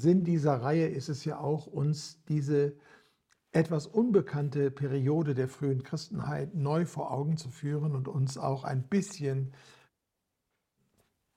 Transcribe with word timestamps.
Sinn 0.00 0.24
dieser 0.24 0.62
Reihe 0.62 0.86
ist 0.86 1.08
es 1.08 1.24
ja 1.24 1.38
auch, 1.38 1.66
uns 1.66 2.24
diese 2.24 2.74
etwas 3.52 3.86
unbekannte 3.86 4.70
Periode 4.70 5.34
der 5.34 5.48
frühen 5.48 5.82
Christenheit 5.82 6.54
neu 6.54 6.86
vor 6.86 7.10
Augen 7.10 7.36
zu 7.36 7.50
führen 7.50 7.94
und 7.94 8.08
uns 8.08 8.38
auch 8.38 8.64
ein 8.64 8.88
bisschen 8.88 9.52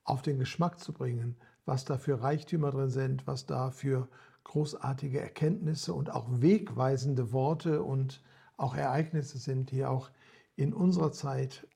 auf 0.04 0.22
den 0.22 0.38
Geschmack 0.38 0.80
zu 0.80 0.94
bringen, 0.94 1.36
was 1.66 1.86
da 1.86 1.98
für 1.98 2.22
Reichtümer 2.22 2.72
drin 2.72 2.90
sind, 2.90 3.26
was 3.26 3.46
da 3.46 3.72
für 3.72 4.08
großartige 4.44 5.20
Erkenntnisse 5.20 5.94
und 5.94 6.12
auch 6.12 6.28
wegweisende 6.30 7.32
Worte 7.32 7.82
und 7.84 8.22
auch 8.58 8.76
Ereignisse 8.76 9.38
sind, 9.38 9.72
die 9.72 9.86
auch 9.86 10.12
in 10.56 10.74
unserer 10.74 11.12
Zeit 11.12 11.68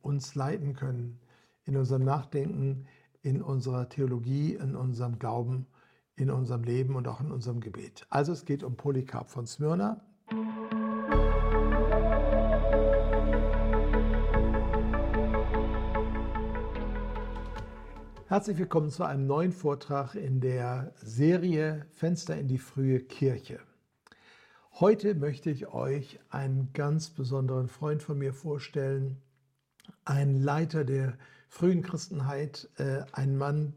uns 0.00 0.34
leiten 0.34 0.74
können, 0.74 1.20
in 1.64 1.76
unserem 1.76 2.04
Nachdenken, 2.04 2.86
in 3.22 3.42
unserer 3.42 3.88
Theologie, 3.88 4.54
in 4.54 4.76
unserem 4.76 5.18
Glauben, 5.18 5.66
in 6.18 6.30
unserem 6.30 6.64
Leben 6.64 6.96
und 6.96 7.06
auch 7.06 7.20
in 7.20 7.30
unserem 7.30 7.60
Gebet. 7.60 8.06
Also 8.10 8.32
es 8.32 8.44
geht 8.44 8.62
um 8.64 8.76
Polycarp 8.76 9.30
von 9.30 9.46
Smyrna. 9.46 10.00
Herzlich 18.26 18.58
willkommen 18.58 18.90
zu 18.90 19.04
einem 19.04 19.26
neuen 19.26 19.52
Vortrag 19.52 20.14
in 20.14 20.40
der 20.40 20.92
Serie 20.96 21.86
Fenster 21.92 22.36
in 22.36 22.48
die 22.48 22.58
frühe 22.58 23.00
Kirche. 23.00 23.60
Heute 24.80 25.14
möchte 25.14 25.50
ich 25.50 25.68
euch 25.68 26.20
einen 26.28 26.72
ganz 26.72 27.10
besonderen 27.10 27.68
Freund 27.68 28.02
von 28.02 28.18
mir 28.18 28.34
vorstellen, 28.34 29.22
einen 30.04 30.42
Leiter 30.42 30.84
der 30.84 31.16
frühen 31.48 31.82
Christenheit, 31.82 32.68
äh, 32.76 33.02
ein 33.12 33.38
Mann, 33.38 33.72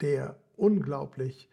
der 0.00 0.36
unglaublich 0.56 1.48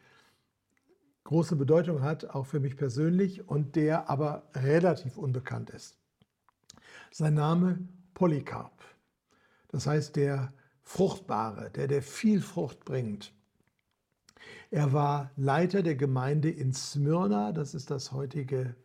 große 1.30 1.56
Bedeutung 1.56 2.02
hat, 2.02 2.26
auch 2.32 2.48
für 2.48 2.60
mich 2.60 2.76
persönlich, 2.76 3.48
und 3.48 3.76
der 3.76 4.10
aber 4.10 4.50
relativ 4.56 5.16
unbekannt 5.16 5.70
ist. 5.70 5.96
Sein 7.12 7.36
Name 7.36 7.88
Polycarp. 8.16 8.84
Das 9.68 9.86
heißt, 9.86 10.16
der 10.16 10.52
Fruchtbare, 10.82 11.70
der, 11.70 11.88
der 11.88 12.02
viel 12.02 12.42
Frucht 12.42 12.84
bringt. 12.84 13.32
Er 14.72 14.92
war 14.92 15.30
Leiter 15.36 15.84
der 15.84 15.94
Gemeinde 15.94 16.50
in 16.50 16.74
Smyrna, 16.74 17.52
das 17.52 17.76
ist 17.76 17.92
das 17.92 18.12
heutige 18.12 18.76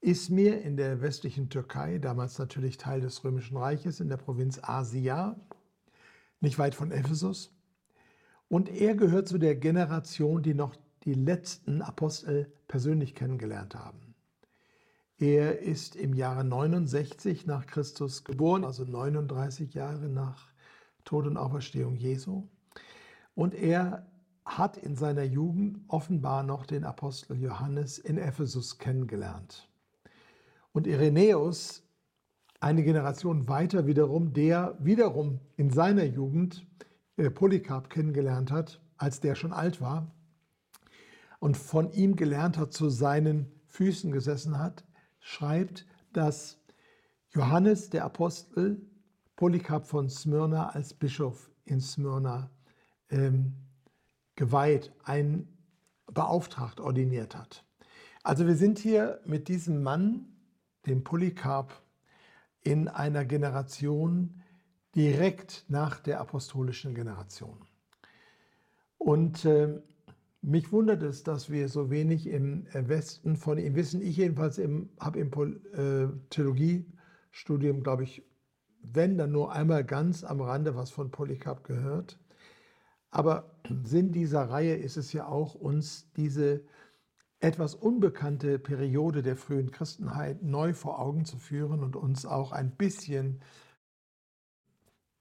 Izmir 0.00 0.62
in 0.62 0.76
der 0.76 1.00
westlichen 1.00 1.48
Türkei, 1.48 1.98
damals 1.98 2.40
natürlich 2.40 2.76
Teil 2.76 3.02
des 3.02 3.22
Römischen 3.22 3.56
Reiches 3.56 4.00
in 4.00 4.08
der 4.08 4.16
Provinz 4.16 4.58
Asia, 4.60 5.36
nicht 6.40 6.58
weit 6.58 6.74
von 6.74 6.90
Ephesus. 6.90 7.54
Und 8.48 8.68
er 8.68 8.96
gehört 8.96 9.28
zu 9.28 9.38
der 9.38 9.54
Generation, 9.54 10.42
die 10.42 10.54
noch 10.54 10.74
die 11.04 11.14
letzten 11.14 11.82
Apostel 11.82 12.50
persönlich 12.66 13.14
kennengelernt 13.14 13.74
haben. 13.74 14.14
Er 15.18 15.60
ist 15.60 15.96
im 15.96 16.14
Jahre 16.14 16.44
69 16.44 17.46
nach 17.46 17.66
Christus 17.66 18.24
geboren, 18.24 18.64
also 18.64 18.84
39 18.84 19.74
Jahre 19.74 20.08
nach 20.08 20.48
Tod 21.04 21.26
und 21.26 21.36
Auferstehung 21.36 21.96
Jesu. 21.96 22.48
Und 23.34 23.54
er 23.54 24.06
hat 24.44 24.76
in 24.76 24.96
seiner 24.96 25.22
Jugend 25.22 25.80
offenbar 25.88 26.42
noch 26.42 26.66
den 26.66 26.84
Apostel 26.84 27.36
Johannes 27.38 27.98
in 27.98 28.18
Ephesus 28.18 28.78
kennengelernt. 28.78 29.68
Und 30.72 30.86
Irenäus, 30.86 31.82
eine 32.60 32.82
Generation 32.82 33.48
weiter 33.48 33.86
wiederum, 33.86 34.32
der 34.32 34.76
wiederum 34.80 35.40
in 35.56 35.70
seiner 35.70 36.04
Jugend 36.04 36.66
äh, 37.16 37.30
Polycarp 37.30 37.88
kennengelernt 37.88 38.50
hat, 38.50 38.80
als 38.96 39.20
der 39.20 39.34
schon 39.34 39.52
alt 39.52 39.80
war 39.80 40.10
und 41.44 41.58
von 41.58 41.92
ihm 41.92 42.16
gelernt 42.16 42.56
hat, 42.56 42.72
zu 42.72 42.88
seinen 42.88 43.52
Füßen 43.66 44.10
gesessen 44.12 44.58
hat, 44.58 44.82
schreibt, 45.20 45.84
dass 46.14 46.58
Johannes 47.32 47.90
der 47.90 48.06
Apostel 48.06 48.80
Polycarp 49.36 49.84
von 49.86 50.08
Smyrna 50.08 50.70
als 50.70 50.94
Bischof 50.94 51.50
in 51.66 51.82
Smyrna 51.82 52.50
ähm, 53.10 53.52
geweiht, 54.36 54.90
ein 55.04 55.46
beauftragt, 56.06 56.80
ordiniert 56.80 57.36
hat. 57.36 57.62
Also 58.22 58.46
wir 58.46 58.56
sind 58.56 58.78
hier 58.78 59.20
mit 59.26 59.48
diesem 59.48 59.82
Mann, 59.82 60.24
dem 60.86 61.04
Polycarp, 61.04 61.74
in 62.62 62.88
einer 62.88 63.26
Generation 63.26 64.40
direkt 64.94 65.66
nach 65.68 66.00
der 66.00 66.20
apostolischen 66.20 66.94
Generation. 66.94 67.58
Und 68.96 69.44
äh, 69.44 69.82
mich 70.44 70.72
wundert 70.72 71.02
es, 71.02 71.22
dass 71.22 71.50
wir 71.50 71.68
so 71.68 71.90
wenig 71.90 72.26
im 72.26 72.66
Westen 72.72 73.36
von 73.36 73.58
ihm 73.58 73.74
wissen. 73.74 74.02
Ich 74.02 74.16
jedenfalls 74.18 74.60
habe 75.00 75.18
im 75.18 75.32
äh, 75.72 76.08
Theologiestudium, 76.30 77.82
glaube 77.82 78.04
ich, 78.04 78.22
wenn 78.82 79.16
dann 79.16 79.32
nur 79.32 79.52
einmal 79.52 79.84
ganz 79.84 80.22
am 80.22 80.40
Rande 80.40 80.76
was 80.76 80.90
von 80.90 81.10
Polycarp 81.10 81.64
gehört. 81.64 82.20
Aber 83.10 83.56
Sinn 83.84 84.12
dieser 84.12 84.42
Reihe 84.50 84.74
ist 84.74 84.96
es 84.96 85.12
ja 85.12 85.26
auch, 85.26 85.54
uns 85.54 86.12
diese 86.12 86.62
etwas 87.40 87.74
unbekannte 87.74 88.58
Periode 88.58 89.22
der 89.22 89.36
frühen 89.36 89.70
Christenheit 89.70 90.42
neu 90.42 90.74
vor 90.74 90.98
Augen 90.98 91.24
zu 91.24 91.38
führen 91.38 91.82
und 91.82 91.96
uns 91.96 92.26
auch 92.26 92.52
ein 92.52 92.76
bisschen 92.76 93.40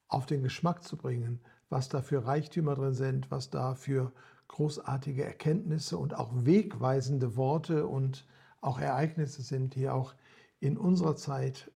auf 0.08 0.26
den 0.26 0.44
Geschmack 0.44 0.84
zu 0.84 0.98
bringen, 0.98 1.42
was 1.70 1.90
da 1.90 2.02
für 2.02 2.26
Reichtümer 2.26 2.76
drin 2.76 2.94
sind, 2.94 3.32
was 3.32 3.50
da 3.50 3.76
für 3.76 4.14
großartige 4.54 5.24
Erkenntnisse 5.24 5.98
und 5.98 6.16
auch 6.16 6.32
wegweisende 6.46 7.36
Worte 7.36 7.88
und 7.88 8.28
auch 8.62 8.80
Ereignisse 8.80 9.42
sind, 9.42 9.74
die 9.74 9.90
auch 9.90 10.14
in 10.60 10.78
unserer 10.78 11.16
Zeit 11.16 11.72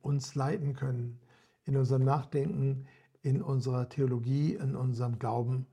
uns 0.00 0.34
leiten 0.34 0.72
können, 0.72 1.20
in 1.64 1.76
unserem 1.76 2.02
Nachdenken, 2.02 2.86
in 3.20 3.42
unserer 3.42 3.90
Theologie, 3.90 4.54
in 4.54 4.74
unserem 4.74 5.18
Glauben, 5.18 5.66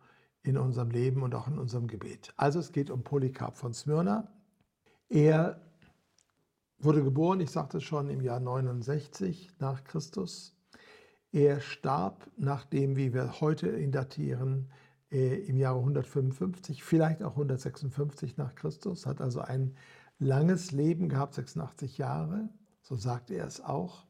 in 0.43 0.57
unserem 0.57 0.89
Leben 0.89 1.23
und 1.23 1.35
auch 1.35 1.47
in 1.47 1.57
unserem 1.57 1.87
Gebet. 1.87 2.33
Also 2.35 2.59
es 2.59 2.73
geht 2.73 2.89
um 2.89 3.01
Polycarp 3.01 3.55
von 3.55 3.73
Smyrna. 3.73 4.29
Er 5.07 5.61
wurde 6.79 7.01
geboren, 7.01 7.39
ich 7.39 7.51
sagte 7.51 7.77
es 7.77 7.85
schon, 7.85 8.09
im 8.09 8.19
Jahr 8.19 8.41
69 8.41 9.51
nach 9.59 9.85
Christus. 9.85 10.53
Er 11.31 11.61
starb, 11.61 12.29
nachdem, 12.35 12.97
wie 12.97 13.13
wir 13.13 13.39
heute 13.39 13.77
ihn 13.77 13.93
datieren, 13.93 14.69
im 15.11 15.57
Jahre 15.57 15.79
155, 15.79 16.83
vielleicht 16.83 17.21
auch 17.21 17.31
156 17.31 18.37
nach 18.37 18.55
Christus, 18.55 19.05
hat 19.05 19.19
also 19.19 19.41
ein 19.41 19.75
langes 20.19 20.71
Leben 20.71 21.09
gehabt, 21.09 21.33
86 21.33 21.97
Jahre, 21.97 22.49
so 22.81 22.95
sagt 22.95 23.29
er 23.29 23.45
es 23.45 23.61
auch. 23.61 24.05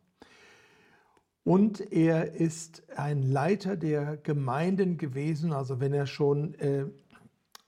Und 1.43 1.91
er 1.91 2.35
ist 2.35 2.83
ein 2.95 3.23
Leiter 3.23 3.75
der 3.75 4.17
Gemeinden 4.17 4.97
gewesen, 4.97 5.53
also 5.53 5.79
wenn 5.79 5.93
er 5.93 6.05
schon 6.05 6.53
äh, 6.55 6.85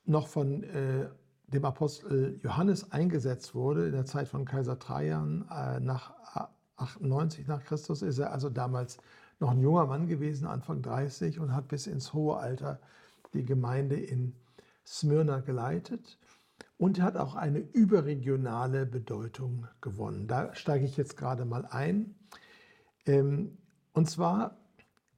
noch 0.05 0.27
von 0.27 0.63
äh, 0.63 1.07
dem 1.47 1.65
Apostel 1.65 2.39
Johannes 2.43 2.91
eingesetzt 2.91 3.55
wurde, 3.55 3.87
in 3.87 3.93
der 3.93 4.05
Zeit 4.05 4.27
von 4.27 4.45
Kaiser 4.45 4.77
Trajan 4.77 5.45
äh, 5.49 5.79
nach 5.79 6.13
98 6.75 7.47
nach 7.47 7.63
Christus, 7.63 8.01
ist 8.01 8.19
er 8.19 8.31
also 8.31 8.49
damals 8.49 8.97
noch 9.39 9.51
ein 9.51 9.59
junger 9.59 9.85
Mann 9.87 10.07
gewesen, 10.07 10.45
Anfang 10.45 10.81
30 10.81 11.39
und 11.39 11.53
hat 11.53 11.67
bis 11.67 11.87
ins 11.87 12.13
hohe 12.13 12.37
Alter 12.37 12.79
die 13.33 13.45
Gemeinde 13.45 13.95
in 13.95 14.35
Smyrna 14.85 15.39
geleitet 15.39 16.19
und 16.77 17.01
hat 17.01 17.17
auch 17.17 17.35
eine 17.35 17.59
überregionale 17.59 18.85
Bedeutung 18.85 19.67
gewonnen. 19.81 20.27
Da 20.27 20.53
steige 20.55 20.85
ich 20.85 20.97
jetzt 20.97 21.17
gerade 21.17 21.45
mal 21.45 21.65
ein. 21.65 22.15
Ähm, 23.05 23.57
und 23.93 24.09
zwar 24.09 24.57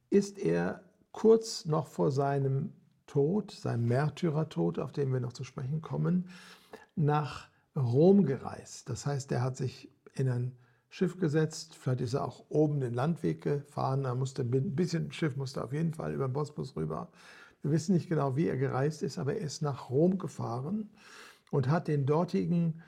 ist 0.09 0.37
er 0.37 0.83
kurz 1.11 1.65
noch 1.65 1.87
vor 1.87 2.11
seinem 2.11 2.73
Tod, 3.07 3.51
seinem 3.51 3.87
Märtyrertod, 3.87 4.79
auf 4.79 4.91
den 4.91 5.11
wir 5.13 5.19
noch 5.19 5.33
zu 5.33 5.43
sprechen 5.43 5.81
kommen, 5.81 6.29
nach 6.95 7.47
Rom 7.75 8.25
gereist. 8.25 8.89
Das 8.89 9.06
heißt, 9.06 9.31
er 9.31 9.41
hat 9.41 9.57
sich 9.57 9.89
in 10.13 10.29
ein 10.29 10.57
Schiff 10.89 11.19
gesetzt, 11.19 11.75
vielleicht 11.75 12.01
ist 12.01 12.13
er 12.13 12.23
auch 12.23 12.45
oben 12.50 12.79
den 12.79 12.94
Landweg 12.94 13.41
gefahren, 13.41 14.06
er 14.06 14.15
musste 14.15 14.44
ein 14.44 14.75
bisschen 14.75 15.11
Schiff 15.11 15.35
musste 15.35 15.63
auf 15.63 15.73
jeden 15.73 15.94
Fall 15.94 16.13
über 16.13 16.27
den 16.27 16.33
Bosporus 16.33 16.75
rüber. 16.75 17.09
Wir 17.65 17.71
wissen 17.71 17.95
nicht 17.95 18.09
genau, 18.09 18.35
wie 18.35 18.47
er 18.47 18.57
gereist 18.57 19.01
ist, 19.01 19.17
aber 19.17 19.33
er 19.33 19.41
ist 19.41 19.63
nach 19.63 19.89
Rom 19.89 20.19
gefahren 20.19 20.91
und 21.50 21.67
hat 21.67 21.88
den 21.88 22.06
dortigen 22.06 22.83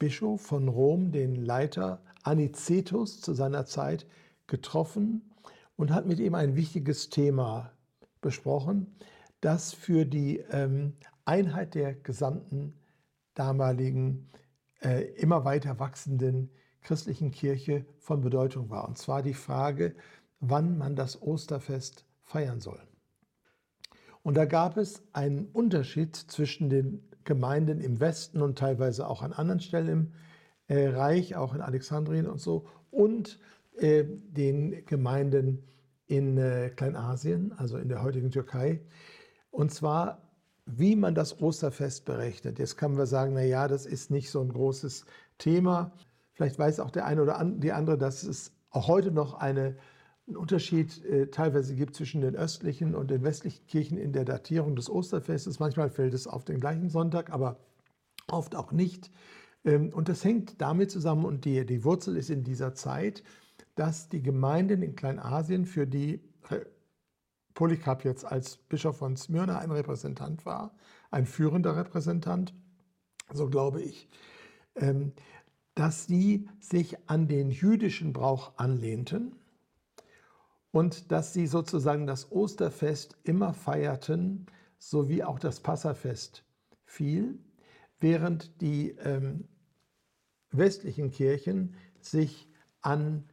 Bischof 0.00 0.40
von 0.40 0.66
Rom, 0.66 1.12
den 1.12 1.36
Leiter 1.36 2.02
Anicetus 2.24 3.20
zu 3.20 3.34
seiner 3.34 3.66
Zeit 3.66 4.04
getroffen 4.48 5.32
und 5.76 5.92
hat 5.92 6.06
mit 6.06 6.18
ihm 6.18 6.34
ein 6.34 6.56
wichtiges 6.56 7.08
Thema 7.08 7.70
besprochen, 8.20 8.96
das 9.40 9.72
für 9.72 10.04
die 10.04 10.38
ähm, 10.50 10.94
Einheit 11.24 11.76
der 11.76 11.94
gesamten 11.94 12.74
damaligen, 13.34 14.26
äh, 14.82 15.04
immer 15.12 15.44
weiter 15.44 15.78
wachsenden 15.78 16.50
christlichen 16.82 17.30
Kirche 17.30 17.86
von 18.00 18.22
Bedeutung 18.22 18.70
war. 18.70 18.88
Und 18.88 18.98
zwar 18.98 19.22
die 19.22 19.34
Frage, 19.34 19.94
wann 20.40 20.78
man 20.78 20.96
das 20.96 21.22
Osterfest 21.22 22.04
feiern 22.24 22.60
soll. 22.60 22.80
Und 24.26 24.36
da 24.36 24.44
gab 24.44 24.76
es 24.76 25.04
einen 25.12 25.46
Unterschied 25.52 26.16
zwischen 26.16 26.68
den 26.68 27.00
Gemeinden 27.22 27.80
im 27.80 28.00
Westen 28.00 28.42
und 28.42 28.58
teilweise 28.58 29.06
auch 29.06 29.22
an 29.22 29.32
anderen 29.32 29.60
Stellen 29.60 29.88
im 29.88 30.12
äh, 30.66 30.88
Reich, 30.88 31.36
auch 31.36 31.54
in 31.54 31.60
Alexandrien 31.60 32.26
und 32.26 32.40
so, 32.40 32.66
und 32.90 33.38
äh, 33.78 34.02
den 34.02 34.84
Gemeinden 34.84 35.62
in 36.08 36.38
äh, 36.38 36.72
Kleinasien, 36.74 37.52
also 37.56 37.78
in 37.78 37.88
der 37.88 38.02
heutigen 38.02 38.32
Türkei. 38.32 38.80
Und 39.52 39.72
zwar, 39.72 40.22
wie 40.64 40.96
man 40.96 41.14
das 41.14 41.40
Osterfest 41.40 42.04
berechnet. 42.04 42.58
Jetzt 42.58 42.76
kann 42.76 42.94
man 42.94 43.06
sagen, 43.06 43.32
na 43.32 43.44
ja, 43.44 43.68
das 43.68 43.86
ist 43.86 44.10
nicht 44.10 44.32
so 44.32 44.40
ein 44.40 44.48
großes 44.48 45.06
Thema. 45.38 45.92
Vielleicht 46.32 46.58
weiß 46.58 46.80
auch 46.80 46.90
der 46.90 47.06
eine 47.06 47.22
oder 47.22 47.40
die 47.44 47.70
andere, 47.70 47.96
dass 47.96 48.24
es 48.24 48.50
auch 48.70 48.88
heute 48.88 49.12
noch 49.12 49.34
eine, 49.34 49.76
einen 50.26 50.36
Unterschied 50.36 51.04
äh, 51.04 51.28
teilweise 51.28 51.74
gibt 51.74 51.94
zwischen 51.94 52.20
den 52.20 52.34
östlichen 52.34 52.94
und 52.94 53.10
den 53.10 53.22
westlichen 53.22 53.66
Kirchen 53.66 53.96
in 53.98 54.12
der 54.12 54.24
Datierung 54.24 54.74
des 54.74 54.90
Osterfestes. 54.90 55.60
Manchmal 55.60 55.90
fällt 55.90 56.14
es 56.14 56.26
auf 56.26 56.44
den 56.44 56.58
gleichen 56.58 56.88
Sonntag, 56.88 57.30
aber 57.30 57.60
oft 58.28 58.56
auch 58.56 58.72
nicht. 58.72 59.10
Ähm, 59.64 59.92
und 59.92 60.08
das 60.08 60.24
hängt 60.24 60.60
damit 60.60 60.90
zusammen, 60.90 61.24
und 61.24 61.44
die, 61.44 61.64
die 61.64 61.84
Wurzel 61.84 62.16
ist 62.16 62.30
in 62.30 62.42
dieser 62.42 62.74
Zeit, 62.74 63.22
dass 63.76 64.08
die 64.08 64.22
Gemeinden 64.22 64.82
in 64.82 64.96
Kleinasien, 64.96 65.64
für 65.64 65.86
die 65.86 66.20
Polycarp 67.54 68.04
jetzt 68.04 68.24
als 68.24 68.56
Bischof 68.56 68.98
von 68.98 69.16
Smyrna 69.16 69.58
ein 69.58 69.70
Repräsentant 69.70 70.44
war, 70.44 70.74
ein 71.10 71.26
führender 71.26 71.76
Repräsentant, 71.76 72.54
so 73.32 73.48
glaube 73.48 73.82
ich, 73.82 74.08
ähm, 74.74 75.12
dass 75.74 76.06
sie 76.06 76.48
sich 76.60 76.96
an 77.08 77.28
den 77.28 77.50
jüdischen 77.50 78.12
Brauch 78.12 78.52
anlehnten 78.56 79.36
und 80.76 81.10
dass 81.10 81.32
sie 81.32 81.46
sozusagen 81.46 82.06
das 82.06 82.30
Osterfest 82.30 83.16
immer 83.22 83.54
feierten, 83.54 84.44
so 84.76 85.08
wie 85.08 85.24
auch 85.24 85.38
das 85.38 85.60
Passafest 85.60 86.44
fiel, 86.84 87.38
während 87.98 88.60
die 88.60 88.90
ähm, 88.98 89.48
westlichen 90.50 91.10
Kirchen 91.10 91.76
sich 91.98 92.46
an 92.82 93.24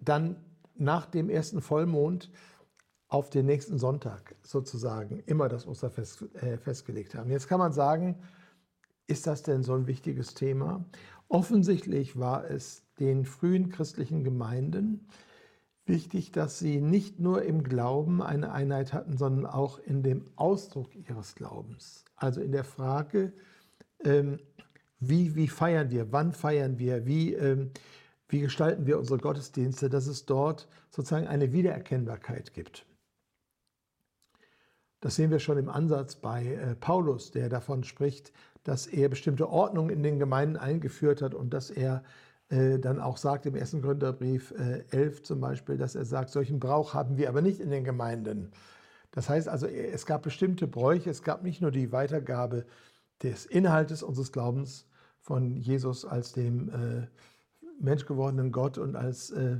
dann 0.00 0.42
nach 0.74 1.04
dem 1.04 1.28
ersten 1.28 1.60
Vollmond 1.60 2.30
auf 3.08 3.28
den 3.28 3.44
nächsten 3.44 3.76
Sonntag 3.78 4.34
sozusagen 4.42 5.20
immer 5.26 5.50
das 5.50 5.66
Osterfest 5.66 6.22
äh, 6.36 6.56
festgelegt 6.56 7.14
haben. 7.14 7.30
Jetzt 7.30 7.46
kann 7.46 7.58
man 7.58 7.74
sagen, 7.74 8.22
ist 9.06 9.26
das 9.26 9.42
denn 9.42 9.62
so 9.62 9.74
ein 9.74 9.86
wichtiges 9.86 10.32
Thema? 10.32 10.86
Offensichtlich 11.28 12.18
war 12.18 12.50
es 12.50 12.86
den 12.98 13.26
frühen 13.26 13.68
christlichen 13.68 14.24
Gemeinden 14.24 15.06
wichtig, 15.88 16.32
dass 16.32 16.58
sie 16.58 16.80
nicht 16.80 17.20
nur 17.20 17.42
im 17.42 17.62
Glauben 17.62 18.22
eine 18.22 18.52
Einheit 18.52 18.92
hatten, 18.92 19.16
sondern 19.16 19.46
auch 19.46 19.78
in 19.78 20.02
dem 20.02 20.24
Ausdruck 20.36 20.94
ihres 20.94 21.34
Glaubens. 21.34 22.04
Also 22.16 22.40
in 22.40 22.52
der 22.52 22.64
Frage, 22.64 23.32
ähm, 24.04 24.38
wie, 24.98 25.34
wie 25.34 25.48
feiern 25.48 25.90
wir, 25.90 26.12
wann 26.12 26.32
feiern 26.32 26.78
wir, 26.78 27.06
wie, 27.06 27.34
ähm, 27.34 27.70
wie 28.28 28.40
gestalten 28.40 28.86
wir 28.86 28.98
unsere 28.98 29.18
Gottesdienste, 29.18 29.88
dass 29.88 30.06
es 30.06 30.26
dort 30.26 30.68
sozusagen 30.90 31.26
eine 31.26 31.52
Wiedererkennbarkeit 31.52 32.52
gibt. 32.54 32.86
Das 35.00 35.16
sehen 35.16 35.30
wir 35.30 35.38
schon 35.38 35.58
im 35.58 35.68
Ansatz 35.68 36.16
bei 36.16 36.46
äh, 36.46 36.74
Paulus, 36.74 37.30
der 37.30 37.48
davon 37.48 37.84
spricht, 37.84 38.32
dass 38.64 38.86
er 38.86 39.08
bestimmte 39.08 39.48
Ordnungen 39.48 39.90
in 39.90 40.02
den 40.02 40.18
Gemeinden 40.18 40.56
eingeführt 40.56 41.22
hat 41.22 41.34
und 41.34 41.50
dass 41.54 41.70
er 41.70 42.02
dann 42.48 43.00
auch 43.00 43.16
sagt 43.16 43.46
im 43.46 43.56
ersten 43.56 43.82
Gründerbrief 43.82 44.52
äh, 44.52 44.84
11 44.90 45.24
zum 45.24 45.40
Beispiel, 45.40 45.76
dass 45.76 45.96
er 45.96 46.04
sagt, 46.04 46.30
solchen 46.30 46.60
Brauch 46.60 46.94
haben 46.94 47.16
wir 47.16 47.28
aber 47.28 47.42
nicht 47.42 47.58
in 47.58 47.70
den 47.70 47.82
Gemeinden. 47.82 48.52
Das 49.10 49.28
heißt 49.28 49.48
also, 49.48 49.66
es 49.66 50.06
gab 50.06 50.22
bestimmte 50.22 50.68
Bräuche, 50.68 51.10
es 51.10 51.22
gab 51.22 51.42
nicht 51.42 51.60
nur 51.60 51.70
die 51.70 51.90
Weitergabe 51.90 52.66
des 53.22 53.46
Inhaltes 53.46 54.02
unseres 54.02 54.30
Glaubens 54.30 54.86
von 55.20 55.56
Jesus 55.56 56.04
als 56.04 56.32
dem 56.32 56.68
äh, 56.68 57.06
menschgewordenen 57.80 58.52
Gott 58.52 58.78
und 58.78 58.94
als 58.94 59.30
äh, 59.30 59.56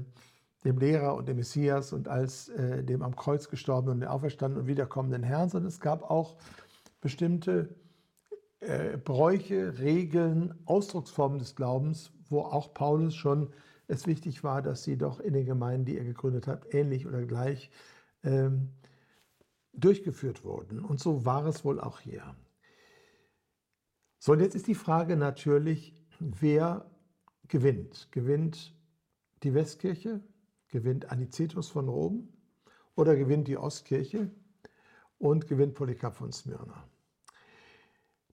dem 0.65 0.79
Lehrer 0.79 1.15
und 1.15 1.29
dem 1.29 1.39
Messias 1.39 1.93
und 1.93 2.09
als 2.09 2.49
äh, 2.51 2.85
dem 2.85 3.03
am 3.03 3.17
Kreuz 3.17 3.49
gestorbenen 3.49 4.03
und 4.03 4.09
auferstandenen 4.09 4.63
und 4.63 4.69
wiederkommenden 4.69 5.23
Herrn, 5.23 5.49
sondern 5.49 5.69
es 5.69 5.81
gab 5.81 6.09
auch 6.11 6.37
bestimmte 7.01 7.75
äh, 8.61 8.97
Bräuche, 8.97 9.79
Regeln, 9.79 10.55
Ausdrucksformen 10.67 11.39
des 11.39 11.57
Glaubens, 11.57 12.13
wo 12.31 12.41
auch 12.41 12.75
Paulus 12.75 13.15
schon 13.15 13.53
es 13.89 14.07
wichtig 14.07 14.43
war, 14.43 14.63
dass 14.63 14.83
sie 14.83 14.97
doch 14.97 15.21
in 15.21 15.33
den 15.33 15.47
Gemeinden, 15.47 15.85
die 15.85 15.99
er 15.99 16.05
gegründet 16.05 16.47
hat, 16.47 16.75
ähnlich 16.75 17.07
oder 17.07 17.25
gleich 17.25 17.71
ähm, 18.25 18.71
durchgeführt 19.73 20.45
wurden. 20.45 20.81
Und 20.81 21.01
so 21.01 21.25
war 21.25 21.47
es 21.47 21.65
wohl 21.65 21.81
auch 21.81 22.01
hier. 22.01 22.35
So, 24.19 24.33
und 24.33 24.41
jetzt 24.41 24.57
ist 24.57 24.67
die 24.67 24.75
Frage 24.75 25.17
natürlich, 25.17 25.95
wer 26.19 26.91
gewinnt? 27.49 28.09
Gewinnt 28.11 28.75
die 29.43 29.55
Westkirche? 29.55 30.21
Gewinnt 30.69 31.11
Anicetus 31.11 31.69
von 31.69 31.89
Rom? 31.89 32.29
Oder 32.97 33.15
gewinnt 33.15 33.47
die 33.47 33.57
Ostkirche? 33.57 34.31
Und 35.19 35.47
gewinnt 35.47 35.75
Polycarp 35.75 36.17
von 36.17 36.33
Smyrna? 36.33 36.89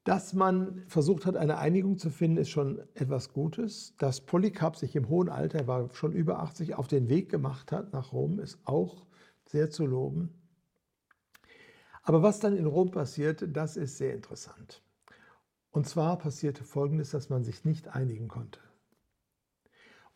Dass 0.03 0.33
man 0.33 0.83
versucht 0.87 1.25
hat, 1.25 1.37
eine 1.37 1.59
Einigung 1.59 1.97
zu 1.97 2.09
finden, 2.09 2.37
ist 2.37 2.49
schon 2.49 2.81
etwas 2.93 3.31
Gutes. 3.31 3.95
Dass 3.97 4.21
Polycarp 4.21 4.75
sich 4.75 4.95
im 4.95 5.07
hohen 5.07 5.29
Alter, 5.29 5.59
er 5.59 5.67
war 5.67 5.89
schon 5.93 6.11
über 6.11 6.39
80, 6.39 6.75
auf 6.75 6.87
den 6.87 7.07
Weg 7.07 7.29
gemacht 7.29 7.71
hat 7.71 7.93
nach 7.93 8.11
Rom, 8.11 8.39
ist 8.39 8.59
auch 8.65 9.05
sehr 9.45 9.69
zu 9.69 9.85
loben. 9.85 10.33
Aber 12.01 12.21
was 12.21 12.41
dann 12.41 12.57
in 12.57 12.65
Rom 12.65 12.91
passiert, 12.91 13.45
das 13.55 13.77
ist 13.77 13.97
sehr 13.97 14.13
interessant. 14.13 14.83
Und 15.71 15.87
zwar 15.87 16.17
passierte 16.17 16.65
Folgendes, 16.65 17.11
dass 17.11 17.29
man 17.29 17.45
sich 17.45 17.63
nicht 17.63 17.87
einigen 17.87 18.27
konnte. 18.27 18.59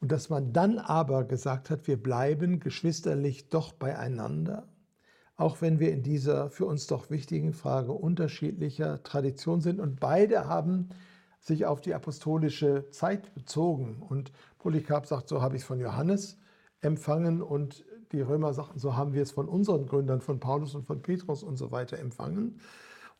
Und 0.01 0.11
dass 0.11 0.29
man 0.29 0.51
dann 0.51 0.79
aber 0.79 1.23
gesagt 1.23 1.69
hat, 1.69 1.87
wir 1.87 2.01
bleiben 2.01 2.59
geschwisterlich 2.59 3.49
doch 3.49 3.71
beieinander 3.71 4.67
auch 5.37 5.61
wenn 5.61 5.79
wir 5.79 5.91
in 5.91 6.01
dieser 6.01 6.49
für 6.49 6.65
uns 6.65 6.87
doch 6.87 7.09
wichtigen 7.09 7.53
Frage 7.53 7.91
unterschiedlicher 7.93 9.03
Tradition 9.03 9.61
sind. 9.61 9.79
Und 9.79 9.99
beide 9.99 10.47
haben 10.47 10.89
sich 11.39 11.65
auf 11.65 11.79
die 11.79 11.93
apostolische 11.93 12.89
Zeit 12.89 13.33
bezogen. 13.35 14.01
Und 14.01 14.31
Polycarp 14.57 15.05
sagt, 15.05 15.29
so 15.29 15.41
habe 15.41 15.55
ich 15.55 15.61
es 15.61 15.67
von 15.67 15.79
Johannes 15.79 16.39
empfangen 16.81 17.41
und 17.41 17.85
die 18.11 18.21
Römer 18.21 18.53
sagten, 18.53 18.79
so 18.79 18.95
haben 18.95 19.13
wir 19.13 19.21
es 19.21 19.31
von 19.31 19.47
unseren 19.47 19.85
Gründern, 19.85 20.21
von 20.21 20.39
Paulus 20.39 20.73
und 20.75 20.85
von 20.85 21.01
Petrus 21.01 21.43
und 21.43 21.57
so 21.57 21.71
weiter 21.71 21.99
empfangen. 21.99 22.59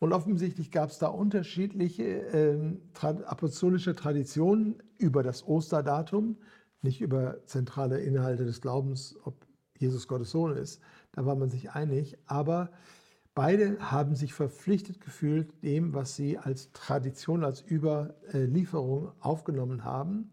Und 0.00 0.12
offensichtlich 0.12 0.70
gab 0.70 0.90
es 0.90 0.98
da 0.98 1.08
unterschiedliche 1.08 2.04
äh, 2.04 2.76
apostolische 3.00 3.94
Traditionen 3.94 4.82
über 4.98 5.22
das 5.22 5.46
Osterdatum, 5.46 6.36
nicht 6.82 7.00
über 7.00 7.44
zentrale 7.46 7.98
Inhalte 8.00 8.44
des 8.44 8.60
Glaubens, 8.60 9.16
ob 9.24 9.47
Jesus 9.78 10.08
Gottes 10.08 10.30
Sohn 10.30 10.56
ist, 10.56 10.80
da 11.12 11.24
war 11.26 11.36
man 11.36 11.48
sich 11.48 11.70
einig, 11.70 12.18
aber 12.26 12.70
beide 13.34 13.78
haben 13.78 14.14
sich 14.14 14.34
verpflichtet 14.34 15.00
gefühlt 15.00 15.62
dem, 15.62 15.94
was 15.94 16.16
sie 16.16 16.38
als 16.38 16.72
Tradition, 16.72 17.44
als 17.44 17.64
Überlieferung 17.68 19.12
aufgenommen 19.20 19.84
haben. 19.84 20.32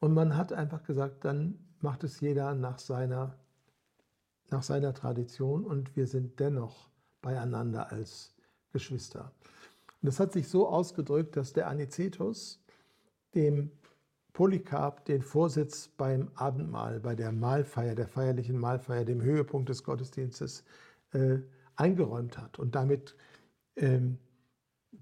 Und 0.00 0.14
man 0.14 0.36
hat 0.36 0.52
einfach 0.52 0.82
gesagt, 0.82 1.24
dann 1.24 1.58
macht 1.80 2.04
es 2.04 2.20
jeder 2.20 2.54
nach 2.54 2.78
seiner, 2.78 3.36
nach 4.50 4.62
seiner 4.62 4.94
Tradition 4.94 5.64
und 5.64 5.96
wir 5.96 6.06
sind 6.06 6.40
dennoch 6.40 6.90
beieinander 7.22 7.92
als 7.92 8.34
Geschwister. 8.72 9.32
Und 10.02 10.06
das 10.06 10.18
hat 10.18 10.32
sich 10.32 10.48
so 10.48 10.68
ausgedrückt, 10.68 11.36
dass 11.36 11.52
der 11.52 11.68
Anicetus 11.68 12.62
dem 13.34 13.70
Polycarp 14.32 15.04
den 15.04 15.22
Vorsitz 15.22 15.88
beim 15.88 16.30
Abendmahl, 16.34 17.00
bei 17.00 17.14
der 17.14 17.32
Mahlfeier, 17.32 17.94
der 17.94 18.08
feierlichen 18.08 18.58
Mahlfeier, 18.58 19.04
dem 19.04 19.22
Höhepunkt 19.22 19.68
des 19.68 19.84
Gottesdienstes, 19.84 20.64
äh, 21.12 21.38
eingeräumt 21.76 22.38
hat 22.38 22.58
und 22.58 22.74
damit 22.74 23.16
ähm, 23.76 24.18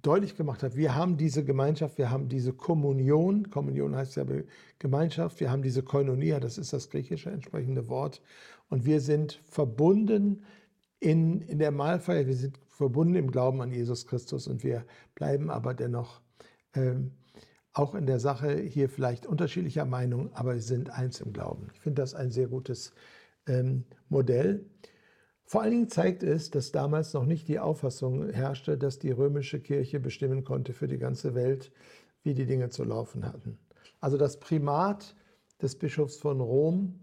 deutlich 0.03 0.37
gemacht 0.37 0.63
hat, 0.63 0.77
wir 0.77 0.95
haben 0.95 1.17
diese 1.17 1.45
Gemeinschaft, 1.45 1.99
wir 1.99 2.11
haben 2.11 2.29
diese 2.29 2.53
Kommunion, 2.53 3.51
Kommunion 3.51 3.97
heißt 3.97 4.17
ja 4.17 4.25
Gemeinschaft, 4.79 5.41
wir 5.41 5.51
haben 5.51 5.63
diese 5.63 5.83
Koinonia, 5.83 6.41
das 6.41 6.59
ist 6.59 6.73
das 6.73 6.91
griechische 6.91 7.31
entsprechende 7.31 7.89
Wort, 7.89 8.23
und 8.69 8.85
wir 8.85 9.01
sind 9.01 9.41
verbunden 9.45 10.45
in, 11.01 11.41
in 11.43 11.59
der 11.59 11.71
Mahlfeier, 11.71 12.27
wir 12.27 12.37
sind 12.37 12.59
verbunden 12.69 13.17
im 13.17 13.31
Glauben 13.31 13.61
an 13.61 13.73
Jesus 13.73 14.07
Christus 14.07 14.47
und 14.47 14.63
wir 14.63 14.85
bleiben 15.15 15.51
aber 15.51 15.75
dennoch 15.75 16.21
ähm, 16.75 17.13
auch 17.79 17.95
in 17.95 18.07
der 18.07 18.19
Sache 18.19 18.57
hier 18.59 18.89
vielleicht 18.89 19.25
unterschiedlicher 19.25 19.85
Meinung, 19.85 20.33
aber 20.33 20.55
wir 20.55 20.63
sind 20.63 20.91
eins 20.91 21.21
im 21.21 21.33
Glauben. 21.33 21.69
Ich 21.73 21.81
finde 21.81 22.03
das 22.03 22.15
ein 22.15 22.31
sehr 22.31 22.49
gutes 22.49 22.93
ähm, 23.47 23.85
Modell. 24.09 24.67
Vor 25.45 25.63
allen 25.63 25.71
Dingen 25.71 25.89
zeigt 25.89 26.23
es, 26.23 26.51
dass 26.51 26.73
damals 26.73 27.15
noch 27.15 27.25
nicht 27.25 27.47
die 27.47 27.61
Auffassung 27.61 28.29
herrschte, 28.31 28.77
dass 28.77 28.99
die 28.99 29.13
römische 29.13 29.61
Kirche 29.61 30.01
bestimmen 30.01 30.45
konnte 30.45 30.73
für 30.73 30.89
die 30.89 30.99
ganze 30.99 31.35
Welt, 31.35 31.73
wie 32.25 32.35
die 32.35 32.47
Dinge 32.47 32.69
zu 32.69 32.83
laufen 32.83 33.25
hatten. 33.25 33.59
Also 34.01 34.19
das 34.19 34.41
Primat 34.41 35.15
des 35.63 35.77
Bischofs 35.77 36.17
von 36.17 36.41
Rom, 36.41 36.99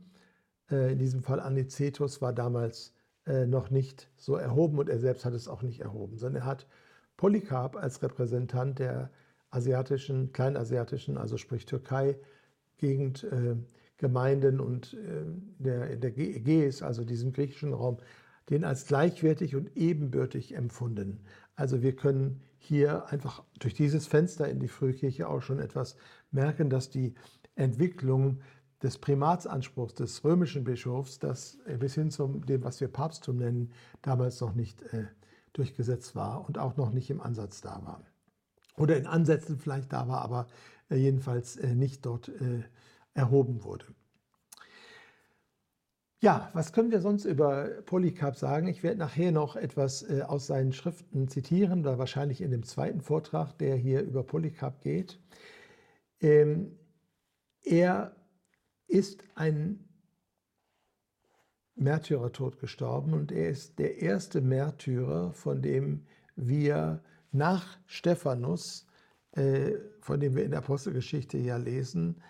äh, 0.70 0.91
in 0.91 1.00
diesem 1.00 1.24
Fall 1.24 1.39
Anicetus, 1.39 2.22
war 2.22 2.34
damals 2.34 2.94
äh, 3.25 3.46
noch 3.48 3.70
nicht 3.70 4.12
so 4.17 4.36
erhoben 4.36 4.77
und 4.77 4.89
er 4.89 5.00
selbst 5.00 5.24
hat 5.24 5.34
es 5.34 5.48
auch 5.48 5.62
nicht 5.62 5.79
erhoben, 5.79 6.17
sondern 6.17 6.44
er 6.44 6.46
hat 6.46 6.67
Polycarp 7.15 7.77
als 7.77 8.03
Repräsentant 8.03 8.79
der 8.79 9.10
asiatischen, 9.55 10.31
kleinasiatischen, 10.33 11.17
also 11.17 11.38
sprich 11.38 11.65
Türkei-Gegend, 11.65 13.24
äh, 13.24 13.55
Gemeinden 13.97 14.59
und 14.59 14.93
äh, 14.93 15.24
der, 15.57 15.95
der 15.95 16.17
Ägäis, 16.17 16.81
also 16.81 17.05
diesem 17.05 17.31
griechischen 17.31 17.74
Raum, 17.74 17.97
den 18.50 18.63
als 18.63 18.85
gleichwertig 18.85 19.55
und 19.55 19.75
ebenbürtig 19.75 20.53
empfunden. 20.55 21.21
Also 21.55 21.81
wir 21.81 21.95
können 21.95 22.41
hier 22.57 23.07
einfach 23.07 23.43
durch 23.59 23.74
dieses 23.74 24.07
Fenster 24.07 24.50
in 24.50 24.59
die 24.59 24.67
Frühkirche 24.67 25.29
auch 25.29 25.41
schon 25.41 25.59
etwas 25.59 25.95
merken, 26.31 26.69
dass 26.69 26.89
die 26.89 27.15
Entwicklung 27.55 28.41
des 28.83 28.97
Primatsanspruchs 28.97 29.95
des 29.95 30.24
römischen 30.24 30.63
Bischofs, 30.65 31.17
das 31.19 31.57
bis 31.79 31.95
hin 31.95 32.12
zu 32.12 32.27
dem, 32.27 32.63
was 32.63 32.81
wir 32.81 32.89
Papsttum 32.89 33.38
nennen, 33.38 33.71
damals 34.01 34.41
noch 34.41 34.53
nicht 34.53 34.81
äh, 34.93 35.05
durchgesetzt 35.53 36.15
war 36.15 36.45
und 36.45 36.57
auch 36.57 36.75
noch 36.75 36.91
nicht 36.91 37.09
im 37.09 37.21
Ansatz 37.21 37.62
da 37.62 37.81
war. 37.83 38.01
Oder 38.77 38.98
in 38.98 39.08
Ansätzen 39.08 39.58
vielleicht 39.58 39.94
da 39.94 40.08
war, 40.08 40.22
aber 40.22 40.48
äh, 40.89 40.96
jedenfalls 40.96 41.55
äh, 41.58 41.75
nicht 41.75 42.05
dort 42.05 42.29
äh, 42.29 42.63
erhoben 43.13 43.63
wurde. 43.63 43.86
Ja, 46.22 46.50
was 46.53 46.74
können 46.74 46.91
wir 46.91 47.01
sonst 47.01 47.25
über 47.25 47.65
Polycarp 47.86 48.36
sagen? 48.36 48.67
Ich 48.67 48.84
werde 48.84 48.98
nachher 48.98 49.32
noch 49.32 49.55
etwas 49.55 50.03
aus 50.22 50.48
seinen 50.48 50.74
Schriften 50.74 51.27
zitieren, 51.27 51.84
da 51.84 52.00
wahrscheinlich 52.00 52.41
in 52.41 52.50
dem 52.50 52.63
zweiten 52.63 53.01
Vortrag, 53.01 53.53
der 53.60 53.75
hier 53.75 54.01
über 54.01 54.24
Polycarp 54.24 54.82
geht. 54.82 55.20
Ähm, 56.22 56.79
er 57.62 58.15
ist 58.88 59.24
ein 59.36 59.88
Märtyrertod 61.75 62.60
gestorben 62.60 63.13
und 63.13 63.32
er 63.32 63.50
ist 63.50 63.77
der 63.77 64.01
erste 64.01 64.41
Märtyrer, 64.41 65.34
von 65.34 65.62
dem 65.62 66.08
wir 66.36 67.03
nach 67.35 67.77
Stephanus, 67.85 68.87
äh, 69.31 69.73
von 69.99 70.19
dem 70.19 70.35
wir 70.35 70.43
in 70.43 70.51
der 70.51 70.59
Apostelgeschichte 70.59 71.37
ja 71.37 71.57
lesen, 71.57 72.21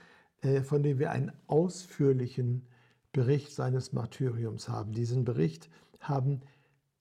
äh, 0.41 0.61
von 0.61 0.83
dem 0.83 0.99
wir 0.99 1.11
einen 1.11 1.31
ausführlichen 1.47 2.67
Bericht 3.11 3.51
seines 3.53 3.93
Martyriums 3.93 4.67
haben. 4.67 4.91
Diesen 4.91 5.23
Bericht 5.23 5.69
haben 5.99 6.41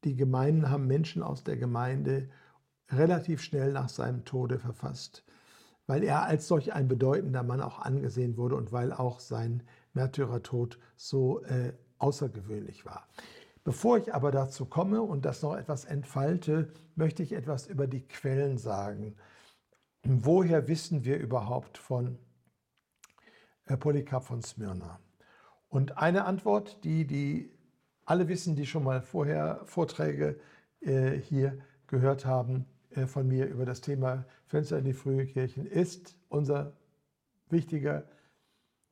die 0.05 0.15
Gemeinden, 0.15 0.71
haben 0.71 0.87
Menschen 0.87 1.23
aus 1.23 1.45
der 1.45 1.57
Gemeinde 1.57 2.29
relativ 2.91 3.43
schnell 3.43 3.73
nach 3.73 3.89
seinem 3.89 4.25
Tode 4.25 4.59
verfasst, 4.59 5.25
weil 5.87 6.05
er 6.05 6.25
als 6.25 6.47
solch 6.47 6.73
ein 6.73 6.89
bedeutender 6.89 7.43
Mann 7.43 7.61
auch 7.61 7.79
angesehen 7.79 8.37
wurde 8.37 8.57
und 8.57 8.73
weil 8.73 8.93
auch 8.93 9.21
sein 9.21 9.63
Märtyrertod 9.95 10.79
so 10.97 11.43
äh, 11.45 11.73
außergewöhnlich 11.99 12.85
war. 12.85 13.09
Bevor 13.65 13.97
ich 13.97 14.15
aber 14.15 14.31
dazu 14.31 14.67
komme 14.67 15.01
und 15.01 15.25
das 15.25 15.43
noch 15.43 15.57
etwas 15.57 15.87
entfalte, 15.87 16.69
möchte 16.97 17.23
ich 17.23 17.33
etwas 17.33 17.67
über 17.67 17.87
die 17.87 18.07
Quellen 18.07 18.59
sagen. 18.59 19.17
Woher 20.03 20.69
wissen 20.69 21.05
wir 21.05 21.19
überhaupt 21.19 21.79
von 21.79 22.19
äh, 23.65 23.79
Polycarp 23.79 24.25
von 24.25 24.43
Smyrna? 24.43 25.01
Und 25.71 25.97
eine 25.97 26.27
Antwort, 26.27 26.85
die, 26.85 27.07
die 27.07 27.51
alle 28.05 28.29
wissen, 28.29 28.55
die 28.55 28.67
schon 28.67 28.85
mal 28.85 29.01
vorher 29.01 29.63
Vorträge 29.65 30.39
äh, 30.81 31.13
hier 31.13 31.59
gehört 31.87 32.27
haben 32.27 32.67
äh, 32.91 33.07
von 33.07 33.27
mir 33.27 33.47
über 33.47 33.65
das 33.65 33.81
Thema 33.81 34.27
Fenster 34.47 34.79
in 34.79 34.85
die 34.85 34.93
frühe 34.93 35.25
Kirchen, 35.25 35.67
ist 35.67 36.19
unser 36.29 36.77
wichtiger 37.49 38.05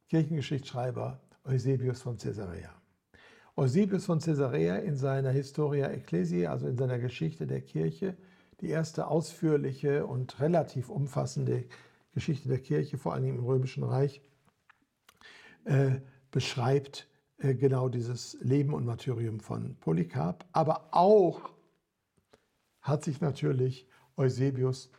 Kirchengeschichtsschreiber 0.08 1.20
Eusebius 1.44 2.00
von 2.00 2.16
Caesarea. 2.16 2.81
Eusebius 3.56 4.06
von 4.06 4.18
Caesarea 4.18 4.76
in 4.76 4.96
seiner 4.96 5.30
Historia 5.30 5.88
Ecclesiae, 5.88 6.46
also 6.46 6.66
in 6.66 6.76
seiner 6.76 6.98
Geschichte 6.98 7.46
der 7.46 7.60
Kirche, 7.60 8.16
die 8.60 8.68
erste 8.68 9.08
ausführliche 9.08 10.06
und 10.06 10.40
relativ 10.40 10.88
umfassende 10.88 11.64
Geschichte 12.14 12.48
der 12.48 12.60
Kirche, 12.60 12.96
vor 12.96 13.12
allem 13.12 13.28
im 13.28 13.44
Römischen 13.44 13.84
Reich, 13.84 14.22
äh, 15.64 16.00
beschreibt 16.30 17.08
äh, 17.38 17.54
genau 17.54 17.88
dieses 17.88 18.38
Leben 18.40 18.72
und 18.72 18.86
Martyrium 18.86 19.40
von 19.40 19.76
Polycarp. 19.80 20.46
Aber 20.52 20.88
auch 20.92 21.50
hat 22.80 23.04
sich 23.04 23.20
natürlich 23.20 23.86
Eusebius 24.16 24.90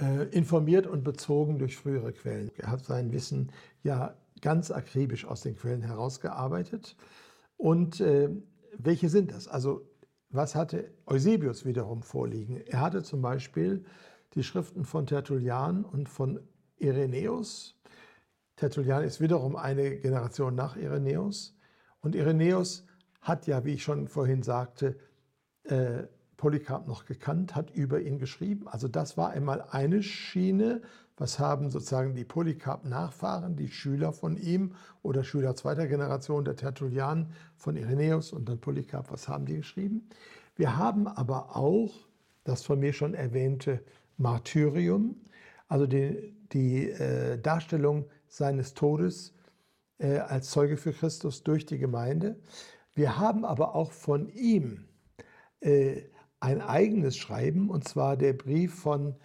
äh, 0.00 0.28
informiert 0.28 0.86
und 0.86 1.02
bezogen 1.02 1.58
durch 1.58 1.76
frühere 1.76 2.12
Quellen. 2.12 2.50
Er 2.56 2.70
hat 2.70 2.84
sein 2.84 3.12
Wissen 3.12 3.50
ja 3.82 4.16
ganz 4.42 4.70
akribisch 4.70 5.24
aus 5.24 5.42
den 5.42 5.56
Quellen 5.56 5.82
herausgearbeitet. 5.82 6.96
Und 7.56 8.00
äh, 8.00 8.30
welche 8.76 9.08
sind 9.08 9.32
das? 9.32 9.48
Also 9.48 9.88
was 10.30 10.54
hatte 10.54 10.90
Eusebius 11.06 11.64
wiederum 11.64 12.02
vorliegen? 12.02 12.60
Er 12.66 12.80
hatte 12.80 13.02
zum 13.02 13.22
Beispiel 13.22 13.84
die 14.34 14.42
Schriften 14.42 14.84
von 14.84 15.06
Tertullian 15.06 15.84
und 15.84 16.08
von 16.08 16.40
Irenäus. 16.76 17.74
Tertullian 18.56 19.04
ist 19.04 19.20
wiederum 19.20 19.56
eine 19.56 19.96
Generation 19.96 20.54
nach 20.54 20.76
Irenäus. 20.76 21.56
Und 22.00 22.14
Irenäus 22.14 22.86
hat 23.20 23.46
ja, 23.46 23.64
wie 23.64 23.74
ich 23.74 23.82
schon 23.82 24.06
vorhin 24.06 24.42
sagte, 24.42 24.98
äh, 25.64 26.04
Polycarp 26.36 26.86
noch 26.86 27.04
gekannt, 27.06 27.56
hat 27.56 27.70
über 27.70 28.00
ihn 28.00 28.18
geschrieben. 28.18 28.68
Also 28.68 28.86
das 28.86 29.16
war 29.16 29.30
einmal 29.30 29.62
eine 29.62 30.02
Schiene 30.02 30.82
was 31.18 31.38
haben 31.38 31.70
sozusagen 31.70 32.14
die 32.14 32.24
Polycarp-Nachfahren, 32.24 33.56
die 33.56 33.68
Schüler 33.68 34.12
von 34.12 34.36
ihm 34.36 34.74
oder 35.02 35.24
Schüler 35.24 35.56
zweiter 35.56 35.86
Generation 35.86 36.44
der 36.44 36.56
Tertullianen 36.56 37.32
von 37.56 37.76
Irenäus 37.76 38.32
und 38.32 38.48
dann 38.48 38.60
Polycarp, 38.60 39.10
was 39.10 39.28
haben 39.28 39.44
die 39.44 39.56
geschrieben? 39.56 40.08
Wir 40.56 40.76
haben 40.76 41.06
aber 41.08 41.56
auch 41.56 41.92
das 42.44 42.62
von 42.62 42.78
mir 42.78 42.92
schon 42.92 43.14
erwähnte 43.14 43.82
Martyrium, 44.16 45.16
also 45.68 45.86
die, 45.86 46.34
die 46.52 46.90
äh, 46.90 47.38
Darstellung 47.38 48.06
seines 48.28 48.74
Todes 48.74 49.34
äh, 49.98 50.18
als 50.18 50.50
Zeuge 50.50 50.76
für 50.76 50.92
Christus 50.92 51.42
durch 51.42 51.66
die 51.66 51.78
Gemeinde. 51.78 52.36
Wir 52.94 53.18
haben 53.18 53.44
aber 53.44 53.74
auch 53.74 53.92
von 53.92 54.28
ihm 54.30 54.84
äh, 55.60 56.02
ein 56.40 56.60
eigenes 56.60 57.16
Schreiben, 57.16 57.70
und 57.70 57.86
zwar 57.86 58.16
der 58.16 58.32
Brief 58.32 58.74
von 58.74 59.16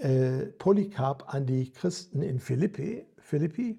äh, 0.00 0.46
Polycarp 0.58 1.32
an 1.32 1.46
die 1.46 1.70
Christen 1.70 2.22
in 2.22 2.38
Philippi. 2.38 3.04
Philippi. 3.18 3.78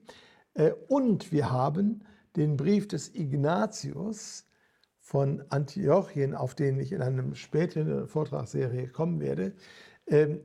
Äh, 0.54 0.72
und 0.88 1.32
wir 1.32 1.52
haben 1.52 2.04
den 2.36 2.58
Brief 2.58 2.88
des 2.88 3.14
Ignatius 3.16 4.46
von 5.00 5.44
Antiochien, 5.50 6.36
auf 6.36 6.56
den 6.56 6.80
ich 6.80 6.92
in 6.92 7.02
einer 7.02 7.36
späteren 7.36 8.08
Vortragsserie 8.08 8.88
kommen 8.88 9.20
werde, 9.20 9.54
ähm, 10.08 10.42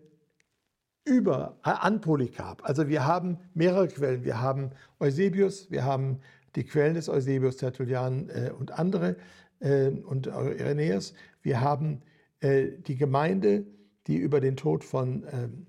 über, 1.04 1.58
äh, 1.64 1.70
an 1.70 2.00
Polycarp. 2.00 2.64
Also 2.64 2.88
wir 2.88 3.06
haben 3.06 3.38
mehrere 3.54 3.88
Quellen. 3.88 4.24
Wir 4.24 4.40
haben 4.40 4.70
Eusebius, 4.98 5.70
wir 5.70 5.84
haben 5.84 6.20
die 6.56 6.64
Quellen 6.64 6.94
des 6.94 7.08
Eusebius, 7.08 7.58
Tertullian 7.58 8.28
äh, 8.30 8.50
und 8.50 8.72
andere 8.72 9.16
äh, 9.60 9.90
und 9.90 10.26
Irenäus. 10.26 11.14
Wir 11.42 11.60
haben 11.60 12.02
die 12.42 12.96
Gemeinde, 12.96 13.64
die 14.06 14.16
über 14.16 14.40
den 14.40 14.56
Tod 14.56 14.84
von 14.84 15.24
ähm, 15.32 15.66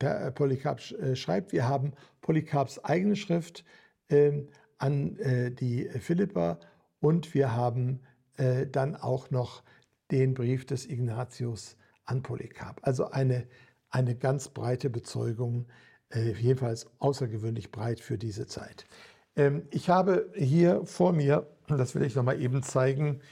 äh, 0.00 0.30
Polycarp 0.30 0.80
äh, 0.92 1.16
schreibt. 1.16 1.52
Wir 1.52 1.68
haben 1.68 1.92
Polycarps 2.20 2.78
eigene 2.84 3.16
Schrift 3.16 3.64
ähm, 4.08 4.48
an 4.78 5.16
äh, 5.18 5.50
die 5.50 5.88
Philipper 5.88 6.60
und 7.00 7.34
wir 7.34 7.54
haben 7.54 8.00
dann 8.70 8.94
auch 8.94 9.32
noch 9.32 9.64
den 10.12 10.32
Brief 10.32 10.64
des 10.64 10.88
Ignatius 10.88 11.76
an 12.04 12.22
Polycarp. 12.22 12.78
Also 12.82 13.10
eine, 13.10 13.48
eine 13.90 14.14
ganz 14.14 14.48
breite 14.48 14.90
Bezeugung, 14.90 15.66
jedenfalls 16.14 16.88
außergewöhnlich 17.00 17.72
breit 17.72 17.98
für 17.98 18.16
diese 18.16 18.46
Zeit. 18.46 18.86
Ähm, 19.34 19.66
ich 19.72 19.90
habe 19.90 20.30
hier 20.36 20.86
vor 20.86 21.12
mir, 21.12 21.48
das 21.66 21.96
will 21.96 22.04
ich 22.04 22.14
noch 22.14 22.22
mal 22.22 22.40
eben 22.40 22.62
zeigen, 22.62 23.22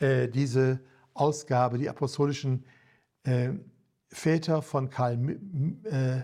diese 0.00 0.80
Ausgabe, 1.14 1.78
die 1.78 1.88
apostolischen 1.88 2.64
Väter 4.08 4.62
von 4.62 4.90
Karl 4.90 5.38
äh, 5.84 6.22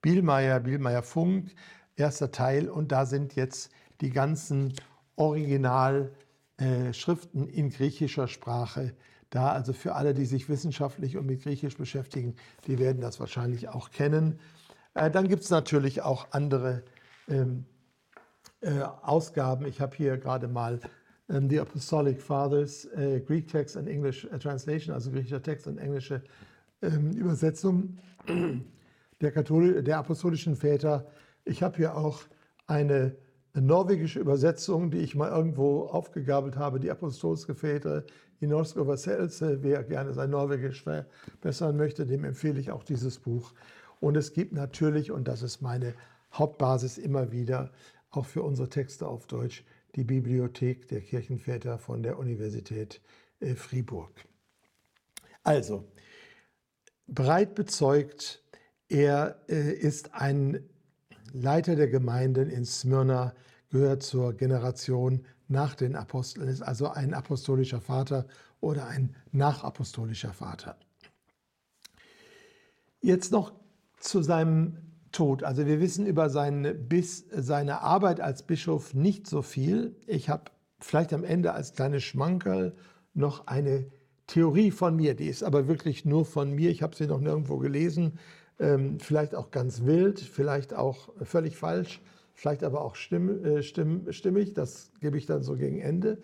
Bielmeier, 0.00 0.60
Bielmeier 0.60 1.02
Funk, 1.02 1.54
erster 1.96 2.30
Teil. 2.30 2.68
Und 2.68 2.92
da 2.92 3.06
sind 3.06 3.36
jetzt 3.36 3.70
die 4.00 4.10
ganzen 4.10 4.74
Originalschriften 5.16 7.48
äh, 7.48 7.52
in 7.52 7.70
griechischer 7.70 8.28
Sprache 8.28 8.94
da. 9.30 9.52
Also 9.52 9.72
für 9.72 9.94
alle, 9.94 10.14
die 10.14 10.26
sich 10.26 10.48
wissenschaftlich 10.48 11.16
und 11.16 11.26
mit 11.26 11.42
Griechisch 11.42 11.76
beschäftigen, 11.76 12.36
die 12.66 12.78
werden 12.78 13.00
das 13.00 13.18
wahrscheinlich 13.20 13.68
auch 13.68 13.90
kennen. 13.90 14.38
Äh, 14.94 15.10
dann 15.10 15.28
gibt 15.28 15.44
es 15.44 15.50
natürlich 15.50 16.02
auch 16.02 16.28
andere 16.32 16.82
ähm, 17.28 17.64
äh, 18.60 18.80
Ausgaben. 18.80 19.66
Ich 19.66 19.80
habe 19.80 19.96
hier 19.96 20.18
gerade 20.18 20.48
mal 20.48 20.80
ähm, 21.28 21.48
The 21.48 21.60
Apostolic 21.60 22.20
Fathers, 22.20 22.86
äh, 22.96 23.20
Greek 23.20 23.48
Text 23.48 23.76
and 23.76 23.88
English 23.88 24.26
Translation, 24.40 24.94
also 24.94 25.10
griechischer 25.10 25.42
Text 25.42 25.66
und 25.66 25.78
englische 25.78 26.16
ähm, 26.16 26.22
Übersetzung 26.82 27.98
der, 29.20 29.82
der 29.82 29.98
apostolischen 29.98 30.56
Väter. 30.56 31.06
Ich 31.44 31.62
habe 31.62 31.76
hier 31.76 31.96
auch 31.96 32.22
eine 32.66 33.16
norwegische 33.54 34.18
Übersetzung, 34.18 34.90
die 34.90 34.98
ich 34.98 35.14
mal 35.14 35.30
irgendwo 35.30 35.82
aufgegabelt 35.82 36.56
habe, 36.56 36.80
die 36.80 36.90
Apostolske 36.90 37.54
Väter 37.54 38.04
i 38.40 38.46
norsk 38.46 38.76
oversettelse. 38.76 39.62
Wer 39.62 39.84
gerne 39.84 40.12
sein 40.12 40.30
Norwegisch 40.30 40.82
verbessern 40.82 41.76
möchte, 41.76 42.06
dem 42.06 42.24
empfehle 42.24 42.58
ich 42.58 42.70
auch 42.70 42.82
dieses 42.82 43.18
Buch. 43.18 43.52
Und 44.00 44.16
es 44.16 44.32
gibt 44.32 44.52
natürlich, 44.52 45.12
und 45.12 45.28
das 45.28 45.42
ist 45.42 45.60
meine 45.60 45.94
Hauptbasis 46.32 46.98
immer 46.98 47.30
wieder, 47.30 47.70
auch 48.10 48.26
für 48.26 48.42
unsere 48.42 48.68
Texte 48.68 49.06
auf 49.06 49.26
Deutsch, 49.26 49.64
die 49.94 50.04
Bibliothek 50.04 50.88
der 50.88 51.00
Kirchenväter 51.00 51.78
von 51.78 52.02
der 52.02 52.18
Universität 52.18 53.00
äh, 53.40 53.54
Fribourg. 53.54 54.12
Also, 55.44 55.84
breit 57.14 57.54
bezeugt, 57.54 58.42
er 58.88 59.36
äh, 59.48 59.72
ist 59.72 60.14
ein 60.14 60.68
Leiter 61.32 61.76
der 61.76 61.88
Gemeinden 61.88 62.50
in 62.50 62.64
Smyrna, 62.64 63.34
gehört 63.70 64.02
zur 64.02 64.34
Generation 64.34 65.24
nach 65.48 65.74
den 65.74 65.96
Aposteln, 65.96 66.48
ist 66.48 66.62
also 66.62 66.88
ein 66.88 67.14
apostolischer 67.14 67.80
Vater 67.80 68.26
oder 68.60 68.86
ein 68.86 69.14
nachapostolischer 69.32 70.32
Vater. 70.32 70.76
Jetzt 73.00 73.32
noch 73.32 73.52
zu 73.98 74.22
seinem 74.22 74.78
Tod. 75.10 75.42
Also 75.42 75.66
wir 75.66 75.80
wissen 75.80 76.06
über 76.06 76.30
seine, 76.30 76.74
bis, 76.74 77.26
seine 77.30 77.80
Arbeit 77.82 78.20
als 78.20 78.44
Bischof 78.44 78.94
nicht 78.94 79.26
so 79.26 79.42
viel. 79.42 79.96
Ich 80.06 80.28
habe 80.28 80.50
vielleicht 80.78 81.12
am 81.12 81.24
Ende 81.24 81.52
als 81.52 81.74
kleine 81.74 82.00
Schmankerl 82.00 82.74
noch 83.14 83.46
eine 83.46 83.90
Theorie 84.32 84.70
von 84.70 84.96
mir, 84.96 85.12
die 85.12 85.26
ist 85.26 85.42
aber 85.42 85.68
wirklich 85.68 86.06
nur 86.06 86.24
von 86.24 86.52
mir. 86.52 86.70
Ich 86.70 86.82
habe 86.82 86.96
sie 86.96 87.06
noch 87.06 87.20
nirgendwo 87.20 87.58
gelesen. 87.58 88.18
Ähm, 88.58 88.98
vielleicht 88.98 89.34
auch 89.34 89.50
ganz 89.50 89.84
wild, 89.84 90.20
vielleicht 90.20 90.72
auch 90.72 91.10
völlig 91.22 91.58
falsch, 91.58 92.00
vielleicht 92.32 92.64
aber 92.64 92.80
auch 92.80 92.96
stimm, 92.96 93.44
äh, 93.44 93.62
stimm, 93.62 94.10
stimmig. 94.10 94.54
Das 94.54 94.90
gebe 95.02 95.18
ich 95.18 95.26
dann 95.26 95.42
so 95.42 95.54
gegen 95.54 95.80
Ende. 95.80 96.16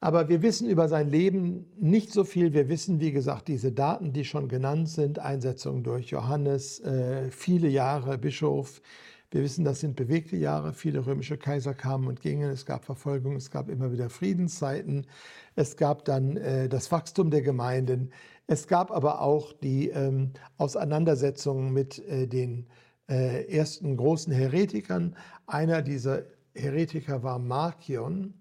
Aber 0.00 0.28
wir 0.28 0.42
wissen 0.42 0.68
über 0.68 0.88
sein 0.88 1.08
Leben 1.08 1.66
nicht 1.78 2.12
so 2.12 2.24
viel. 2.24 2.52
Wir 2.52 2.68
wissen, 2.68 2.98
wie 2.98 3.12
gesagt, 3.12 3.46
diese 3.46 3.70
Daten, 3.70 4.12
die 4.12 4.24
schon 4.24 4.48
genannt 4.48 4.88
sind, 4.88 5.20
Einsetzung 5.20 5.84
durch 5.84 6.10
Johannes, 6.10 6.80
äh, 6.80 7.30
viele 7.30 7.68
Jahre 7.68 8.18
Bischof. 8.18 8.82
Wir 9.30 9.42
wissen, 9.42 9.64
das 9.64 9.80
sind 9.80 9.96
bewegte 9.96 10.36
Jahre. 10.36 10.72
Viele 10.72 11.04
römische 11.04 11.36
Kaiser 11.36 11.74
kamen 11.74 12.06
und 12.08 12.20
gingen. 12.20 12.50
Es 12.50 12.64
gab 12.64 12.84
Verfolgung, 12.84 13.36
es 13.36 13.50
gab 13.50 13.68
immer 13.68 13.92
wieder 13.92 14.08
Friedenszeiten. 14.08 15.06
Es 15.54 15.76
gab 15.76 16.04
dann 16.04 16.36
äh, 16.36 16.68
das 16.68 16.90
Wachstum 16.90 17.30
der 17.30 17.42
Gemeinden. 17.42 18.10
Es 18.46 18.66
gab 18.66 18.90
aber 18.90 19.20
auch 19.20 19.52
die 19.52 19.90
ähm, 19.90 20.32
Auseinandersetzungen 20.56 21.72
mit 21.72 21.98
äh, 22.08 22.26
den 22.26 22.66
äh, 23.08 23.44
ersten 23.54 23.96
großen 23.96 24.32
Heretikern. 24.32 25.14
Einer 25.46 25.82
dieser 25.82 26.22
Heretiker 26.54 27.22
war 27.22 27.38
Markion. 27.38 28.34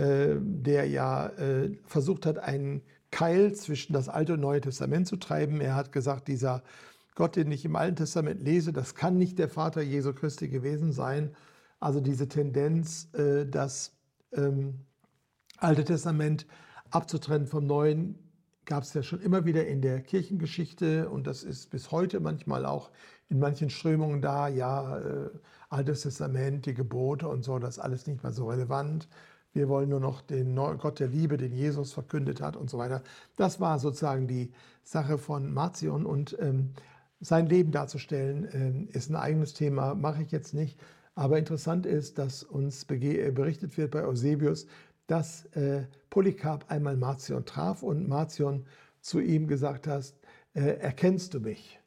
Äh, 0.00 0.36
der 0.40 0.86
ja 0.88 1.26
äh, 1.26 1.76
versucht 1.84 2.24
hat, 2.24 2.38
einen 2.38 2.80
Keil 3.10 3.52
zwischen 3.54 3.92
das 3.92 4.08
Alte 4.08 4.34
und 4.34 4.40
Neue 4.40 4.62
Testament 4.62 5.06
zu 5.06 5.18
treiben. 5.18 5.60
Er 5.60 5.74
hat 5.74 5.92
gesagt, 5.92 6.26
dieser 6.28 6.62
Gott, 7.20 7.36
den 7.36 7.52
ich 7.52 7.66
im 7.66 7.76
Alten 7.76 7.96
Testament 7.96 8.40
lese, 8.42 8.72
das 8.72 8.94
kann 8.94 9.18
nicht 9.18 9.38
der 9.38 9.50
Vater 9.50 9.82
Jesu 9.82 10.14
Christi 10.14 10.48
gewesen 10.48 10.90
sein. 10.90 11.36
Also 11.78 12.00
diese 12.00 12.28
Tendenz, 12.28 13.12
äh, 13.12 13.44
das 13.44 13.94
ähm, 14.32 14.86
Alte 15.58 15.84
Testament 15.84 16.46
abzutrennen 16.88 17.46
vom 17.46 17.66
Neuen, 17.66 18.18
gab 18.64 18.84
es 18.84 18.94
ja 18.94 19.02
schon 19.02 19.20
immer 19.20 19.44
wieder 19.44 19.66
in 19.66 19.82
der 19.82 20.00
Kirchengeschichte 20.00 21.10
und 21.10 21.26
das 21.26 21.42
ist 21.42 21.68
bis 21.68 21.90
heute 21.90 22.20
manchmal 22.20 22.64
auch 22.64 22.90
in 23.28 23.38
manchen 23.38 23.68
Strömungen 23.68 24.22
da. 24.22 24.48
Ja, 24.48 24.98
äh, 25.00 25.30
Altes 25.68 26.00
Testament, 26.00 26.64
die 26.64 26.72
Gebote 26.72 27.28
und 27.28 27.44
so, 27.44 27.58
das 27.58 27.76
ist 27.76 27.82
alles 27.82 28.06
nicht 28.06 28.22
mehr 28.22 28.32
so 28.32 28.48
relevant 28.48 29.08
wir 29.52 29.68
wollen 29.68 29.88
nur 29.88 30.00
noch 30.00 30.20
den 30.20 30.54
Gott 30.54 31.00
der 31.00 31.08
Liebe, 31.08 31.36
den 31.36 31.52
Jesus 31.52 31.92
verkündet 31.92 32.40
hat 32.40 32.56
und 32.56 32.70
so 32.70 32.78
weiter. 32.78 33.02
Das 33.36 33.60
war 33.60 33.78
sozusagen 33.78 34.28
die 34.28 34.52
Sache 34.82 35.18
von 35.18 35.52
Marcion 35.52 36.06
und 36.06 36.36
ähm, 36.40 36.70
sein 37.20 37.46
Leben 37.46 37.70
darzustellen 37.70 38.48
ähm, 38.52 38.88
ist 38.92 39.10
ein 39.10 39.16
eigenes 39.16 39.54
Thema, 39.54 39.94
mache 39.94 40.22
ich 40.22 40.32
jetzt 40.32 40.54
nicht. 40.54 40.80
Aber 41.14 41.38
interessant 41.38 41.86
ist, 41.86 42.18
dass 42.18 42.42
uns 42.42 42.86
äh, 42.88 43.30
berichtet 43.30 43.76
wird 43.76 43.90
bei 43.90 44.04
Eusebius, 44.04 44.66
dass 45.06 45.44
äh, 45.56 45.84
Polycarp 46.08 46.70
einmal 46.70 46.96
Marcion 46.96 47.44
traf 47.44 47.82
und 47.82 48.08
Marcion 48.08 48.64
zu 49.00 49.20
ihm 49.20 49.46
gesagt 49.46 49.86
hat, 49.86 50.14
äh, 50.54 50.78
erkennst 50.78 51.34
du 51.34 51.40
mich? 51.40 51.80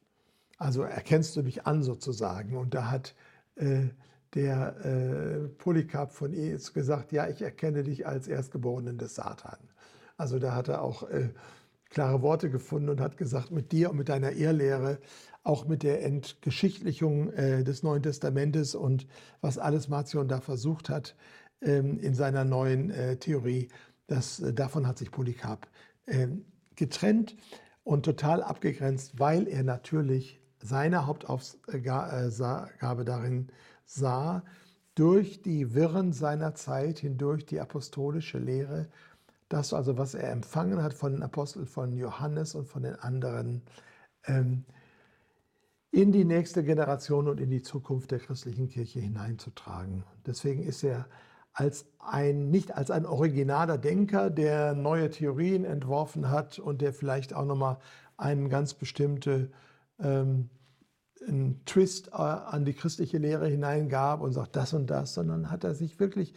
Also 0.58 0.82
erkennst 0.82 1.36
du 1.36 1.42
mich 1.42 1.66
an 1.66 1.82
sozusagen. 1.82 2.56
Und 2.56 2.74
da 2.74 2.90
hat 2.90 3.14
äh, 3.56 3.88
der 4.34 4.84
äh, 4.84 5.48
Polycarp 5.48 6.12
von 6.12 6.32
Es 6.32 6.72
gesagt, 6.72 7.12
ja, 7.12 7.28
ich 7.28 7.42
erkenne 7.42 7.82
dich 7.82 8.06
als 8.06 8.28
Erstgeborenen 8.28 8.98
des 8.98 9.14
Satan. 9.14 9.58
Also 10.16 10.38
da 10.38 10.54
hat 10.54 10.68
er 10.68 10.82
auch 10.82 11.08
äh, 11.08 11.30
klare 11.94 12.20
Worte 12.22 12.50
gefunden 12.50 12.90
und 12.90 13.00
hat 13.00 13.16
gesagt, 13.16 13.50
mit 13.52 13.72
dir 13.72 13.90
und 13.90 13.96
mit 13.96 14.08
deiner 14.08 14.32
Ehrlehre, 14.32 14.98
auch 15.44 15.66
mit 15.66 15.82
der 15.82 16.04
Entgeschichtlichung 16.04 17.32
äh, 17.32 17.64
des 17.64 17.82
Neuen 17.82 18.02
Testamentes 18.02 18.74
und 18.74 19.06
was 19.40 19.58
alles 19.58 19.88
Marcion 19.88 20.28
da 20.28 20.40
versucht 20.40 20.88
hat 20.88 21.14
ähm, 21.62 21.98
in 22.00 22.14
seiner 22.14 22.44
neuen 22.44 22.90
äh, 22.90 23.16
Theorie, 23.16 23.68
das, 24.08 24.40
äh, 24.40 24.52
davon 24.52 24.86
hat 24.86 24.98
sich 24.98 25.10
Polycarp 25.10 25.68
ähm, 26.06 26.44
getrennt 26.74 27.36
und 27.84 28.04
total 28.04 28.42
abgegrenzt, 28.42 29.18
weil 29.18 29.46
er 29.46 29.62
natürlich 29.62 30.40
seine 30.58 31.06
Hauptaufgabe 31.06 33.04
darin 33.04 33.48
sah, 33.84 34.42
durch 34.94 35.42
die 35.42 35.74
Wirren 35.74 36.12
seiner 36.12 36.54
Zeit 36.54 36.98
hindurch 37.00 37.46
die 37.46 37.60
apostolische 37.60 38.38
Lehre, 38.38 38.88
das 39.48 39.72
also, 39.72 39.98
was 39.98 40.14
er 40.14 40.30
empfangen 40.30 40.82
hat 40.82 40.94
von 40.94 41.12
den 41.12 41.22
Aposteln 41.22 41.66
von 41.66 41.92
Johannes 41.92 42.54
und 42.54 42.66
von 42.66 42.82
den 42.82 42.96
anderen, 42.96 43.62
ähm, 44.26 44.64
in 45.90 46.10
die 46.10 46.24
nächste 46.24 46.64
Generation 46.64 47.28
und 47.28 47.40
in 47.40 47.50
die 47.50 47.62
Zukunft 47.62 48.10
der 48.10 48.18
christlichen 48.18 48.68
Kirche 48.68 48.98
hineinzutragen. 48.98 50.04
Deswegen 50.26 50.64
ist 50.64 50.82
er 50.82 51.06
als 51.52 51.86
ein, 52.00 52.50
nicht 52.50 52.76
als 52.76 52.90
ein 52.90 53.06
originaler 53.06 53.78
Denker, 53.78 54.28
der 54.28 54.74
neue 54.74 55.08
Theorien 55.10 55.64
entworfen 55.64 56.30
hat 56.30 56.58
und 56.58 56.82
der 56.82 56.92
vielleicht 56.92 57.32
auch 57.32 57.44
nochmal 57.44 57.78
eine 58.16 58.48
ganz 58.48 58.74
bestimmte 58.74 59.52
ähm, 60.00 60.50
einen 61.26 61.64
Twist 61.64 62.08
äh, 62.08 62.16
an 62.16 62.64
die 62.64 62.74
christliche 62.74 63.18
Lehre 63.18 63.46
hineingab 63.46 64.20
und 64.20 64.32
sagt 64.32 64.56
das 64.56 64.74
und 64.74 64.88
das, 64.88 65.14
sondern 65.14 65.50
hat 65.50 65.64
er 65.64 65.74
sich 65.74 66.00
wirklich 66.00 66.34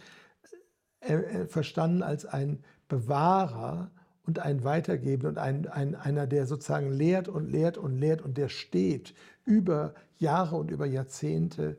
äh, 1.02 1.14
äh, 1.14 1.48
verstanden 1.48 2.04
als 2.04 2.26
ein 2.26 2.64
Bewahrer 2.88 3.92
und 4.24 4.40
ein 4.40 4.64
Weitergeben 4.64 5.28
und 5.28 5.38
ein, 5.38 5.68
ein, 5.68 5.96
einer, 5.96 6.28
der 6.28 6.46
sozusagen 6.46 6.92
lehrt 6.92 7.28
und 7.28 7.50
lehrt 7.50 7.78
und 7.78 7.98
lehrt 7.98 8.22
und 8.22 8.38
der 8.38 8.50
steht 8.50 9.14
über 9.46 9.94
Jahre 10.18 10.58
und 10.58 10.72
über 10.72 10.86
Jahrzehnte 10.86 11.78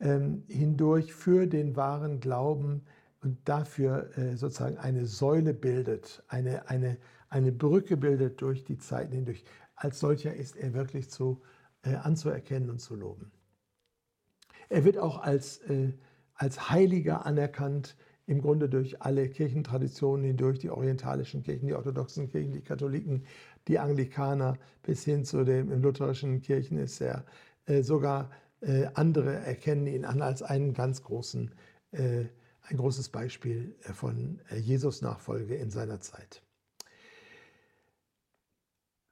ähm, 0.00 0.44
hindurch 0.48 1.12
für 1.12 1.46
den 1.46 1.76
wahren 1.76 2.20
Glauben 2.20 2.82
und 3.20 3.38
dafür 3.44 4.16
äh, 4.16 4.36
sozusagen 4.36 4.78
eine 4.78 5.06
Säule 5.06 5.54
bildet, 5.54 6.22
eine, 6.28 6.68
eine, 6.68 6.98
eine 7.28 7.52
Brücke 7.52 7.96
bildet 7.96 8.40
durch 8.40 8.64
die 8.64 8.78
Zeiten 8.78 9.12
hindurch. 9.12 9.44
Als 9.74 10.00
solcher 10.00 10.34
ist 10.34 10.56
er 10.56 10.74
wirklich 10.74 11.10
zu 11.10 11.42
äh, 11.82 11.94
anzuerkennen 11.94 12.70
und 12.70 12.80
zu 12.80 12.94
loben. 12.94 13.32
Er 14.68 14.84
wird 14.84 14.98
auch 14.98 15.18
als, 15.20 15.58
äh, 15.62 15.92
als 16.34 16.70
Heiliger 16.70 17.26
anerkannt, 17.26 17.96
im 18.32 18.40
Grunde 18.40 18.68
durch 18.68 19.02
alle 19.02 19.28
Kirchentraditionen 19.28 20.24
hindurch, 20.24 20.58
die 20.58 20.70
orientalischen 20.70 21.42
Kirchen, 21.42 21.66
die 21.66 21.74
orthodoxen 21.74 22.30
Kirchen, 22.30 22.52
die 22.52 22.62
Katholiken, 22.62 23.24
die 23.68 23.78
Anglikaner 23.78 24.58
bis 24.82 25.04
hin 25.04 25.24
zu 25.24 25.44
den 25.44 25.82
lutherischen 25.82 26.40
Kirchen 26.40 26.78
ist 26.78 27.00
er 27.00 27.24
äh, 27.66 27.82
sogar 27.82 28.30
äh, 28.62 28.86
andere 28.94 29.34
erkennen 29.34 29.86
ihn 29.86 30.04
an 30.04 30.22
als 30.22 30.42
einen 30.42 30.72
ganz 30.72 31.02
großen, 31.02 31.54
äh, 31.92 32.24
ein 32.62 32.76
großes 32.76 33.10
Beispiel 33.10 33.76
äh, 33.82 33.92
von 33.92 34.40
Jesus 34.56 35.02
Nachfolge 35.02 35.54
in 35.56 35.70
seiner 35.70 36.00
Zeit. 36.00 36.42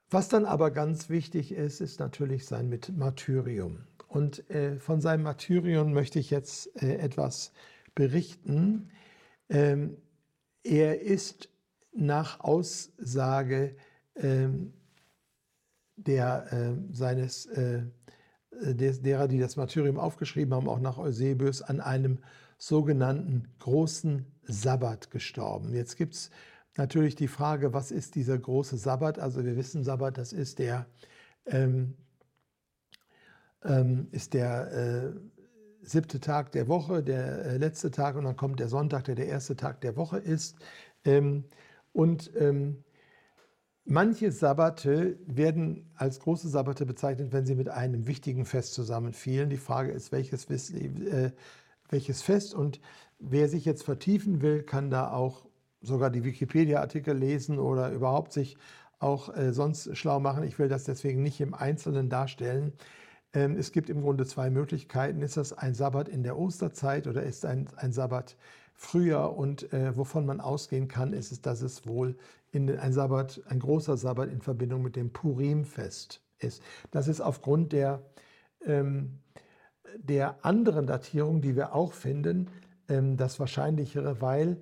Was 0.09 0.29
dann 0.29 0.45
aber 0.45 0.71
ganz 0.71 1.09
wichtig 1.09 1.51
ist, 1.51 1.79
ist 1.79 1.99
natürlich 1.99 2.45
sein 2.45 2.79
Martyrium. 2.97 3.83
Und 4.07 4.49
äh, 4.49 4.79
von 4.79 4.99
seinem 4.99 5.23
Martyrium 5.23 5.93
möchte 5.93 6.19
ich 6.19 6.31
jetzt 6.31 6.75
äh, 6.81 6.95
etwas 6.95 7.53
berichten. 7.95 8.89
Ähm, 9.51 9.97
er 10.63 11.01
ist 11.01 11.49
nach 11.93 12.39
Aussage 12.39 13.75
ähm, 14.15 14.73
der, 15.97 16.51
äh, 16.53 16.93
seines, 16.93 17.47
äh, 17.47 17.83
des, 18.51 19.01
derer, 19.01 19.27
die 19.27 19.39
das 19.39 19.57
Martyrium 19.57 19.99
aufgeschrieben 19.99 20.53
haben, 20.53 20.69
auch 20.69 20.79
nach 20.79 20.97
Eusebius, 20.97 21.61
an 21.61 21.81
einem 21.81 22.19
sogenannten 22.57 23.49
großen 23.59 24.25
Sabbat 24.43 25.11
gestorben. 25.11 25.73
Jetzt 25.73 25.97
gibt 25.97 26.13
es 26.13 26.29
natürlich 26.77 27.15
die 27.15 27.27
Frage, 27.27 27.73
was 27.73 27.91
ist 27.91 28.15
dieser 28.15 28.37
große 28.37 28.77
Sabbat? 28.77 29.19
Also 29.19 29.43
wir 29.43 29.57
wissen, 29.57 29.83
Sabbat, 29.83 30.17
das 30.17 30.31
ist 30.31 30.59
der, 30.59 30.85
ähm, 31.45 31.97
ähm, 33.63 34.07
ist 34.11 34.33
der, 34.33 34.71
äh, 34.71 35.19
siebte 35.81 36.19
Tag 36.19 36.51
der 36.51 36.67
Woche, 36.67 37.03
der 37.03 37.45
äh, 37.45 37.57
letzte 37.57 37.91
Tag 37.91 38.15
und 38.15 38.23
dann 38.23 38.35
kommt 38.35 38.59
der 38.59 38.67
Sonntag, 38.67 39.05
der 39.05 39.15
der 39.15 39.27
erste 39.27 39.55
Tag 39.55 39.81
der 39.81 39.95
Woche 39.95 40.17
ist. 40.17 40.55
Ähm, 41.05 41.45
und 41.93 42.31
ähm, 42.35 42.83
manche 43.85 44.31
Sabbate 44.31 45.17
werden 45.25 45.91
als 45.95 46.19
große 46.19 46.49
Sabbate 46.49 46.85
bezeichnet, 46.85 47.33
wenn 47.33 47.45
sie 47.45 47.55
mit 47.55 47.69
einem 47.69 48.07
wichtigen 48.07 48.45
Fest 48.45 48.73
zusammenfielen. 48.73 49.49
Die 49.49 49.57
Frage 49.57 49.91
ist, 49.91 50.11
welches, 50.11 50.45
äh, 50.49 51.31
Fest 51.89 52.53
und 52.53 52.79
wer 53.19 53.49
sich 53.49 53.65
jetzt 53.65 53.83
vertiefen 53.83 54.41
will, 54.41 54.63
kann 54.63 54.89
da 54.89 55.11
auch 55.11 55.45
sogar 55.81 56.09
die 56.09 56.23
Wikipedia-Artikel 56.23 57.17
lesen 57.17 57.59
oder 57.59 57.91
überhaupt 57.91 58.33
sich 58.33 58.57
auch 58.99 59.35
äh, 59.35 59.51
sonst 59.51 59.97
schlau 59.97 60.19
machen. 60.19 60.43
Ich 60.43 60.59
will 60.59 60.69
das 60.69 60.83
deswegen 60.83 61.23
nicht 61.23 61.41
im 61.41 61.53
Einzelnen 61.53 62.07
darstellen. 62.09 62.73
Ähm, 63.33 63.55
es 63.57 63.71
gibt 63.71 63.89
im 63.89 64.01
Grunde 64.01 64.25
zwei 64.25 64.49
Möglichkeiten. 64.49 65.21
Ist 65.21 65.37
das 65.37 65.53
ein 65.53 65.73
Sabbat 65.73 66.09
in 66.09 66.23
der 66.23 66.37
Osterzeit 66.37 67.07
oder 67.07 67.23
ist 67.23 67.45
ein, 67.45 67.69
ein 67.77 67.93
Sabbat 67.93 68.35
früher? 68.73 69.35
Und 69.35 69.71
äh, 69.73 69.95
wovon 69.95 70.25
man 70.25 70.41
ausgehen 70.41 70.87
kann, 70.87 71.13
ist 71.13 71.31
es, 71.31 71.41
dass 71.41 71.61
es 71.61 71.87
wohl 71.87 72.17
in 72.51 72.77
ein 72.77 72.93
Sabbat, 72.93 73.41
ein 73.47 73.59
großer 73.59 73.97
Sabbat 73.97 74.29
in 74.29 74.41
Verbindung 74.41 74.81
mit 74.81 74.95
dem 74.95 75.11
Purim-Fest 75.13 76.21
ist. 76.39 76.61
Das 76.91 77.07
ist 77.07 77.21
aufgrund 77.21 77.71
der, 77.71 78.01
ähm, 78.65 79.19
der 79.97 80.43
anderen 80.45 80.87
Datierung, 80.87 81.41
die 81.41 81.55
wir 81.55 81.73
auch 81.73 81.93
finden, 81.93 82.49
ähm, 82.89 83.15
das 83.15 83.39
Wahrscheinlichere, 83.39 84.19
weil 84.21 84.57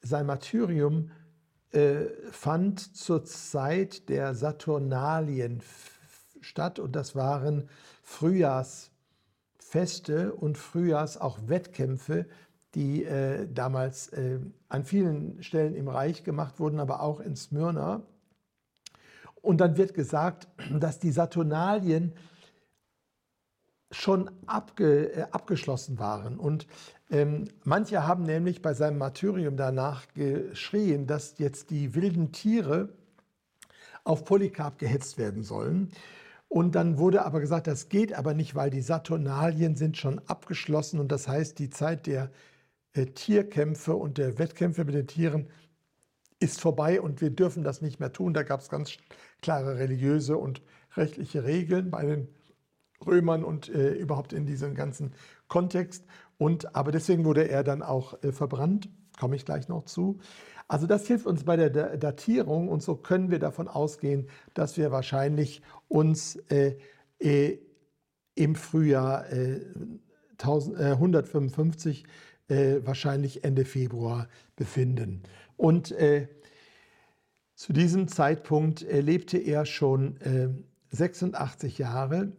sein 0.00 0.26
Martyrium 0.26 1.10
äh, 1.72 2.06
fand 2.30 2.96
zur 2.96 3.24
Zeit 3.24 4.08
der 4.08 4.36
Saturnalien 4.36 5.62
statt 6.40 6.78
und 6.78 6.94
das 6.94 7.16
waren 7.16 7.68
Frühjahrsfeste 8.06 10.32
und 10.32 10.56
Frühjahrs 10.56 11.20
auch 11.20 11.38
Wettkämpfe, 11.48 12.26
die 12.74 13.04
äh, 13.04 13.46
damals 13.52 14.08
äh, 14.08 14.38
an 14.68 14.84
vielen 14.84 15.42
Stellen 15.42 15.74
im 15.74 15.88
Reich 15.88 16.22
gemacht 16.22 16.60
wurden, 16.60 16.78
aber 16.78 17.02
auch 17.02 17.18
in 17.20 17.34
Smyrna. 17.34 18.02
Und 19.42 19.60
dann 19.60 19.76
wird 19.76 19.92
gesagt, 19.92 20.46
dass 20.70 21.00
die 21.00 21.10
Saturnalien 21.10 22.12
schon 23.90 24.30
abge, 24.46 25.12
äh, 25.12 25.22
abgeschlossen 25.32 25.98
waren. 25.98 26.38
Und 26.38 26.68
ähm, 27.10 27.48
manche 27.64 28.06
haben 28.06 28.22
nämlich 28.22 28.62
bei 28.62 28.72
seinem 28.72 28.98
Martyrium 28.98 29.56
danach 29.56 30.06
geschrien, 30.14 31.08
dass 31.08 31.38
jetzt 31.38 31.70
die 31.70 31.96
wilden 31.96 32.30
Tiere 32.30 32.90
auf 34.04 34.24
Polycarp 34.24 34.78
gehetzt 34.78 35.18
werden 35.18 35.42
sollen. 35.42 35.90
Und 36.48 36.74
dann 36.74 36.98
wurde 36.98 37.24
aber 37.24 37.40
gesagt, 37.40 37.66
das 37.66 37.88
geht 37.88 38.12
aber 38.14 38.34
nicht, 38.34 38.54
weil 38.54 38.70
die 38.70 38.80
Saturnalien 38.80 39.76
sind 39.76 39.96
schon 39.96 40.20
abgeschlossen 40.26 41.00
und 41.00 41.10
das 41.10 41.26
heißt, 41.28 41.58
die 41.58 41.70
Zeit 41.70 42.06
der 42.06 42.30
äh, 42.92 43.06
Tierkämpfe 43.06 43.94
und 43.94 44.18
der 44.18 44.38
Wettkämpfe 44.38 44.84
mit 44.84 44.94
den 44.94 45.06
Tieren 45.06 45.48
ist 46.38 46.60
vorbei 46.60 47.00
und 47.00 47.20
wir 47.20 47.30
dürfen 47.30 47.64
das 47.64 47.82
nicht 47.82 48.00
mehr 48.00 48.12
tun. 48.12 48.34
Da 48.34 48.42
gab 48.42 48.60
es 48.60 48.68
ganz 48.68 48.96
klare 49.42 49.78
religiöse 49.78 50.36
und 50.36 50.62
rechtliche 50.96 51.44
Regeln 51.44 51.90
bei 51.90 52.04
den 52.04 52.28
Römern 53.04 53.44
und 53.44 53.68
äh, 53.68 53.92
überhaupt 53.92 54.32
in 54.32 54.46
diesem 54.46 54.74
ganzen 54.74 55.14
Kontext. 55.48 56.04
Und, 56.38 56.74
aber 56.74 56.92
deswegen 56.92 57.24
wurde 57.24 57.48
er 57.48 57.64
dann 57.64 57.82
auch 57.82 58.22
äh, 58.22 58.32
verbrannt, 58.32 58.88
komme 59.18 59.36
ich 59.36 59.44
gleich 59.44 59.68
noch 59.68 59.84
zu. 59.84 60.18
Also 60.68 60.86
das 60.86 61.06
hilft 61.06 61.26
uns 61.26 61.44
bei 61.44 61.56
der 61.56 61.96
Datierung 61.96 62.68
und 62.68 62.82
so 62.82 62.96
können 62.96 63.30
wir 63.30 63.38
davon 63.38 63.68
ausgehen, 63.68 64.28
dass 64.54 64.76
wir 64.76 64.90
wahrscheinlich 64.90 65.62
uns 65.88 66.36
äh, 66.50 66.76
äh, 67.18 67.58
im 68.34 68.54
Frühjahr 68.56 69.30
äh, 69.32 69.60
1000, 70.32 70.78
155 70.78 72.04
äh, 72.48 72.76
wahrscheinlich 72.82 73.44
Ende 73.44 73.64
Februar 73.64 74.28
befinden. 74.56 75.22
Und 75.56 75.92
äh, 75.92 76.28
zu 77.54 77.72
diesem 77.72 78.08
Zeitpunkt 78.08 78.82
lebte 78.82 79.38
er 79.38 79.64
schon 79.64 80.18
86 80.90 81.78
Jahre 81.78 82.32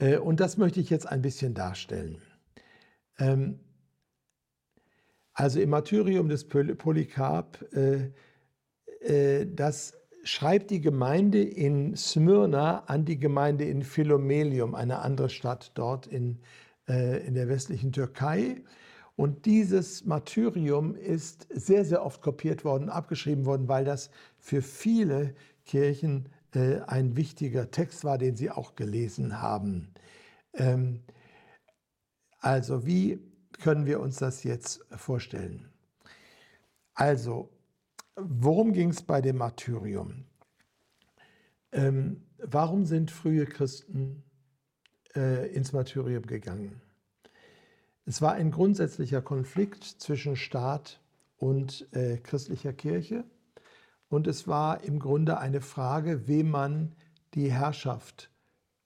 äh, 0.00 0.16
und 0.16 0.40
das 0.40 0.56
möchte 0.56 0.80
ich 0.80 0.90
jetzt 0.90 1.06
ein 1.06 1.22
bisschen 1.22 1.54
darstellen. 1.54 2.18
Ähm, 3.18 3.60
also 5.32 5.60
im 5.60 5.70
Martyrium 5.70 6.28
des 6.28 6.46
Polycarp, 6.48 7.64
äh, 7.72 8.10
äh, 9.00 9.46
das 9.46 9.94
schreibt 10.22 10.70
die 10.70 10.80
Gemeinde 10.80 11.42
in 11.42 11.96
Smyrna 11.96 12.84
an 12.86 13.04
die 13.04 13.18
Gemeinde 13.18 13.64
in 13.64 13.82
Philomelium, 13.82 14.74
eine 14.74 14.98
andere 14.98 15.30
Stadt 15.30 15.72
dort 15.74 16.06
in, 16.06 16.40
in 16.86 17.32
der 17.34 17.48
westlichen 17.48 17.90
Türkei. 17.90 18.62
Und 19.16 19.46
dieses 19.46 20.04
Martyrium 20.04 20.94
ist 20.94 21.46
sehr, 21.50 21.86
sehr 21.86 22.04
oft 22.04 22.20
kopiert 22.20 22.66
worden, 22.66 22.90
abgeschrieben 22.90 23.46
worden, 23.46 23.66
weil 23.66 23.86
das 23.86 24.10
für 24.38 24.60
viele 24.60 25.34
Kirchen 25.64 26.28
äh, 26.54 26.80
ein 26.86 27.16
wichtiger 27.16 27.70
Text 27.70 28.04
war, 28.04 28.18
den 28.18 28.36
Sie 28.36 28.50
auch 28.50 28.74
gelesen 28.74 29.40
haben. 29.40 29.92
Ähm, 30.54 31.00
also 32.40 32.86
wie 32.86 33.20
können 33.60 33.86
wir 33.86 34.00
uns 34.00 34.16
das 34.16 34.42
jetzt 34.44 34.84
vorstellen? 34.96 35.68
Also, 36.94 37.50
worum 38.16 38.72
ging 38.72 38.90
es 38.90 39.02
bei 39.02 39.20
dem 39.20 39.36
Martyrium? 39.38 40.24
Ähm, 41.72 42.22
warum 42.38 42.84
sind 42.84 43.10
frühe 43.10 43.46
Christen 43.46 44.22
äh, 45.14 45.52
ins 45.54 45.72
Martyrium 45.72 46.26
gegangen? 46.26 46.80
Es 48.06 48.20
war 48.20 48.32
ein 48.32 48.50
grundsätzlicher 48.50 49.22
Konflikt 49.22 49.84
zwischen 49.84 50.34
Staat 50.34 51.00
und 51.36 51.86
äh, 51.92 52.16
christlicher 52.18 52.72
Kirche. 52.72 53.24
Und 54.08 54.26
es 54.26 54.48
war 54.48 54.82
im 54.82 54.98
Grunde 54.98 55.38
eine 55.38 55.60
Frage, 55.60 56.26
wem 56.26 56.50
man 56.50 56.96
die 57.34 57.52
Herrschaft, 57.52 58.30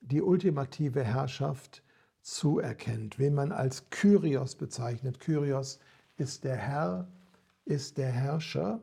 die 0.00 0.20
ultimative 0.20 1.02
Herrschaft 1.02 1.82
zuerkennt, 2.24 3.18
wen 3.18 3.34
man 3.34 3.52
als 3.52 3.90
Kyrios 3.90 4.54
bezeichnet. 4.56 5.20
Kyrios 5.20 5.78
ist 6.16 6.42
der 6.44 6.56
Herr, 6.56 7.06
ist 7.66 7.98
der 7.98 8.10
Herrscher. 8.10 8.80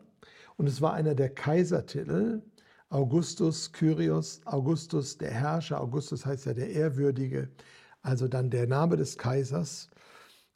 Und 0.58 0.68
es 0.68 0.80
war 0.80 0.94
einer 0.94 1.16
der 1.16 1.34
Kaisertitel. 1.34 2.44
Augustus, 2.90 3.72
Kyrios, 3.72 4.42
Augustus, 4.46 5.18
der 5.18 5.32
Herrscher. 5.32 5.82
Augustus 5.82 6.26
heißt 6.26 6.46
ja 6.46 6.54
der 6.54 6.70
Ehrwürdige, 6.70 7.50
also 8.04 8.28
dann 8.28 8.52
der 8.52 8.68
Name 8.68 8.96
des 8.96 9.18
Kaisers. 9.18 9.90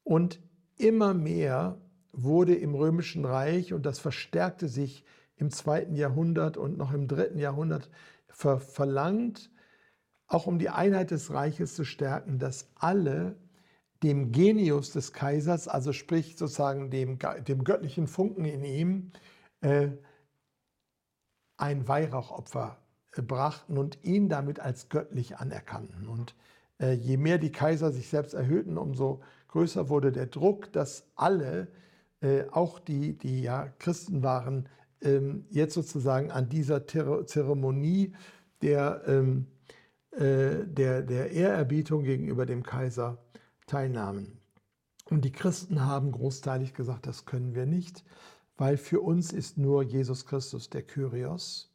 Und 0.03 0.39
immer 0.77 1.13
mehr 1.13 1.81
wurde 2.11 2.53
im 2.53 2.75
Römischen 2.75 3.25
Reich, 3.25 3.73
und 3.73 3.85
das 3.85 3.97
verstärkte 3.97 4.67
sich 4.67 5.03
im 5.37 5.49
zweiten 5.49 5.95
Jahrhundert 5.95 6.55
und 6.55 6.77
noch 6.77 6.93
im 6.93 7.07
dritten 7.07 7.39
Jahrhundert 7.39 7.89
ver 8.27 8.59
verlangt, 8.59 9.49
auch 10.27 10.47
um 10.47 10.59
die 10.59 10.69
Einheit 10.69 11.11
des 11.11 11.31
Reiches 11.31 11.75
zu 11.75 11.83
stärken, 11.83 12.39
dass 12.39 12.69
alle 12.75 13.35
dem 14.03 14.31
Genius 14.31 14.91
des 14.91 15.13
Kaisers, 15.13 15.67
also 15.67 15.93
sprich 15.93 16.38
sozusagen 16.38 16.89
dem, 16.89 17.17
dem 17.47 17.63
göttlichen 17.63 18.07
Funken 18.07 18.45
in 18.45 18.63
ihm, 18.63 19.11
äh, 19.61 19.89
ein 21.57 21.88
Weihrauchopfer 21.88 22.77
äh, 23.15 23.21
brachten 23.21 23.77
und 23.77 24.03
ihn 24.03 24.29
damit 24.29 24.59
als 24.59 24.89
göttlich 24.89 25.38
anerkannten. 25.38 26.07
Und 26.07 26.35
äh, 26.79 26.93
je 26.93 27.17
mehr 27.17 27.38
die 27.38 27.51
Kaiser 27.51 27.91
sich 27.91 28.09
selbst 28.09 28.33
erhöhten, 28.33 28.77
umso 28.77 29.21
größer 29.47 29.89
wurde 29.89 30.11
der 30.11 30.27
Druck, 30.27 30.71
dass 30.73 31.07
alle, 31.15 31.67
äh, 32.21 32.43
auch 32.51 32.79
die, 32.79 33.17
die 33.17 33.41
ja 33.41 33.69
Christen 33.79 34.21
waren, 34.23 34.67
ähm, 35.01 35.45
jetzt 35.49 35.73
sozusagen 35.73 36.31
an 36.31 36.49
dieser 36.49 36.85
Zeremonie 36.85 38.13
der, 38.61 39.03
ähm, 39.07 39.47
äh, 40.17 40.65
der, 40.65 41.01
der 41.01 41.32
Ehrerbietung 41.32 42.04
gegenüber 42.04 42.45
dem 42.45 42.63
Kaiser 42.63 43.17
teilnahmen. 43.67 44.39
Und 45.10 45.25
die 45.25 45.32
Christen 45.32 45.86
haben 45.86 46.12
großteilig 46.12 46.73
gesagt, 46.73 47.06
das 47.08 47.25
können 47.25 47.56
wir 47.56 47.65
nicht, 47.65 48.04
weil 48.58 48.78
für 48.78 49.01
uns 49.01 49.34
ist 49.34 49.58
nur 49.58 49.84
Jesus 49.84 50.25
Christus 50.25 50.69
der 50.69 50.84
Kyrios. 50.84 51.71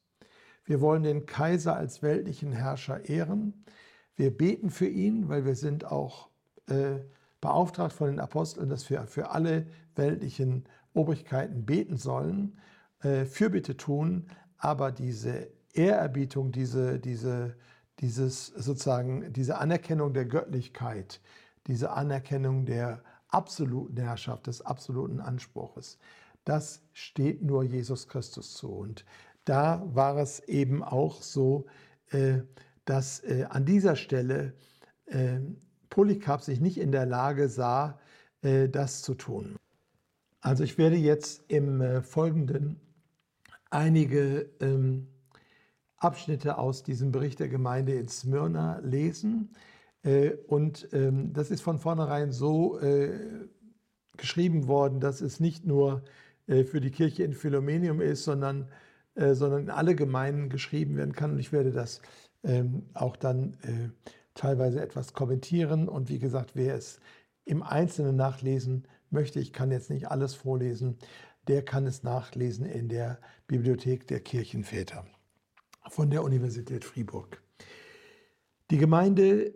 Wir 0.65 0.81
wollen 0.81 1.03
den 1.03 1.27
Kaiser 1.27 1.77
als 1.77 2.03
weltlichen 2.03 2.53
Herrscher 2.53 3.09
ehren. 3.09 3.65
Wir 4.17 4.37
beten 4.37 4.71
für 4.71 4.89
ihn, 4.89 5.29
weil 5.29 5.45
wir 5.45 5.55
sind 5.55 5.85
auch 5.85 6.29
äh, 6.67 6.99
beauftragt 7.41 7.93
von 7.93 8.09
den 8.09 8.21
Aposteln, 8.21 8.69
dass 8.69 8.91
wir 8.91 9.07
für 9.07 9.31
alle 9.31 9.67
weltlichen 9.95 10.65
Obrigkeiten 10.93 11.65
beten 11.65 11.97
sollen 11.97 12.59
äh, 13.03 13.25
Fürbitte 13.25 13.77
tun, 13.77 14.27
aber 14.59 14.93
diese 14.93 15.49
Ehrerbietung, 15.73 16.53
diese, 16.53 16.99
diese, 16.99 17.57
dieses 18.01 18.47
sozusagen, 18.47 19.33
diese 19.33 19.59
Anerkennung 19.59 20.15
der 20.15 20.25
Göttlichkeit, 20.25 21.21
diese 21.67 21.93
Anerkennung 21.93 22.65
der 22.65 23.03
absoluten 23.29 23.97
Herrschaft, 23.97 24.47
des 24.47 24.63
absoluten 24.63 25.21
Anspruches, 25.21 25.99
das 26.45 26.83
steht 26.93 27.43
nur 27.43 27.65
Jesus 27.65 28.09
Christus 28.09 28.55
zu. 28.55 28.71
Und 28.71 29.05
da 29.45 29.83
war 29.95 30.17
es 30.17 30.41
eben 30.41 30.83
auch 30.83 31.23
so, 31.23 31.67
äh, 32.11 32.39
dass 32.85 33.21
äh, 33.21 33.47
an 33.49 33.67
dieser 33.67 33.97
Stelle 33.97 34.55
äh, 35.07 35.39
Polycarp 35.91 36.43
sich 36.43 36.61
nicht 36.61 36.79
in 36.79 36.93
der 36.93 37.07
Lage 37.07 37.49
sah, 37.49 37.99
das 38.43 39.03
zu 39.03 39.15
tun. 39.17 39.57
Also 40.41 40.65
ich 40.65 40.79
werde 40.79 40.97
jetzt 40.97 41.43
im 41.49 42.03
Folgenden 42.03 42.81
einige 43.69 44.49
ähm, 44.61 45.09
Abschnitte 46.01 46.59
aus 46.59 46.83
diesem 46.83 47.13
Bericht 47.13 47.39
der 47.41 47.49
Gemeinde 47.49 47.93
in 47.93 48.09
Smyrna 48.09 48.79
lesen. 48.79 49.51
Äh, 50.03 50.31
und 50.49 50.89
ähm, 50.93 51.33
das 51.33 51.51
ist 51.51 51.61
von 51.61 51.79
vornherein 51.79 52.33
so 52.33 52.81
äh, 52.81 53.11
geschrieben 54.17 54.67
worden, 54.67 55.01
dass 55.01 55.21
es 55.21 55.41
nicht 55.41 55.67
nur 55.67 56.03
äh, 56.47 56.65
für 56.65 56.81
die 56.81 56.91
Kirche 56.91 57.23
in 57.23 57.35
Philomenium 57.35 58.01
ist, 58.01 58.25
sondern, 58.25 58.69
sondern 59.15 59.65
in 59.65 59.71
alle 59.71 59.97
Gemeinden 59.97 60.49
geschrieben 60.49 60.97
werden 60.97 61.13
kann. 61.13 61.33
Und 61.33 61.41
ich 61.41 61.53
werde 61.53 61.73
das 61.73 62.01
ähm, 62.45 62.87
auch 62.95 63.17
dann 63.17 63.57
teilweise 64.35 64.81
etwas 64.81 65.13
kommentieren. 65.13 65.89
Und 65.89 66.09
wie 66.09 66.21
gesagt, 66.21 66.53
wer 66.55 66.77
es 66.77 67.01
im 67.45 67.63
Einzelnen 67.63 68.17
nachlesen 68.17 68.87
möchte, 69.11 69.41
ich 69.41 69.53
kann 69.53 69.73
jetzt 69.73 69.91
nicht 69.91 70.11
alles 70.11 70.35
vorlesen, 70.35 70.97
der 71.49 71.65
kann 71.65 71.87
es 71.87 72.05
nachlesen 72.05 72.65
in 72.65 72.89
der 72.89 73.19
Bibliothek 73.49 74.07
der 74.07 74.21
Kirchenväter 74.21 75.05
von 75.89 76.11
der 76.11 76.23
Universität 76.23 76.85
Fribourg. 76.85 77.41
Die 78.71 78.79
Gemeinde 78.79 79.55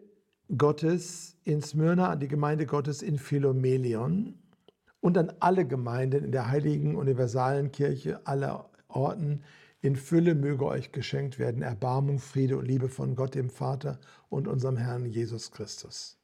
Gottes 0.56 1.36
in 1.44 1.62
Smyrna, 1.62 2.10
an 2.10 2.20
die 2.20 2.28
Gemeinde 2.28 2.66
Gottes 2.66 3.02
in 3.02 3.18
Philomelion 3.18 4.38
und 5.00 5.18
an 5.18 5.32
alle 5.40 5.66
Gemeinden 5.66 6.24
in 6.24 6.32
der 6.32 6.48
heiligen 6.48 6.96
universalen 6.96 7.72
Kirche 7.72 8.26
aller 8.26 8.70
Orten 8.88 9.42
in 9.84 9.96
Fülle 9.96 10.34
möge 10.34 10.64
euch 10.64 10.92
geschenkt 10.92 11.38
werden 11.38 11.60
Erbarmung, 11.60 12.18
Friede 12.18 12.56
und 12.56 12.64
Liebe 12.64 12.88
von 12.88 13.16
Gott 13.16 13.34
dem 13.34 13.50
Vater 13.50 14.00
und 14.30 14.48
unserem 14.48 14.78
Herrn 14.78 15.04
Jesus 15.04 15.50
Christus. 15.50 16.18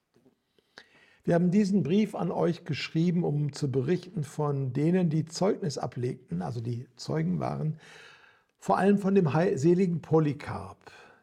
Wir 1.24 1.34
haben 1.34 1.50
diesen 1.50 1.82
Brief 1.82 2.14
an 2.14 2.30
euch 2.30 2.64
geschrieben, 2.64 3.22
um 3.22 3.52
zu 3.52 3.70
berichten 3.70 4.24
von 4.24 4.72
denen, 4.72 5.10
die 5.10 5.26
Zeugnis 5.26 5.76
ablegten, 5.76 6.40
also 6.40 6.62
die 6.62 6.86
Zeugen 6.96 7.38
waren, 7.38 7.78
vor 8.60 8.76
allem 8.76 8.98
von 8.98 9.14
dem 9.14 9.28
seligen 9.56 10.02
Polycarp, 10.02 10.78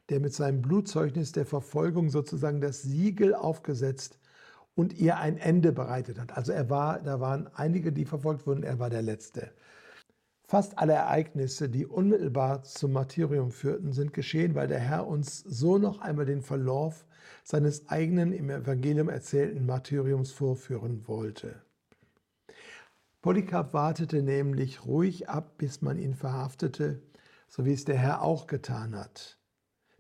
der 0.10 0.20
mit 0.20 0.34
seinem 0.34 0.62
Blutzeugnis 0.62 1.32
der 1.32 1.46
Verfolgung 1.46 2.10
sozusagen 2.10 2.62
das 2.62 2.82
Siegel 2.82 3.36
aufgesetzt 3.36 4.20
und 4.74 4.94
ihr 4.94 5.18
ein 5.18 5.38
Ende 5.38 5.72
bereitet 5.72 6.20
hat. 6.20 6.36
Also 6.36 6.52
er 6.52 6.70
war, 6.70 7.00
da 7.00 7.20
waren 7.20 7.48
einige, 7.54 7.94
die 7.94 8.06
verfolgt 8.06 8.48
wurden, 8.48 8.64
er 8.64 8.80
war 8.80 8.90
der 8.90 9.04
Letzte. 9.04 9.52
Fast 10.48 10.80
alle 10.80 10.94
Ereignisse, 10.94 11.70
die 11.70 11.86
unmittelbar 11.86 12.64
zum 12.64 12.94
Martyrium 12.94 13.52
führten, 13.52 13.92
sind 13.92 14.14
geschehen, 14.14 14.56
weil 14.56 14.68
der 14.68 14.80
Herr 14.80 15.06
uns 15.06 15.40
so 15.40 15.78
noch 15.78 16.00
einmal 16.00 16.26
den 16.26 16.42
Verlauf 16.42 17.06
seines 17.44 17.90
eigenen 17.90 18.32
im 18.32 18.50
Evangelium 18.50 19.10
erzählten 19.10 19.66
Martyriums 19.66 20.32
vorführen 20.32 21.08
wollte. 21.08 21.62
Polycarp 23.22 23.74
wartete 23.74 24.24
nämlich 24.24 24.86
ruhig 24.86 25.28
ab, 25.28 25.58
bis 25.58 25.82
man 25.82 25.98
ihn 25.98 26.16
verhaftete, 26.16 27.02
so 27.48 27.66
wie 27.66 27.74
es 27.74 27.86
der 27.86 27.98
Herr 27.98 28.22
auch 28.22 28.48
getan 28.48 28.96
hat, 28.96 29.38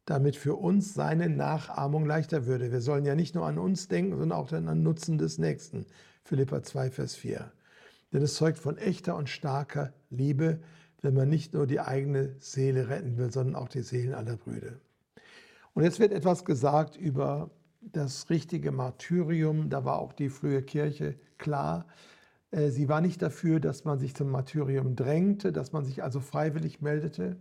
damit 0.05 0.35
für 0.35 0.55
uns 0.55 0.93
seine 0.93 1.29
Nachahmung 1.29 2.05
leichter 2.05 2.45
würde. 2.45 2.71
Wir 2.71 2.81
sollen 2.81 3.05
ja 3.05 3.15
nicht 3.15 3.35
nur 3.35 3.45
an 3.45 3.57
uns 3.57 3.87
denken, 3.87 4.17
sondern 4.17 4.37
auch 4.37 4.51
an 4.51 4.83
Nutzen 4.83 5.17
des 5.17 5.37
Nächsten. 5.37 5.85
Philippa 6.23 6.63
2, 6.63 6.91
Vers 6.91 7.15
4. 7.15 7.51
Denn 8.13 8.21
es 8.21 8.35
zeugt 8.35 8.57
von 8.57 8.77
echter 8.77 9.15
und 9.15 9.29
starker 9.29 9.93
Liebe, 10.09 10.59
wenn 11.01 11.13
man 11.13 11.29
nicht 11.29 11.53
nur 11.53 11.67
die 11.67 11.79
eigene 11.79 12.35
Seele 12.39 12.89
retten 12.89 13.17
will, 13.17 13.31
sondern 13.31 13.55
auch 13.55 13.69
die 13.69 13.81
Seelen 13.81 14.13
aller 14.13 14.37
Brüder. 14.37 14.73
Und 15.73 15.83
jetzt 15.83 15.99
wird 15.99 16.11
etwas 16.11 16.43
gesagt 16.43 16.95
über 16.95 17.51
das 17.81 18.29
richtige 18.29 18.71
Martyrium. 18.71 19.69
Da 19.69 19.85
war 19.85 19.99
auch 19.99 20.13
die 20.13 20.29
frühe 20.29 20.63
Kirche 20.63 21.15
klar. 21.37 21.85
Äh, 22.51 22.69
sie 22.69 22.89
war 22.89 23.01
nicht 23.01 23.21
dafür, 23.21 23.59
dass 23.59 23.85
man 23.85 23.99
sich 23.99 24.15
zum 24.15 24.29
Martyrium 24.29 24.95
drängte, 24.95 25.51
dass 25.51 25.71
man 25.71 25.85
sich 25.85 26.03
also 26.03 26.19
freiwillig 26.19 26.81
meldete. 26.81 27.37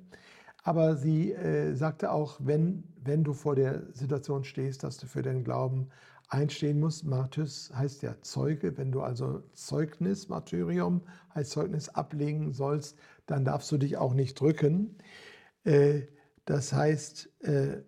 Aber 0.62 0.96
sie 0.96 1.32
äh, 1.32 1.74
sagte 1.74 2.10
auch, 2.10 2.38
wenn, 2.42 2.84
wenn 3.02 3.22
du 3.24 3.32
vor 3.32 3.54
der 3.54 3.84
Situation 3.92 4.44
stehst, 4.44 4.82
dass 4.82 4.98
du 4.98 5.06
für 5.06 5.22
den 5.22 5.44
Glauben 5.44 5.88
einstehen 6.28 6.80
muss. 6.80 7.04
Martys 7.04 7.70
heißt 7.74 8.02
ja 8.02 8.20
Zeuge. 8.20 8.76
Wenn 8.76 8.92
du 8.92 9.02
also 9.02 9.42
Zeugnis, 9.52 10.28
Martyrium 10.28 11.02
als 11.30 11.50
Zeugnis 11.50 11.88
ablegen 11.88 12.52
sollst, 12.52 12.98
dann 13.26 13.44
darfst 13.44 13.70
du 13.70 13.78
dich 13.78 13.96
auch 13.96 14.14
nicht 14.14 14.38
drücken. 14.40 14.96
Äh, 15.64 16.02
das 16.44 16.72
heißt, 16.72 17.28
äh, 17.42 17.82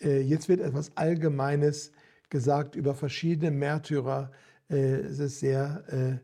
äh, 0.00 0.20
jetzt 0.20 0.48
wird 0.48 0.60
etwas 0.60 0.96
Allgemeines 0.96 1.92
gesagt 2.30 2.76
über 2.76 2.94
verschiedene 2.94 3.50
Märtyrer. 3.50 4.30
Es 4.68 5.18
ist 5.18 5.40
sehr, 5.40 6.22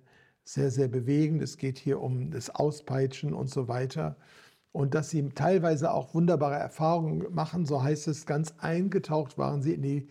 sehr, 0.49 0.71
sehr 0.71 0.89
bewegend. 0.89 1.43
Es 1.43 1.59
geht 1.59 1.79
hier 1.79 2.01
um 2.01 2.31
das 2.31 2.49
Auspeitschen 2.49 3.35
und 3.35 3.51
so 3.51 3.69
weiter. 3.69 4.17
Und 4.73 4.95
dass 4.95 5.11
sie 5.11 5.29
teilweise 5.29 5.93
auch 5.93 6.15
wunderbare 6.15 6.55
Erfahrungen 6.55 7.27
machen, 7.35 7.67
so 7.67 7.83
heißt 7.83 8.09
es, 8.09 8.25
ganz 8.25 8.55
eingetaucht 8.57 9.37
waren 9.37 9.61
sie 9.61 9.75
in 9.75 9.83
die 9.83 10.09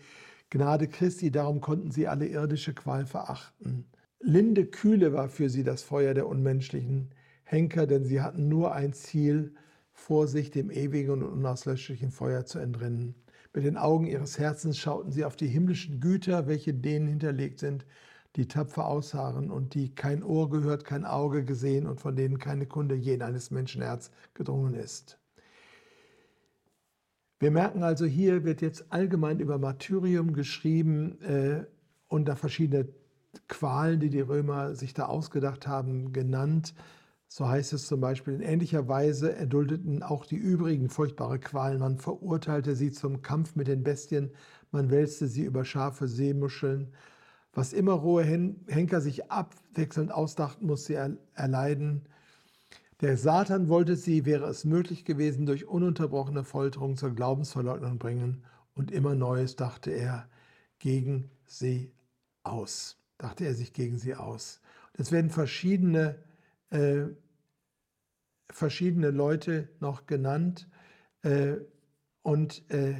Gnade 0.50 0.86
Christi, 0.86 1.32
darum 1.32 1.60
konnten 1.60 1.90
sie 1.90 2.06
alle 2.06 2.26
irdische 2.26 2.72
Qual 2.72 3.04
verachten. 3.04 3.86
Linde 4.20 4.64
Kühle 4.66 5.12
war 5.12 5.28
für 5.28 5.50
sie 5.50 5.64
das 5.64 5.82
Feuer 5.82 6.14
der 6.14 6.28
unmenschlichen 6.28 7.10
Henker, 7.42 7.88
denn 7.88 8.04
sie 8.04 8.20
hatten 8.20 8.48
nur 8.48 8.72
ein 8.72 8.92
Ziel 8.92 9.54
vor 9.92 10.28
sich, 10.28 10.52
dem 10.52 10.70
ewigen 10.70 11.10
und 11.10 11.24
unauslöschlichen 11.24 12.12
Feuer 12.12 12.46
zu 12.46 12.60
entrinnen. 12.60 13.16
Mit 13.52 13.64
den 13.64 13.76
Augen 13.76 14.06
ihres 14.06 14.38
Herzens 14.38 14.78
schauten 14.78 15.10
sie 15.10 15.24
auf 15.24 15.34
die 15.34 15.48
himmlischen 15.48 16.00
Güter, 16.00 16.46
welche 16.46 16.74
denen 16.74 17.08
hinterlegt 17.08 17.58
sind, 17.58 17.84
die 18.38 18.46
tapfer 18.46 18.86
ausharren 18.86 19.50
und 19.50 19.74
die 19.74 19.92
kein 19.92 20.22
Ohr 20.22 20.48
gehört, 20.48 20.84
kein 20.84 21.04
Auge 21.04 21.44
gesehen 21.44 21.88
und 21.88 22.00
von 22.00 22.14
denen 22.14 22.38
keine 22.38 22.66
Kunde 22.66 22.94
je 22.94 23.14
in 23.14 23.22
eines 23.22 23.50
Menschenherz 23.50 24.12
gedrungen 24.32 24.74
ist. 24.74 25.18
Wir 27.40 27.50
merken 27.50 27.82
also, 27.82 28.04
hier 28.04 28.44
wird 28.44 28.62
jetzt 28.62 28.92
allgemein 28.92 29.40
über 29.40 29.58
Martyrium 29.58 30.32
geschrieben 30.34 31.20
äh, 31.22 31.64
und 32.06 32.28
da 32.28 32.36
verschiedene 32.36 32.88
Qualen, 33.48 33.98
die 33.98 34.08
die 34.08 34.20
Römer 34.20 34.76
sich 34.76 34.94
da 34.94 35.06
ausgedacht 35.06 35.66
haben, 35.66 36.12
genannt. 36.12 36.74
So 37.26 37.48
heißt 37.48 37.72
es 37.72 37.88
zum 37.88 38.00
Beispiel, 38.00 38.34
in 38.34 38.40
ähnlicher 38.40 38.86
Weise 38.86 39.34
erduldeten 39.34 40.04
auch 40.04 40.24
die 40.24 40.36
übrigen 40.36 40.88
furchtbare 40.90 41.40
Qualen. 41.40 41.80
Man 41.80 41.98
verurteilte 41.98 42.76
sie 42.76 42.92
zum 42.92 43.20
Kampf 43.20 43.56
mit 43.56 43.66
den 43.66 43.82
Bestien, 43.82 44.30
man 44.70 44.90
wälzte 44.90 45.26
sie 45.26 45.42
über 45.42 45.64
scharfe 45.64 46.06
Seemuscheln. 46.06 46.92
Was 47.52 47.72
immer 47.72 47.92
rohe 47.92 48.24
Henker 48.24 49.00
sich 49.00 49.30
abwechselnd 49.30 50.12
ausdachten, 50.12 50.66
muss 50.66 50.84
sie 50.86 50.94
erleiden. 51.34 52.02
Der 53.00 53.16
Satan 53.16 53.68
wollte 53.68 53.96
sie, 53.96 54.24
wäre 54.24 54.46
es 54.46 54.64
möglich 54.64 55.04
gewesen, 55.04 55.46
durch 55.46 55.66
ununterbrochene 55.66 56.44
Folterung 56.44 56.96
zur 56.96 57.14
Glaubensverleugnung 57.14 57.98
bringen 57.98 58.44
und 58.74 58.90
immer 58.90 59.14
Neues 59.14 59.56
dachte 59.56 59.90
er 59.90 60.28
gegen 60.78 61.30
sie 61.46 61.92
aus. 62.42 62.96
Dachte 63.16 63.44
er 63.44 63.54
sich 63.54 63.72
gegen 63.72 63.98
sie 63.98 64.14
aus. 64.14 64.60
Es 64.94 65.12
werden 65.12 65.30
verschiedene, 65.30 66.22
äh, 66.70 67.06
verschiedene 68.50 69.10
Leute 69.10 69.68
noch 69.80 70.06
genannt 70.06 70.68
äh, 71.22 71.56
und 72.22 72.68
äh, 72.70 72.94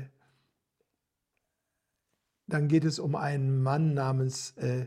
dann 2.49 2.67
geht 2.67 2.85
es 2.85 2.99
um 2.99 3.15
einen 3.15 3.63
Mann 3.63 3.95
namens 3.95 4.57
äh, 4.57 4.87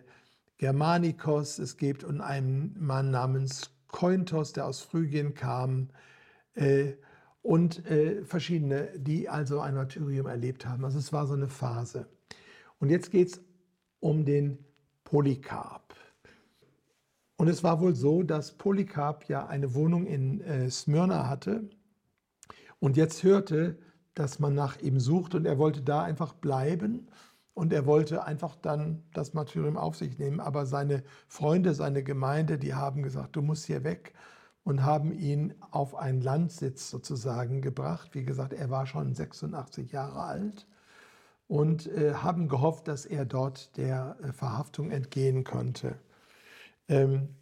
Germanikos, 0.57 1.59
es 1.59 1.77
geht 1.77 2.03
um 2.03 2.21
einen 2.21 2.75
Mann 2.79 3.11
namens 3.11 3.71
Kointos, 3.87 4.53
der 4.53 4.65
aus 4.65 4.81
Phrygien 4.81 5.33
kam, 5.33 5.89
äh, 6.55 6.93
und 7.41 7.85
äh, 7.87 8.23
verschiedene, 8.23 8.89
die 8.97 9.29
also 9.29 9.61
ein 9.61 9.73
Martyrium 9.73 10.27
erlebt 10.27 10.65
haben. 10.65 10.85
Also 10.85 10.99
es 10.99 11.11
war 11.11 11.25
so 11.25 11.33
eine 11.33 11.47
Phase. 11.47 12.07
Und 12.79 12.89
jetzt 12.89 13.11
geht 13.11 13.29
es 13.29 13.41
um 13.99 14.25
den 14.25 14.59
Polycarp. 15.03 15.95
Und 17.37 17.47
es 17.47 17.63
war 17.63 17.79
wohl 17.81 17.95
so, 17.95 18.21
dass 18.21 18.51
Polycarp 18.51 19.27
ja 19.27 19.47
eine 19.47 19.73
Wohnung 19.73 20.05
in 20.05 20.41
äh, 20.41 20.69
Smyrna 20.69 21.27
hatte 21.27 21.67
und 22.79 22.97
jetzt 22.97 23.23
hörte, 23.23 23.79
dass 24.13 24.39
man 24.39 24.53
nach 24.53 24.79
ihm 24.79 24.99
sucht 24.99 25.33
und 25.33 25.45
er 25.45 25.57
wollte 25.57 25.81
da 25.81 26.03
einfach 26.03 26.33
bleiben 26.33 27.07
und 27.53 27.73
er 27.73 27.85
wollte 27.85 28.25
einfach 28.25 28.55
dann 28.55 29.03
das 29.13 29.33
Martyrium 29.33 29.77
auf 29.77 29.95
sich 29.95 30.17
nehmen. 30.17 30.39
Aber 30.39 30.65
seine 30.65 31.03
Freunde, 31.27 31.73
seine 31.73 32.03
Gemeinde, 32.03 32.57
die 32.57 32.73
haben 32.73 33.03
gesagt, 33.03 33.35
du 33.35 33.41
musst 33.41 33.65
hier 33.65 33.83
weg 33.83 34.13
und 34.63 34.83
haben 34.83 35.11
ihn 35.11 35.53
auf 35.71 35.95
einen 35.95 36.21
Landsitz 36.21 36.89
sozusagen 36.89 37.61
gebracht. 37.61 38.11
Wie 38.13 38.23
gesagt, 38.23 38.53
er 38.53 38.69
war 38.69 38.85
schon 38.85 39.13
86 39.13 39.91
Jahre 39.91 40.23
alt 40.23 40.67
und 41.47 41.87
äh, 41.87 42.13
haben 42.13 42.47
gehofft, 42.47 42.87
dass 42.87 43.05
er 43.05 43.25
dort 43.25 43.75
der 43.77 44.15
äh, 44.23 44.31
Verhaftung 44.31 44.89
entgehen 44.89 45.43
konnte. 45.43 45.95
Ähm, 46.87 47.35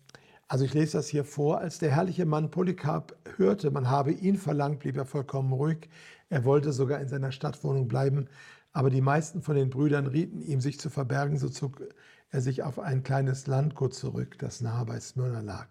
also 0.47 0.65
ich 0.65 0.73
lese 0.73 0.97
das 0.97 1.07
hier 1.07 1.25
vor. 1.25 1.59
Als 1.59 1.77
der 1.77 1.91
herrliche 1.91 2.25
Mann 2.25 2.49
Polycarp 2.49 3.15
hörte, 3.37 3.69
man 3.69 3.87
habe 3.89 4.11
ihn 4.11 4.35
verlangt, 4.35 4.79
blieb 4.79 4.97
er 4.97 5.05
vollkommen 5.05 5.53
ruhig. 5.53 5.89
Er 6.29 6.43
wollte 6.43 6.73
sogar 6.73 6.99
in 6.99 7.07
seiner 7.07 7.31
Stadtwohnung 7.31 7.87
bleiben, 7.87 8.27
Aber 8.71 8.89
die 8.89 9.01
meisten 9.01 9.41
von 9.41 9.55
den 9.55 9.69
Brüdern 9.69 10.07
rieten 10.07 10.41
ihm, 10.41 10.61
sich 10.61 10.79
zu 10.79 10.89
verbergen, 10.89 11.37
so 11.37 11.49
zog 11.49 11.81
er 12.29 12.41
sich 12.41 12.63
auf 12.63 12.79
ein 12.79 13.03
kleines 13.03 13.47
Landgut 13.47 13.93
zurück, 13.93 14.37
das 14.39 14.61
nahe 14.61 14.85
bei 14.85 14.99
Smyrna 14.99 15.41
lag. 15.41 15.67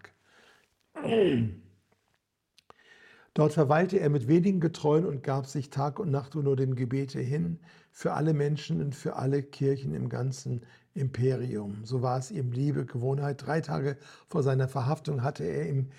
Dort 3.33 3.53
verweilte 3.53 3.99
er 3.99 4.09
mit 4.09 4.27
wenigen 4.27 4.59
Getreuen 4.59 5.05
und 5.05 5.23
gab 5.23 5.45
sich 5.45 5.69
Tag 5.69 5.99
und 5.99 6.11
Nacht 6.11 6.35
nur 6.35 6.55
dem 6.55 6.75
Gebete 6.75 7.19
hin, 7.19 7.59
für 7.91 8.13
alle 8.13 8.33
Menschen 8.33 8.81
und 8.81 8.95
für 8.95 9.15
alle 9.15 9.43
Kirchen 9.43 9.93
im 9.93 10.09
ganzen 10.09 10.65
Imperium. 10.93 11.85
So 11.85 12.01
war 12.01 12.17
es 12.17 12.31
ihm 12.31 12.51
liebe 12.51 12.85
Gewohnheit. 12.85 13.45
Drei 13.45 13.61
Tage 13.61 13.97
vor 14.27 14.43
seiner 14.43 14.67
Verhaftung 14.67 15.23
hatte 15.23 15.45
er 15.45 15.67
im 15.67 15.89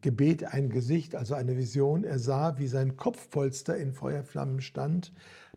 Gebet 0.00 0.44
ein 0.44 0.70
Gesicht, 0.70 1.14
also 1.14 1.34
eine 1.34 1.56
Vision. 1.56 2.04
Er 2.04 2.18
sah, 2.18 2.58
wie 2.58 2.68
sein 2.68 2.96
Kopfpolster 2.96 3.76
in 3.76 3.92
Feuerflammen 3.92 4.60
stand. 4.60 5.12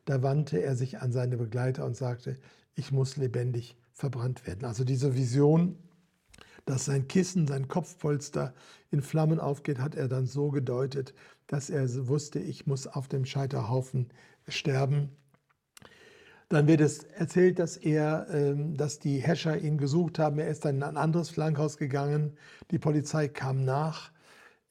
Da 0.05 0.23
wandte 0.23 0.61
er 0.61 0.75
sich 0.75 0.99
an 0.99 1.11
seine 1.11 1.37
Begleiter 1.37 1.85
und 1.85 1.95
sagte, 1.95 2.37
ich 2.75 2.91
muss 2.91 3.17
lebendig 3.17 3.75
verbrannt 3.93 4.47
werden. 4.47 4.65
Also 4.65 4.83
diese 4.83 5.15
Vision, 5.15 5.77
dass 6.65 6.85
sein 6.85 7.07
Kissen, 7.07 7.47
sein 7.47 7.67
Kopfpolster 7.67 8.53
in 8.89 9.01
Flammen 9.01 9.39
aufgeht, 9.39 9.79
hat 9.79 9.95
er 9.95 10.07
dann 10.07 10.25
so 10.25 10.49
gedeutet, 10.49 11.13
dass 11.47 11.69
er 11.69 11.87
wusste, 12.07 12.39
ich 12.39 12.65
muss 12.65 12.87
auf 12.87 13.07
dem 13.07 13.25
Scheiterhaufen 13.25 14.09
sterben. 14.47 15.09
Dann 16.49 16.67
wird 16.67 16.81
es 16.81 17.03
erzählt, 17.03 17.59
dass 17.59 17.77
er, 17.77 18.27
ähm, 18.29 18.75
dass 18.75 18.99
die 18.99 19.19
Häscher 19.19 19.57
ihn 19.57 19.77
gesucht 19.77 20.19
haben. 20.19 20.37
Er 20.37 20.49
ist 20.49 20.65
dann 20.65 20.75
in 20.77 20.83
ein 20.83 20.97
anderes 20.97 21.29
Flankhaus 21.29 21.77
gegangen. 21.77 22.37
Die 22.71 22.79
Polizei 22.79 23.29
kam 23.29 23.63
nach. 23.63 24.11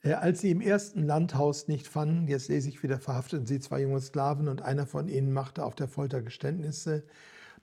Äh, 0.03 0.15
als 0.15 0.41
sie 0.41 0.51
im 0.51 0.61
ersten 0.61 1.05
Landhaus 1.05 1.69
nicht 1.69 1.87
fanden, 1.87 2.27
jetzt 2.29 2.49
lese 2.49 2.69
ich 2.69 2.83
wieder, 2.83 2.99
verhafteten 2.99 3.47
sie 3.47 3.61
zwei 3.61 3.83
junge 3.83 4.01
Sklaven 4.01 4.49
und 4.49 4.63
einer 4.63 4.87
von 4.87 5.09
ihnen 5.09 5.33
machte 5.33 5.65
auf 5.65 5.75
der 5.75 5.89
Folter 5.89 6.23
Geständnisse. 6.23 7.05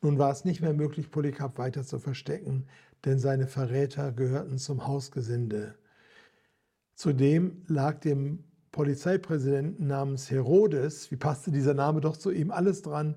Nun 0.02 0.19
war 0.19 0.32
es 0.32 0.45
nicht 0.45 0.62
mehr 0.62 0.73
möglich, 0.73 1.10
Polycarp 1.10 1.58
weiter 1.58 1.84
zu 1.84 2.00
verstecken, 2.00 2.67
denn 3.06 3.19
seine 3.19 3.47
Verräter 3.47 4.12
gehörten 4.12 4.60
zum 4.60 4.86
Hausgesinde. 4.86 5.76
Zudem 6.93 7.63
lag 7.67 8.00
dem 8.00 8.43
Polizeipräsidenten 8.71 9.88
namens 9.88 10.30
Herodes, 10.30 11.10
wie 11.12 11.15
passte 11.15 11.52
dieser 11.52 11.73
Name 11.73 12.02
doch 12.02 12.17
zu 12.17 12.32
ihm, 12.32 12.52
alles 12.52 12.84
dran, 12.84 13.15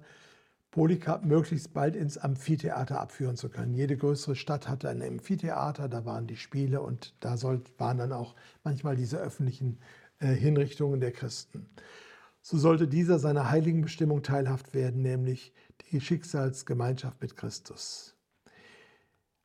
Polycarp 0.70 1.24
möglichst 1.24 1.72
bald 1.74 1.96
ins 1.96 2.16
Amphitheater 2.16 3.00
abführen 3.00 3.36
zu 3.36 3.48
können. 3.48 3.74
Jede 3.74 3.96
größere 3.96 4.36
Stadt 4.36 4.68
hatte 4.68 4.88
ein 4.88 5.02
Amphitheater, 5.02 5.88
da 5.88 6.04
waren 6.04 6.26
die 6.26 6.36
Spiele 6.36 6.80
und 6.80 7.14
da 7.20 7.36
waren 7.78 7.98
dann 7.98 8.12
auch 8.12 8.36
manchmal 8.62 8.94
diese 8.94 9.18
öffentlichen 9.18 9.80
äh, 10.20 10.28
Hinrichtungen 10.28 11.00
der 11.00 11.12
Christen. 11.12 11.66
So 12.42 12.56
sollte 12.56 12.86
dieser 12.86 13.18
seiner 13.18 13.50
heiligen 13.50 13.82
Bestimmung 13.82 14.22
teilhaft 14.22 14.72
werden, 14.72 15.02
nämlich 15.02 15.52
die 15.90 16.00
Schicksalsgemeinschaft 16.00 17.20
mit 17.20 17.36
Christus. 17.36 18.16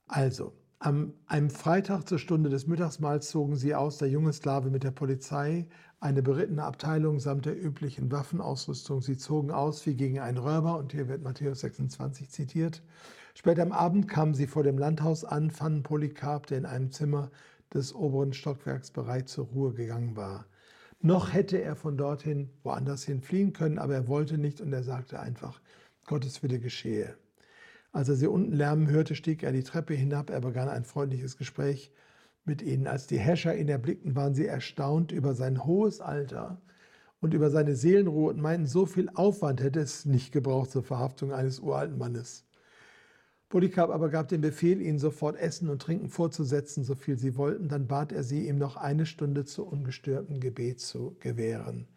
Also, 0.07 0.53
am 0.79 1.13
einem 1.25 1.49
Freitag 1.49 2.07
zur 2.07 2.19
Stunde 2.19 2.49
des 2.49 2.67
Mittagsmahls 2.67 3.29
zogen 3.29 3.55
sie 3.55 3.73
aus, 3.73 3.97
der 3.97 4.09
junge 4.09 4.33
Sklave 4.33 4.69
mit 4.69 4.83
der 4.83 4.91
Polizei, 4.91 5.67
eine 5.99 6.21
berittene 6.21 6.63
Abteilung 6.63 7.19
samt 7.19 7.45
der 7.45 7.61
üblichen 7.61 8.11
Waffenausrüstung. 8.11 9.01
Sie 9.01 9.17
zogen 9.17 9.51
aus 9.51 9.85
wie 9.85 9.95
gegen 9.95 10.19
einen 10.19 10.37
Räuber, 10.37 10.77
und 10.77 10.91
hier 10.91 11.07
wird 11.07 11.23
Matthäus 11.23 11.61
26 11.61 12.29
zitiert. 12.29 12.83
Später 13.33 13.63
am 13.63 13.71
Abend 13.71 14.07
kamen 14.07 14.33
sie 14.33 14.47
vor 14.47 14.63
dem 14.63 14.77
Landhaus 14.77 15.25
an, 15.25 15.51
fanden 15.51 15.83
Polycarp, 15.83 16.47
der 16.47 16.59
in 16.59 16.65
einem 16.65 16.91
Zimmer 16.91 17.31
des 17.73 17.93
oberen 17.93 18.33
Stockwerks 18.33 18.91
bereit 18.91 19.29
zur 19.29 19.45
Ruhe 19.47 19.73
gegangen 19.73 20.15
war. 20.15 20.45
Noch 21.01 21.33
hätte 21.33 21.61
er 21.61 21.75
von 21.75 21.97
dorthin 21.97 22.49
woanders 22.63 23.03
hin 23.03 23.21
fliehen 23.21 23.53
können, 23.53 23.77
aber 23.77 23.95
er 23.95 24.07
wollte 24.07 24.37
nicht 24.37 24.61
und 24.61 24.71
er 24.73 24.83
sagte 24.83 25.19
einfach, 25.19 25.61
Gottes 26.05 26.41
Wille 26.43 26.59
geschehe. 26.59 27.17
Als 27.91 28.09
er 28.09 28.15
sie 28.15 28.27
unten 28.27 28.53
lärmen 28.53 28.89
hörte, 28.89 29.15
stieg 29.15 29.43
er 29.43 29.51
die 29.51 29.63
Treppe 29.63 29.93
hinab. 29.93 30.29
Er 30.29 30.41
begann 30.41 30.69
ein 30.69 30.83
freundliches 30.83 31.37
Gespräch 31.37 31.91
mit 32.45 32.61
ihnen. 32.61 32.87
Als 32.87 33.07
die 33.07 33.19
Herrscher 33.19 33.55
ihn 33.55 33.69
erblickten, 33.69 34.15
waren 34.15 34.35
sie 34.35 34.45
erstaunt 34.45 35.11
über 35.11 35.33
sein 35.33 35.65
hohes 35.65 36.01
Alter 36.01 36.61
und 37.21 37.33
über 37.33 37.49
seine 37.49 37.75
Seelenruhe 37.75 38.29
und 38.29 38.41
meinten, 38.41 38.67
so 38.67 38.85
viel 38.85 39.09
Aufwand 39.13 39.61
hätte 39.61 39.79
es 39.79 40.05
nicht 40.05 40.31
gebraucht 40.31 40.71
zur 40.71 40.83
Verhaftung 40.83 41.33
eines 41.33 41.59
uralten 41.59 41.97
Mannes. 41.97 42.45
Polycarp 43.49 43.91
aber 43.91 44.09
gab 44.09 44.27
den 44.27 44.41
Befehl, 44.41 44.81
ihnen 44.81 44.99
sofort 44.99 45.37
Essen 45.37 45.69
und 45.69 45.81
Trinken 45.81 46.09
vorzusetzen, 46.09 46.83
so 46.83 46.95
viel 46.95 47.17
sie 47.17 47.37
wollten. 47.37 47.69
Dann 47.69 47.87
bat 47.87 48.11
er 48.11 48.23
sie, 48.23 48.47
ihm 48.47 48.57
noch 48.57 48.75
eine 48.75 49.05
Stunde 49.05 49.45
zu 49.45 49.65
ungestörtem 49.65 50.39
Gebet 50.39 50.79
zu 50.79 51.15
gewähren. 51.19 51.87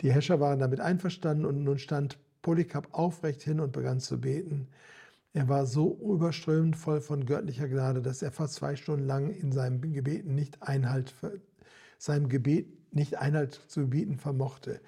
Die 0.00 0.12
Herrscher 0.12 0.40
waren 0.40 0.58
damit 0.58 0.80
einverstanden 0.80 1.44
und 1.44 1.62
nun 1.62 1.78
stand 1.78 2.18
Polycarp 2.42 2.88
aufrecht 2.92 3.42
hin 3.42 3.60
und 3.60 3.72
begann 3.72 4.00
zu 4.00 4.20
beten. 4.20 4.68
Er 5.32 5.48
war 5.48 5.66
so 5.66 5.98
überströmend 6.02 6.76
voll 6.76 7.00
von 7.00 7.26
göttlicher 7.26 7.68
Gnade, 7.68 8.02
dass 8.02 8.22
er 8.22 8.32
fast 8.32 8.54
zwei 8.54 8.76
Stunden 8.76 9.06
lang 9.06 9.30
in 9.30 9.52
seinem 9.52 9.80
Gebet 9.80 10.26
nicht 10.26 10.62
Einhalt, 10.62 11.14
seinem 11.98 12.28
Gebet 12.28 12.94
nicht 12.94 13.18
Einhalt 13.18 13.60
zu 13.68 13.88
bieten 13.88 14.16
vermochte. 14.16 14.80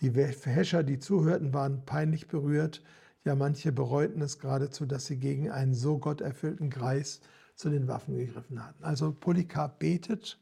Die 0.00 0.10
Häscher, 0.10 0.82
die 0.82 0.98
zuhörten, 0.98 1.54
waren 1.54 1.84
peinlich 1.86 2.26
berührt. 2.26 2.82
Ja, 3.24 3.34
manche 3.36 3.72
bereuten 3.72 4.20
es 4.20 4.38
geradezu, 4.38 4.84
dass 4.84 5.06
sie 5.06 5.16
gegen 5.16 5.50
einen 5.50 5.74
so 5.74 5.98
gotterfüllten 5.98 6.68
Greis 6.68 7.20
zu 7.54 7.70
den 7.70 7.86
Waffen 7.88 8.16
gegriffen 8.16 8.64
hatten. 8.64 8.82
Also 8.84 9.12
Polycarp 9.12 9.78
betet. 9.78 10.38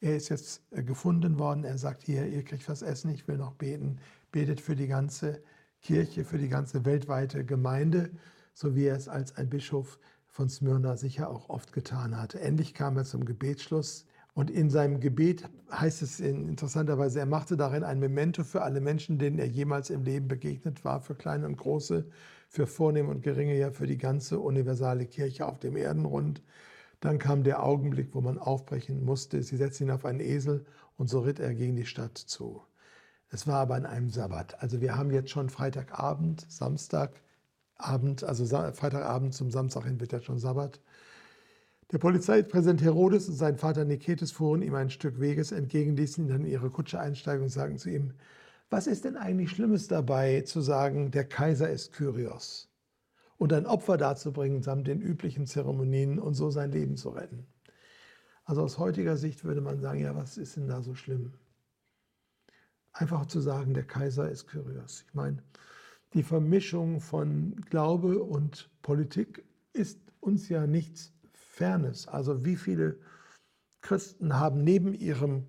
Er 0.00 0.16
ist 0.16 0.28
jetzt 0.28 0.62
äh, 0.72 0.82
gefunden 0.82 1.38
worden. 1.38 1.64
Er 1.64 1.78
sagt 1.78 2.02
hier, 2.02 2.26
ihr 2.26 2.44
kriegt 2.44 2.68
was 2.68 2.82
essen, 2.82 3.10
ich 3.10 3.26
will 3.28 3.38
noch 3.38 3.54
beten. 3.54 3.98
Betet 4.32 4.60
für 4.60 4.76
die 4.76 4.88
ganze 4.88 5.42
Kirche, 5.80 6.24
für 6.24 6.38
die 6.38 6.48
ganze 6.48 6.84
weltweite 6.84 7.44
Gemeinde, 7.44 8.10
so 8.56 8.74
wie 8.74 8.86
er 8.86 8.96
es 8.96 9.06
als 9.06 9.36
ein 9.36 9.50
Bischof 9.50 9.98
von 10.28 10.48
Smyrna 10.48 10.96
sicher 10.96 11.28
auch 11.28 11.50
oft 11.50 11.74
getan 11.74 12.16
hatte. 12.16 12.40
Endlich 12.40 12.72
kam 12.72 12.96
er 12.96 13.04
zum 13.04 13.26
Gebetsschluss 13.26 14.06
und 14.32 14.50
in 14.50 14.70
seinem 14.70 14.98
Gebet 14.98 15.46
heißt 15.70 16.00
es 16.00 16.20
interessanterweise, 16.20 17.18
er 17.18 17.26
machte 17.26 17.58
darin 17.58 17.84
ein 17.84 18.00
Memento 18.00 18.44
für 18.44 18.62
alle 18.62 18.80
Menschen, 18.80 19.18
denen 19.18 19.38
er 19.38 19.46
jemals 19.46 19.90
im 19.90 20.04
Leben 20.04 20.26
begegnet 20.26 20.86
war, 20.86 21.02
für 21.02 21.14
kleine 21.14 21.44
und 21.44 21.58
große, 21.58 22.06
für 22.48 22.66
vornehme 22.66 23.10
und 23.10 23.22
geringe, 23.22 23.58
ja 23.58 23.70
für 23.70 23.86
die 23.86 23.98
ganze 23.98 24.40
universale 24.40 25.04
Kirche 25.04 25.44
auf 25.46 25.58
dem 25.58 25.76
Erdenrund. 25.76 26.42
Dann 27.00 27.18
kam 27.18 27.44
der 27.44 27.62
Augenblick, 27.62 28.14
wo 28.14 28.22
man 28.22 28.38
aufbrechen 28.38 29.04
musste. 29.04 29.42
Sie 29.42 29.58
setzten 29.58 29.84
ihn 29.84 29.90
auf 29.90 30.06
einen 30.06 30.20
Esel 30.20 30.64
und 30.96 31.10
so 31.10 31.20
ritt 31.20 31.40
er 31.40 31.52
gegen 31.52 31.76
die 31.76 31.84
Stadt 31.84 32.16
zu. 32.16 32.62
Es 33.28 33.46
war 33.46 33.56
aber 33.56 33.74
an 33.74 33.84
einem 33.84 34.08
Sabbat. 34.08 34.62
Also 34.62 34.80
wir 34.80 34.96
haben 34.96 35.10
jetzt 35.10 35.28
schon 35.28 35.50
Freitagabend, 35.50 36.46
Samstagabend, 37.78 38.24
also 38.24 38.44
Freitagabend 38.72 39.34
zum 39.34 39.50
Samstag 39.50 39.84
hin 39.84 40.00
wird 40.00 40.12
ja 40.12 40.20
schon 40.20 40.38
Sabbat. 40.38 40.80
Der 41.92 41.98
Polizeipräsident 41.98 42.82
Herodes 42.82 43.28
und 43.28 43.36
sein 43.36 43.58
Vater 43.58 43.84
Niketes 43.84 44.32
fuhren 44.32 44.62
ihm 44.62 44.74
ein 44.74 44.90
Stück 44.90 45.20
Weges 45.20 45.52
entgegen, 45.52 45.96
ließen 45.96 46.24
ihn 46.24 46.28
dann 46.28 46.44
in 46.44 46.50
ihre 46.50 46.70
Kutsche 46.70 46.98
einsteigen 46.98 47.44
und 47.44 47.50
sagten 47.50 47.78
zu 47.78 47.90
ihm, 47.90 48.14
was 48.70 48.86
ist 48.88 49.04
denn 49.04 49.16
eigentlich 49.16 49.50
Schlimmes 49.50 49.86
dabei 49.86 50.40
zu 50.40 50.60
sagen, 50.60 51.12
der 51.12 51.24
Kaiser 51.28 51.70
ist 51.70 51.92
Kyrios 51.92 52.68
und 53.38 53.52
ein 53.52 53.66
Opfer 53.66 53.96
darzubringen 53.96 54.62
samt 54.62 54.88
den 54.88 55.00
üblichen 55.00 55.46
Zeremonien 55.46 56.18
und 56.18 56.34
so 56.34 56.50
sein 56.50 56.72
Leben 56.72 56.96
zu 56.96 57.10
retten? 57.10 57.46
Also 58.44 58.62
aus 58.62 58.78
heutiger 58.78 59.16
Sicht 59.16 59.44
würde 59.44 59.60
man 59.60 59.80
sagen, 59.80 60.00
ja, 60.00 60.16
was 60.16 60.38
ist 60.38 60.56
denn 60.56 60.68
da 60.68 60.82
so 60.82 60.94
schlimm? 60.94 61.34
einfach 62.98 63.26
zu 63.26 63.40
sagen, 63.40 63.74
der 63.74 63.84
Kaiser 63.84 64.30
ist 64.30 64.46
Kyrios. 64.46 65.04
Ich 65.06 65.14
meine, 65.14 65.42
die 66.16 66.22
Vermischung 66.22 67.00
von 67.00 67.56
Glaube 67.68 68.22
und 68.22 68.70
Politik 68.80 69.44
ist 69.74 70.00
uns 70.20 70.48
ja 70.48 70.66
nichts 70.66 71.12
Fernes. 71.34 72.08
Also 72.08 72.42
wie 72.42 72.56
viele 72.56 72.98
Christen 73.82 74.38
haben 74.38 74.64
neben 74.64 74.94
ihrem 74.94 75.44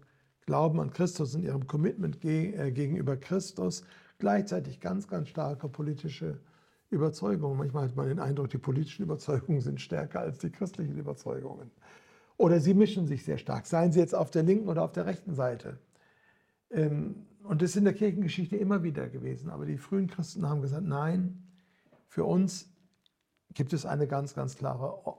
Glauben 0.45 0.81
an 0.81 0.91
Christus 0.91 1.35
und 1.35 1.43
ihrem 1.43 1.67
Commitment 1.67 2.23
äh, 2.25 2.71
gegenüber 2.71 3.15
Christus 3.15 3.83
gleichzeitig 4.19 4.81
ganz, 4.81 5.07
ganz 5.07 5.29
starke 5.29 5.69
politische 5.69 6.41
Überzeugungen. 6.89 7.57
Manchmal 7.57 7.85
hat 7.85 7.95
man 7.95 8.09
den 8.09 8.19
Eindruck, 8.19 8.49
die 8.49 8.57
politischen 8.57 9.03
Überzeugungen 9.03 9.61
sind 9.61 9.79
stärker 9.79 10.19
als 10.19 10.39
die 10.39 10.49
christlichen 10.49 10.97
Überzeugungen. 10.97 11.71
Oder 12.35 12.59
sie 12.59 12.73
mischen 12.73 13.07
sich 13.07 13.23
sehr 13.23 13.37
stark, 13.37 13.67
seien 13.67 13.93
sie 13.93 13.99
jetzt 13.99 14.13
auf 14.13 14.31
der 14.31 14.43
linken 14.43 14.67
oder 14.67 14.83
auf 14.83 14.91
der 14.91 15.05
rechten 15.05 15.33
Seite. 15.33 15.79
Ähm, 16.71 17.25
und 17.47 17.61
das 17.61 17.71
ist 17.71 17.77
in 17.77 17.85
der 17.85 17.93
Kirchengeschichte 17.93 18.57
immer 18.57 18.83
wieder 18.83 19.07
gewesen. 19.09 19.49
Aber 19.49 19.65
die 19.65 19.77
frühen 19.77 20.07
Christen 20.07 20.47
haben 20.47 20.61
gesagt, 20.61 20.85
nein, 20.85 21.43
für 22.07 22.25
uns 22.25 22.69
gibt 23.53 23.73
es 23.73 23.85
eine 23.85 24.07
ganz, 24.07 24.33
ganz 24.33 24.55
klare 24.55 25.17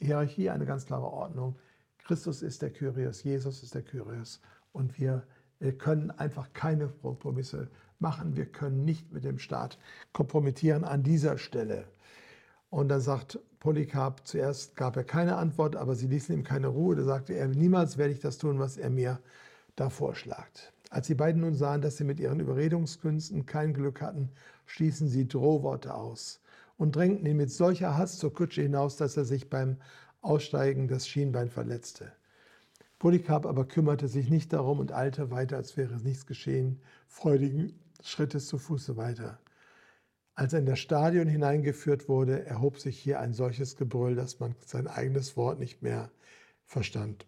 Hierarchie, 0.00 0.50
eine 0.50 0.66
ganz 0.66 0.86
klare 0.86 1.06
Ordnung. 1.06 1.56
Christus 1.98 2.42
ist 2.42 2.62
der 2.62 2.70
Kyrios, 2.70 3.22
Jesus 3.22 3.62
ist 3.62 3.74
der 3.74 3.82
Kyrios. 3.82 4.40
Und 4.72 4.98
wir 4.98 5.26
können 5.78 6.10
einfach 6.10 6.52
keine 6.52 6.88
Kompromisse 6.88 7.70
machen. 7.98 8.36
Wir 8.36 8.46
können 8.46 8.84
nicht 8.84 9.12
mit 9.12 9.24
dem 9.24 9.38
Staat 9.38 9.78
kompromittieren 10.12 10.84
an 10.84 11.02
dieser 11.02 11.38
Stelle. 11.38 11.86
Und 12.70 12.88
dann 12.88 13.00
sagt 13.00 13.38
Polycarp, 13.60 14.26
zuerst 14.26 14.76
gab 14.76 14.96
er 14.96 15.04
keine 15.04 15.36
Antwort, 15.36 15.76
aber 15.76 15.94
sie 15.94 16.08
ließen 16.08 16.34
ihm 16.34 16.44
keine 16.44 16.66
Ruhe. 16.68 16.96
Da 16.96 17.04
sagte 17.04 17.34
er, 17.34 17.48
niemals 17.48 17.96
werde 17.98 18.12
ich 18.12 18.20
das 18.20 18.36
tun, 18.36 18.58
was 18.58 18.76
er 18.76 18.90
mir 18.90 19.20
da 19.76 19.90
vorschlagt. 19.90 20.73
Als 20.94 21.08
die 21.08 21.16
beiden 21.16 21.40
nun 21.40 21.56
sahen, 21.56 21.80
dass 21.80 21.96
sie 21.96 22.04
mit 22.04 22.20
ihren 22.20 22.38
Überredungskünsten 22.38 23.46
kein 23.46 23.74
Glück 23.74 24.00
hatten, 24.00 24.30
stießen 24.66 25.08
sie 25.08 25.26
Drohworte 25.26 25.92
aus 25.92 26.40
und 26.76 26.94
drängten 26.94 27.26
ihn 27.26 27.36
mit 27.36 27.50
solcher 27.50 27.98
Hass 27.98 28.16
zur 28.16 28.32
Kutsche 28.32 28.62
hinaus, 28.62 28.96
dass 28.96 29.16
er 29.16 29.24
sich 29.24 29.50
beim 29.50 29.78
Aussteigen 30.20 30.86
das 30.86 31.08
Schienbein 31.08 31.48
verletzte. 31.50 32.12
Polycarp 33.00 33.44
aber 33.44 33.66
kümmerte 33.66 34.06
sich 34.06 34.30
nicht 34.30 34.52
darum 34.52 34.78
und 34.78 34.92
eilte 34.92 35.32
weiter, 35.32 35.56
als 35.56 35.76
wäre 35.76 35.96
nichts 35.96 36.26
geschehen, 36.26 36.80
freudigen 37.08 37.76
Schrittes 38.00 38.46
zu 38.46 38.58
Fuße 38.58 38.96
weiter. 38.96 39.40
Als 40.36 40.52
er 40.52 40.60
in 40.60 40.66
das 40.66 40.78
Stadion 40.78 41.26
hineingeführt 41.26 42.08
wurde, 42.08 42.46
erhob 42.46 42.78
sich 42.78 42.96
hier 42.96 43.18
ein 43.18 43.34
solches 43.34 43.74
Gebrüll, 43.74 44.14
dass 44.14 44.38
man 44.38 44.54
sein 44.64 44.86
eigenes 44.86 45.36
Wort 45.36 45.58
nicht 45.58 45.82
mehr 45.82 46.12
verstand. 46.62 47.26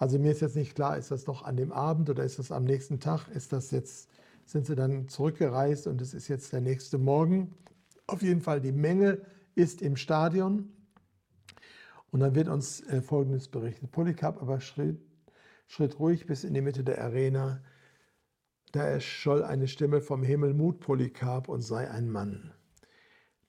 Also 0.00 0.18
mir 0.18 0.32
ist 0.32 0.40
jetzt 0.40 0.56
nicht 0.56 0.74
klar, 0.74 0.96
ist 0.96 1.10
das 1.10 1.26
noch 1.26 1.44
an 1.44 1.58
dem 1.58 1.72
Abend 1.72 2.08
oder 2.08 2.24
ist 2.24 2.38
das 2.38 2.50
am 2.50 2.64
nächsten 2.64 3.00
Tag? 3.00 3.28
Ist 3.28 3.52
das 3.52 3.70
jetzt, 3.70 4.08
sind 4.46 4.64
sie 4.64 4.74
dann 4.74 5.08
zurückgereist 5.08 5.86
und 5.86 6.00
es 6.00 6.14
ist 6.14 6.28
jetzt 6.28 6.54
der 6.54 6.62
nächste 6.62 6.96
Morgen? 6.96 7.54
Auf 8.06 8.22
jeden 8.22 8.40
Fall, 8.40 8.62
die 8.62 8.72
Menge 8.72 9.20
ist 9.54 9.82
im 9.82 9.96
Stadion. 9.96 10.72
Und 12.10 12.20
dann 12.20 12.34
wird 12.34 12.48
uns 12.48 12.80
äh, 12.88 13.02
Folgendes 13.02 13.48
berichtet. 13.48 13.90
Polycarp 13.90 14.40
aber 14.40 14.62
schritt, 14.62 14.98
schritt 15.68 15.98
ruhig 15.98 16.24
bis 16.24 16.44
in 16.44 16.54
die 16.54 16.62
Mitte 16.62 16.82
der 16.82 17.04
Arena. 17.04 17.62
Da 18.72 18.82
erscholl 18.82 19.44
eine 19.44 19.68
Stimme 19.68 20.00
vom 20.00 20.22
Himmel, 20.22 20.54
Mut, 20.54 20.80
Polycarp, 20.80 21.46
und 21.46 21.60
sei 21.60 21.90
ein 21.90 22.08
Mann. 22.08 22.54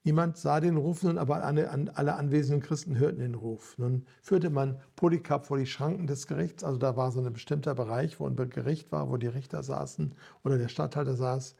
Niemand 0.03 0.35
sah 0.35 0.59
den 0.59 0.77
Ruf, 0.77 1.03
nun 1.03 1.19
aber 1.19 1.43
alle, 1.43 1.69
anwesenden 2.15 2.61
Christen 2.61 2.97
hörten 2.97 3.19
den 3.19 3.35
Ruf. 3.35 3.77
Nun 3.77 4.07
führte 4.23 4.49
man 4.49 4.79
Polycarp 4.95 5.45
vor 5.45 5.59
die 5.59 5.67
Schranken 5.67 6.07
des 6.07 6.25
Gerichts, 6.25 6.63
also 6.63 6.79
da 6.79 6.97
war 6.97 7.11
so 7.11 7.21
ein 7.21 7.33
bestimmter 7.33 7.75
Bereich, 7.75 8.19
wo 8.19 8.25
ein 8.25 8.35
Gericht 8.35 8.91
war, 8.91 9.11
wo 9.11 9.17
die 9.17 9.27
Richter 9.27 9.61
saßen 9.61 10.15
oder 10.43 10.57
der 10.57 10.69
Statthalter 10.69 11.15
saß. 11.15 11.55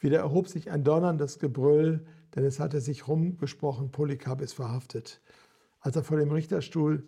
Wieder 0.00 0.18
erhob 0.18 0.48
sich 0.48 0.72
ein 0.72 0.82
donnerndes 0.82 1.38
Gebrüll, 1.38 2.04
denn 2.34 2.44
es 2.44 2.58
hatte 2.58 2.80
sich 2.80 3.06
rumgesprochen, 3.06 3.92
Polycarp 3.92 4.40
ist 4.40 4.54
verhaftet. 4.54 5.20
Als 5.80 5.94
er 5.94 6.02
vor 6.02 6.18
dem 6.18 6.32
Richterstuhl 6.32 7.06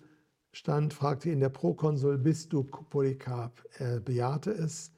stand, 0.52 0.94
fragte 0.94 1.30
ihn 1.30 1.40
der 1.40 1.48
Prokonsul, 1.48 2.16
bist 2.16 2.52
du 2.52 2.62
Polycarp? 2.62 3.60
Er 3.78 3.98
bejahte 3.98 4.52
es. 4.52 4.92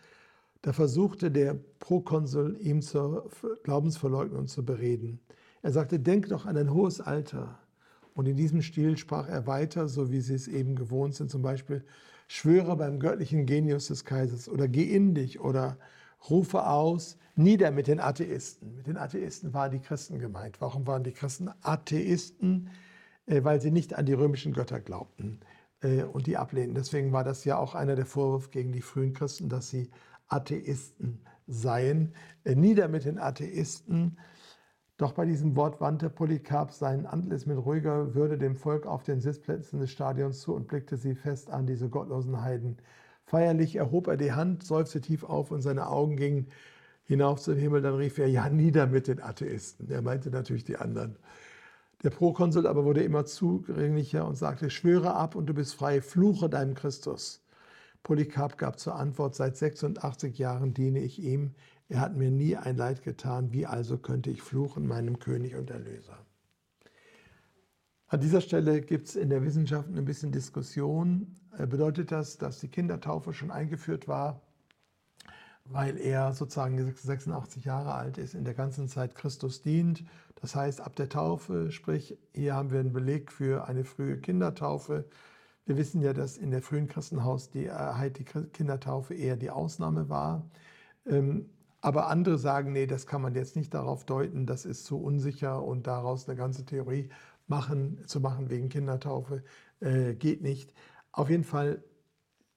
Da 0.61 0.75
versuchte 0.75 1.31
der 1.31 1.55
Prokonsul, 1.79 2.59
ihm 2.61 2.83
zur 2.83 3.31
Glaubensverleugnung 3.65 4.47
zu 4.47 4.65
bereden. 4.65 5.21
Er 5.63 5.73
sagte, 5.73 5.99
denk 5.99 6.29
doch 6.29 6.47
an 6.47 6.57
ein 6.57 6.73
hohes 6.73 7.01
Alter. 7.01 7.59
Und 8.15 8.29
in 8.29 8.37
diesem 8.37 8.63
Stil 8.63 8.97
sprach 8.97 9.29
er 9.29 9.47
weiter, 9.47 9.89
so 9.89 10.11
wie 10.11 10.21
sie 10.21 10.35
es 10.35 10.49
eben 10.49 10.77
gewohnt 10.77 11.15
sind, 11.15 11.31
zum 11.31 11.43
Beispiel, 11.43 11.85
schwöre 12.29 12.77
beim 12.77 12.99
göttlichen 12.99 13.47
Genius 13.47 13.89
des 13.89 14.05
Kaisers 14.05 14.49
oder 14.49 14.69
geh 14.69 14.85
in 14.85 15.15
dich 15.15 15.41
oder 15.41 15.79
rufe 16.29 16.67
aus, 16.67 17.17
nieder 17.37 17.71
mit 17.71 17.87
den 17.87 18.01
Atheisten. 18.01 18.77
Mit 18.77 18.87
den 18.87 18.97
Atheisten 18.97 19.55
waren 19.55 19.71
die 19.71 19.81
Christen 19.81 20.19
gemeint. 20.19 20.61
Warum 20.61 20.87
waren 20.87 21.05
die 21.05 21.13
Christen 21.13 21.51
Atheisten? 21.63 22.69
Äh, 23.27 23.45
weil 23.45 23.61
sie 23.61 23.71
nicht 23.71 23.95
an 23.95 24.07
die 24.07 24.13
römischen 24.13 24.53
Götter 24.53 24.81
glaubten 24.81 25.41
äh, 25.81 26.03
und 26.03 26.27
die 26.27 26.37
ablehnten. 26.37 26.75
Deswegen 26.75 27.13
war 27.13 27.25
das 27.25 27.45
ja 27.45 27.57
auch 27.57 27.75
einer 27.75 27.97
der 27.97 28.07
Vorwürfe 28.07 28.51
gegen 28.51 28.73
die 28.73 28.81
frühen 28.81 29.13
Christen, 29.13 29.49
dass 29.49 29.69
sie 29.69 29.91
Atheisten 30.29 31.21
seien. 31.47 32.15
Äh, 32.45 32.57
nieder 32.57 32.89
mit 32.89 33.05
den 33.05 33.19
Atheisten. 33.19 34.19
Doch 35.03 35.15
bei 35.15 35.25
diesem 35.25 35.57
Wort 35.57 35.81
wandte 35.81 36.09
Polycarp 36.09 36.71
sein 36.71 37.07
Antlitz 37.07 37.45
mit 37.45 37.59
ruhiger 37.59 38.15
Würde 38.15 38.39
dem 38.39 38.55
Volk 38.55 38.87
auf 38.87 39.03
den 39.03 39.21
Sitzplätzen 39.21 39.81
des 39.81 39.91
Stadions 39.91 40.43
zu 40.43 40.55
und 40.55 40.69
blickte 40.69 40.97
sie 40.97 41.17
fest 41.17 41.51
an, 41.51 41.67
diese 41.67 41.89
gottlosen 41.89 42.41
Heiden. 42.41 42.77
Feierlich 43.25 43.75
erhob 43.75 44.07
er 44.07 44.17
die 44.17 44.31
Hand, 44.31 44.63
seufzte 44.63 45.01
tief 45.01 45.25
auf 45.25 45.51
und 45.51 45.61
seine 45.61 45.89
Augen 45.89 46.15
gingen 46.15 46.47
hinauf 47.03 47.41
zum 47.41 47.57
Himmel. 47.57 47.83
Dann 47.83 47.97
rief 47.97 48.17
er, 48.19 48.29
ja, 48.29 48.49
nieder 48.49 48.87
mit 48.87 49.09
den 49.09 49.21
Atheisten. 49.21 49.91
Er 49.91 50.03
meinte 50.03 50.31
natürlich 50.31 50.63
die 50.63 50.77
anderen. 50.77 51.17
Der 52.05 52.11
Prokonsul 52.11 52.69
aber 52.69 52.85
wurde 52.85 53.03
immer 53.03 53.25
zugänglicher 53.25 54.25
und 54.25 54.37
sagte, 54.37 54.71
schwöre 54.71 55.15
ab 55.15 55.35
und 55.35 55.47
du 55.47 55.55
bist 55.55 55.75
frei, 55.75 56.01
fluche 56.01 56.49
deinem 56.49 56.75
Christus. 56.75 57.43
Polycarp 58.05 58.57
gab 58.57 58.79
zur 58.79 58.95
Antwort, 58.95 59.35
seit 59.35 59.57
86 59.57 60.39
Jahren 60.39 60.75
diene 60.75 61.01
ich 61.01 61.21
ihm, 61.21 61.57
er 61.93 62.01
hat 62.01 62.17
mir 62.17 62.31
nie 62.31 62.57
ein 62.57 62.79
Leid 62.79 63.03
getan, 63.03 63.53
wie 63.53 63.67
also 63.67 63.99
könnte 63.99 64.31
ich 64.31 64.41
fluchen 64.41 64.87
meinem 64.87 65.19
König 65.19 65.57
und 65.57 65.71
Erlöser? 65.71 66.17
An 68.07 68.21
dieser 68.21 68.41
Stelle 68.41 68.81
gibt 68.81 69.09
es 69.09 69.15
in 69.15 69.29
der 69.29 69.45
Wissenschaft 69.45 69.91
ein 69.91 70.05
bisschen 70.07 70.33
Diskussion. 70.33 71.37
Äh, 71.59 71.67
bedeutet 71.67 72.11
das, 72.11 72.39
dass 72.39 72.61
die 72.61 72.69
Kindertaufe 72.69 73.35
schon 73.35 73.51
eingeführt 73.51 74.09
war, 74.09 74.41
weil 75.67 75.99
er 75.99 76.33
sozusagen 76.33 76.79
86 76.95 77.67
Jahre 77.67 77.93
alt 77.93 78.17
ist, 78.17 78.35
in 78.35 78.45
der 78.45 78.55
ganzen 78.55 78.89
Zeit 78.89 79.15
Christus 79.15 79.61
dient? 79.61 80.03
Das 80.41 80.55
heißt, 80.55 80.81
ab 80.81 80.97
der 80.97 81.11
Taufe, 81.11 81.71
sprich, 81.73 82.17
hier 82.33 82.55
haben 82.55 82.71
wir 82.71 82.81
einen 82.81 82.95
Beleg 82.95 83.31
für 83.31 83.69
eine 83.69 83.85
frühe 83.85 84.17
Kindertaufe. 84.17 85.05
Wir 85.67 85.77
wissen 85.77 86.01
ja, 86.01 86.15
dass 86.15 86.39
in 86.39 86.51
der 86.51 86.63
frühen 86.63 86.89
Christenhaus 86.89 87.51
die, 87.51 87.71
die 88.17 88.25
Kindertaufe 88.25 89.13
eher 89.13 89.37
die 89.37 89.51
Ausnahme 89.51 90.09
war. 90.09 90.51
Aber 91.83 92.09
andere 92.09 92.39
sagen, 92.39 92.73
nee, 92.73 92.87
das 92.87 93.07
kann 93.07 93.23
man 93.23 93.35
jetzt 93.35 93.57
nicht 93.57 93.75
darauf 93.75 94.05
deuten, 94.07 94.47
das 94.47 94.65
ist 94.65 94.85
zu 94.87 95.03
unsicher 95.03 95.63
und 95.65 95.87
daraus 95.87 96.29
eine 96.29 96.39
ganze 96.39 96.65
Theorie 96.65 97.11
machen, 97.49 97.99
zu 98.07 98.21
machen 98.21 98.51
wegen 98.51 98.69
Kindertaufe 98.69 99.43
äh, 99.81 100.15
geht 100.15 100.43
nicht. 100.43 100.73
Auf 101.13 101.29
jeden 101.29 101.45
Fall 101.45 101.83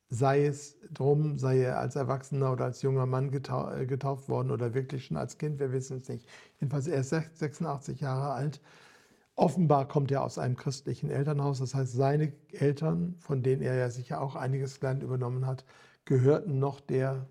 sei 0.10 0.46
es 0.46 0.78
drum, 0.94 1.38
sei 1.40 1.60
er 1.62 1.80
als 1.80 1.96
Erwachsener 1.96 2.52
oder 2.54 2.66
als 2.66 2.82
junger 2.84 3.08
Mann 3.08 3.32
getau 3.32 3.72
äh, 3.72 3.86
getauft 3.88 4.30
worden 4.30 4.52
oder 4.52 4.74
wirklich 4.76 5.06
schon 5.06 5.18
als 5.18 5.38
Kind, 5.40 5.60
wir 5.60 5.72
wissen 5.72 5.98
es 5.98 6.08
nicht. 6.10 6.30
Jedenfalls 6.60 6.88
er 6.88 7.00
ist 7.02 7.10
86 7.10 8.02
Jahre 8.02 8.34
alt. 8.34 8.62
Offenbar 9.36 9.88
kommt 9.88 10.12
er 10.12 10.24
aus 10.24 10.38
einem 10.38 10.56
christlichen 10.56 11.10
Elternhaus, 11.12 11.60
das 11.60 11.76
heißt, 11.76 11.94
seine 11.94 12.32
Eltern, 12.54 13.16
von 13.20 13.44
denen 13.44 13.62
er 13.64 13.76
ja 13.76 13.90
sicher 13.90 14.22
auch 14.22 14.36
einiges 14.36 14.80
Land 14.82 15.04
übernommen 15.04 15.46
hat, 15.46 15.66
gehörten 16.06 16.60
noch 16.60 16.80
der 16.80 17.28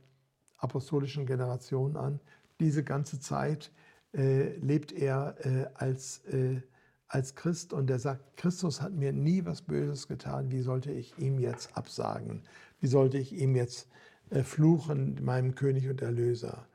apostolischen 0.64 1.26
Generation 1.26 1.96
an. 1.96 2.20
Diese 2.60 2.82
ganze 2.82 3.20
Zeit 3.20 3.70
äh, 4.12 4.56
lebt 4.56 4.92
er 4.92 5.36
äh, 5.44 5.66
als, 5.74 6.24
äh, 6.26 6.60
als 7.08 7.34
Christ 7.34 7.72
und 7.72 7.90
er 7.90 7.98
sagt, 7.98 8.36
Christus 8.36 8.80
hat 8.80 8.92
mir 8.92 9.12
nie 9.12 9.44
was 9.44 9.62
Böses 9.62 10.08
getan, 10.08 10.50
wie 10.50 10.60
sollte 10.60 10.92
ich 10.92 11.18
ihm 11.18 11.38
jetzt 11.38 11.76
absagen? 11.76 12.42
Wie 12.80 12.86
sollte 12.86 13.18
ich 13.18 13.32
ihm 13.32 13.56
jetzt 13.56 13.88
äh, 14.30 14.42
fluchen, 14.42 15.18
meinem 15.22 15.54
König 15.54 15.88
und 15.88 16.02
Erlöser? 16.02 16.66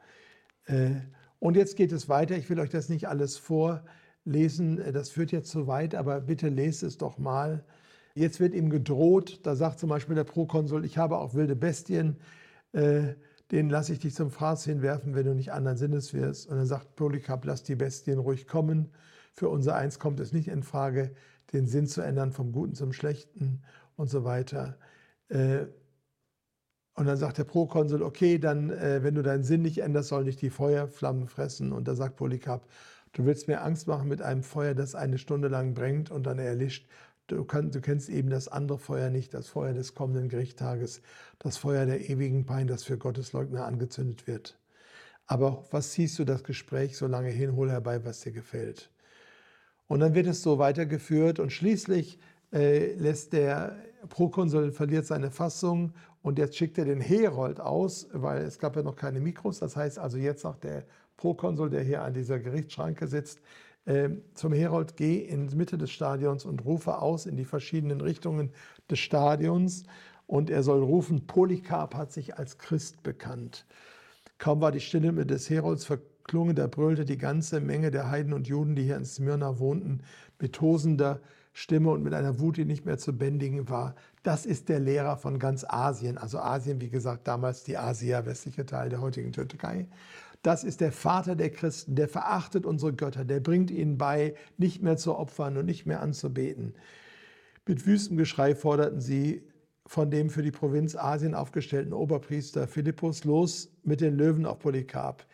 Äh, 0.65 0.91
und 1.39 1.55
jetzt 1.55 1.77
geht 1.77 1.91
es 1.91 2.09
weiter, 2.09 2.35
ich 2.35 2.49
will 2.49 2.59
euch 2.59 2.69
das 2.69 2.89
nicht 2.89 3.07
alles 3.07 3.37
vorlesen, 3.37 4.79
äh, 4.79 4.91
das 4.91 5.09
führt 5.09 5.31
jetzt 5.31 5.49
zu 5.49 5.67
weit, 5.67 5.95
aber 5.95 6.21
bitte 6.21 6.49
lest 6.49 6.83
es 6.83 6.97
doch 6.97 7.17
mal. 7.17 7.63
Jetzt 8.15 8.39
wird 8.41 8.53
ihm 8.53 8.69
gedroht, 8.69 9.39
da 9.43 9.55
sagt 9.55 9.79
zum 9.79 9.89
Beispiel 9.89 10.15
der 10.15 10.25
Prokonsul, 10.25 10.83
ich 10.83 10.97
habe 10.97 11.17
auch 11.17 11.35
wilde 11.35 11.55
Bestien, 11.55 12.17
äh, 12.73 13.13
den 13.51 13.69
lasse 13.69 13.93
ich 13.93 13.99
dich 13.99 14.13
zum 14.13 14.31
Fraß 14.31 14.65
hinwerfen, 14.65 15.15
wenn 15.15 15.25
du 15.25 15.33
nicht 15.33 15.51
anderen 15.51 15.77
Sinnes 15.77 16.13
wirst. 16.13 16.47
Und 16.47 16.57
dann 16.57 16.65
sagt 16.65 16.95
Polycarp, 16.95 17.45
lass 17.45 17.63
die 17.63 17.75
Bestien 17.75 18.19
ruhig 18.19 18.47
kommen. 18.47 18.91
Für 19.33 19.49
unser 19.49 19.75
Eins 19.75 19.99
kommt 19.99 20.19
es 20.19 20.33
nicht 20.33 20.47
in 20.47 20.63
Frage, 20.63 21.11
den 21.53 21.65
Sinn 21.65 21.87
zu 21.87 22.01
ändern 22.01 22.31
vom 22.31 22.51
Guten 22.51 22.75
zum 22.75 22.93
Schlechten 22.93 23.63
und 23.95 24.09
so 24.09 24.23
weiter. 24.23 24.77
Äh, 25.29 25.65
und 26.93 27.05
dann 27.05 27.17
sagt 27.17 27.37
der 27.37 27.45
Prokonsul, 27.45 28.03
okay, 28.03 28.39
dann, 28.39 28.69
äh, 28.69 29.03
wenn 29.03 29.15
du 29.15 29.23
deinen 29.23 29.43
Sinn 29.43 29.61
nicht 29.61 29.79
änderst, 29.79 30.09
soll 30.09 30.25
nicht 30.25 30.41
die 30.41 30.49
Feuerflammen 30.49 31.27
fressen. 31.27 31.71
Und 31.71 31.87
da 31.87 31.95
sagt 31.95 32.17
Polycarp, 32.17 32.67
du 33.13 33.25
willst 33.25 33.47
mir 33.47 33.61
Angst 33.63 33.87
machen 33.87 34.09
mit 34.09 34.21
einem 34.21 34.43
Feuer, 34.43 34.75
das 34.75 34.95
eine 34.95 35.17
Stunde 35.17 35.47
lang 35.47 35.73
brennt 35.73 36.11
und 36.11 36.23
dann 36.23 36.39
erlischt. 36.39 36.87
Du, 37.30 37.43
kann, 37.45 37.69
du, 37.71 37.80
kennst 37.80 38.09
eben 38.09 38.30
das 38.30 38.47
andere 38.47 38.80
Feuer 38.80 39.09
nicht, 39.11 39.34
das 39.36 39.47
Feuer 39.47 39.73
des 39.73 39.93
kommenden 39.93 40.30
Gerichttages, 40.30 41.01
das 41.38 41.57
Feuer 41.57 41.86
der 41.86 42.09
ewigen 42.09 42.45
Pein, 42.45 42.65
das 42.65 42.84
für 42.84 42.97
Gottesleugner 42.97 43.65
angezündet 43.65 44.25
wird. 44.25 44.57
Aber 45.27 45.63
was 45.69 45.91
ziehst 45.91 46.17
du 46.17 46.25
das 46.25 46.43
Gespräch 46.43 46.97
so 46.97 47.05
lange 47.05 47.30
hin, 47.30 47.55
hol 47.55 47.69
herbei, 47.69 48.03
was 48.03 48.21
dir 48.21 48.32
gefällt. 48.32 48.89
Und 49.88 49.99
dann 49.99 50.15
wird 50.15 50.25
es 50.25 50.41
so 50.41 50.57
weitergeführt 50.57 51.39
und 51.39 51.51
schließlich 51.51 52.17
äh, 52.51 52.93
lässt 52.95 53.34
der 53.34 53.75
Prokonsul 54.09 54.71
verliert 54.71 55.05
seine 55.05 55.30
Fassung 55.30 55.93
und 56.23 56.39
jetzt 56.39 56.57
schickt 56.57 56.80
er 56.80 56.86
den 56.86 57.01
Herold 57.01 57.59
aus, 57.59 58.07
weil 58.11 58.41
es 58.41 58.57
gab 58.57 58.75
ja 58.75 58.82
noch 58.82 58.95
keine 58.95 59.19
Mikros. 59.19 59.59
Das 59.59 59.75
heißt 59.75 59.99
also 59.99 60.17
jetzt 60.17 60.41
sagt 60.41 60.63
der 60.63 60.84
Prokonsul, 61.15 61.69
der 61.69 61.84
hier 61.84 62.01
an 62.01 62.13
dieser 62.13 62.39
Gerichtsschranke 62.39 63.07
sitzt, 63.07 63.39
zum 64.33 64.53
Herold, 64.53 64.97
geh 64.97 65.17
in 65.17 65.47
die 65.47 65.55
Mitte 65.55 65.77
des 65.77 65.89
Stadions 65.91 66.45
und 66.45 66.63
rufe 66.65 66.99
aus 66.99 67.25
in 67.25 67.37
die 67.37 67.45
verschiedenen 67.45 68.01
Richtungen 68.01 68.51
des 68.89 68.99
Stadions. 68.99 69.83
Und 70.27 70.51
er 70.51 70.61
soll 70.61 70.83
rufen, 70.83 71.25
Polycarp 71.25 71.95
hat 71.95 72.11
sich 72.11 72.37
als 72.37 72.59
Christ 72.59 73.01
bekannt. 73.01 73.65
Kaum 74.37 74.61
war 74.61 74.71
die 74.71 74.79
Stimme 74.79 75.25
des 75.25 75.49
Herolds 75.49 75.85
verklungen, 75.85 76.55
da 76.55 76.67
brüllte 76.67 77.03
die 77.03 77.17
ganze 77.17 77.59
Menge 77.61 77.89
der 77.89 78.11
Heiden 78.11 78.33
und 78.33 78.47
Juden, 78.47 78.75
die 78.75 78.83
hier 78.83 78.95
in 78.95 79.05
Smyrna 79.05 79.57
wohnten, 79.57 80.01
mit 80.39 80.53
tosender 80.53 81.19
Stimme 81.51 81.89
und 81.89 82.03
mit 82.03 82.13
einer 82.13 82.39
Wut, 82.39 82.57
die 82.57 82.65
nicht 82.65 82.85
mehr 82.85 82.97
zu 82.97 83.17
bändigen 83.17 83.69
war. 83.69 83.95
Das 84.23 84.45
ist 84.45 84.69
der 84.69 84.79
Lehrer 84.79 85.17
von 85.17 85.39
ganz 85.39 85.65
Asien. 85.67 86.17
Also 86.17 86.39
Asien, 86.39 86.79
wie 86.79 86.89
gesagt, 86.89 87.27
damals 87.27 87.63
die 87.63 87.77
Asia, 87.77 88.25
westliche 88.25 88.65
Teil 88.65 88.89
der 88.89 89.01
heutigen 89.01 89.31
Türkei. 89.31 89.87
Das 90.41 90.63
ist 90.63 90.79
der 90.79 90.91
Vater 90.91 91.35
der 91.35 91.49
Christen, 91.49 91.95
der 91.95 92.07
verachtet 92.07 92.65
unsere 92.65 92.93
Götter, 92.93 93.25
der 93.25 93.41
bringt 93.41 93.71
ihnen 93.71 93.97
bei, 93.97 94.35
nicht 94.57 94.81
mehr 94.81 94.95
zu 94.95 95.15
opfern 95.15 95.57
und 95.57 95.65
nicht 95.65 95.85
mehr 95.85 96.01
anzubeten. 96.01 96.75
Mit 97.65 97.85
wüstem 97.85 98.17
Geschrei 98.17 98.55
forderten 98.55 99.01
sie 99.01 99.43
von 99.85 100.11
dem 100.11 100.29
für 100.29 100.43
die 100.43 100.51
Provinz 100.51 100.95
Asien 100.95 101.35
aufgestellten 101.35 101.93
Oberpriester 101.93 102.67
Philippus 102.67 103.25
los 103.25 103.71
mit 103.83 104.01
den 104.01 104.15
Löwen 104.15 104.45
auf 104.45 104.59
Polycarp. 104.59 105.25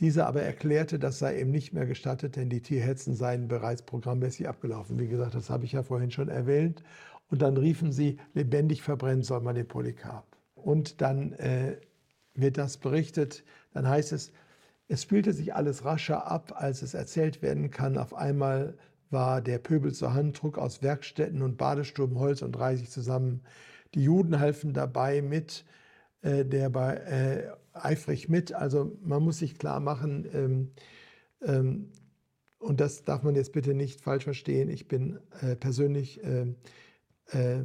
Dieser 0.00 0.28
aber 0.28 0.42
erklärte, 0.42 0.98
das 0.98 1.18
sei 1.18 1.40
ihm 1.40 1.50
nicht 1.50 1.72
mehr 1.72 1.84
gestattet, 1.84 2.36
denn 2.36 2.48
die 2.48 2.62
Tierhetzen 2.62 3.14
seien 3.14 3.48
bereits 3.48 3.82
programmmäßig 3.82 4.48
abgelaufen. 4.48 4.98
Wie 4.98 5.08
gesagt, 5.08 5.34
das 5.34 5.50
habe 5.50 5.64
ich 5.64 5.72
ja 5.72 5.82
vorhin 5.82 6.12
schon 6.12 6.28
erwähnt. 6.28 6.84
Und 7.30 7.42
dann 7.42 7.56
riefen 7.56 7.92
sie, 7.92 8.18
lebendig 8.32 8.82
verbrennen 8.82 9.24
soll 9.24 9.40
man 9.40 9.56
den 9.56 9.66
Polycarp. 9.66 10.24
Und 10.54 11.00
dann 11.00 11.32
äh, 11.34 11.76
wird 12.40 12.58
das 12.58 12.76
berichtet, 12.78 13.44
dann 13.72 13.88
heißt 13.88 14.12
es, 14.12 14.32
es 14.88 15.02
spielte 15.02 15.32
sich 15.32 15.54
alles 15.54 15.84
rascher 15.84 16.30
ab, 16.30 16.54
als 16.56 16.82
es 16.82 16.94
erzählt 16.94 17.42
werden 17.42 17.70
kann. 17.70 17.98
Auf 17.98 18.14
einmal 18.14 18.76
war 19.10 19.42
der 19.42 19.58
Pöbel 19.58 19.92
zur 19.92 20.14
Hand, 20.14 20.36
trug 20.36 20.58
aus 20.58 20.82
Werkstätten 20.82 21.42
und 21.42 21.58
Badestuben 21.58 22.18
Holz 22.18 22.42
und 22.42 22.58
Reisig 22.58 22.90
zusammen. 22.90 23.42
Die 23.94 24.02
Juden 24.02 24.40
halfen 24.40 24.72
dabei 24.72 25.20
mit, 25.20 25.64
äh, 26.22 26.44
der 26.44 26.70
bei, 26.70 26.94
äh, 26.94 27.50
eifrig 27.74 28.28
mit. 28.28 28.54
Also 28.54 28.96
man 29.02 29.22
muss 29.22 29.38
sich 29.38 29.58
klar 29.58 29.80
machen, 29.80 30.26
ähm, 30.32 30.70
ähm, 31.42 31.92
und 32.58 32.80
das 32.80 33.04
darf 33.04 33.22
man 33.22 33.36
jetzt 33.36 33.52
bitte 33.52 33.72
nicht 33.72 34.00
falsch 34.00 34.24
verstehen, 34.24 34.68
ich 34.68 34.88
bin 34.88 35.20
äh, 35.42 35.54
persönlich 35.54 36.20
ähm, 36.24 36.56
äh, 37.30 37.60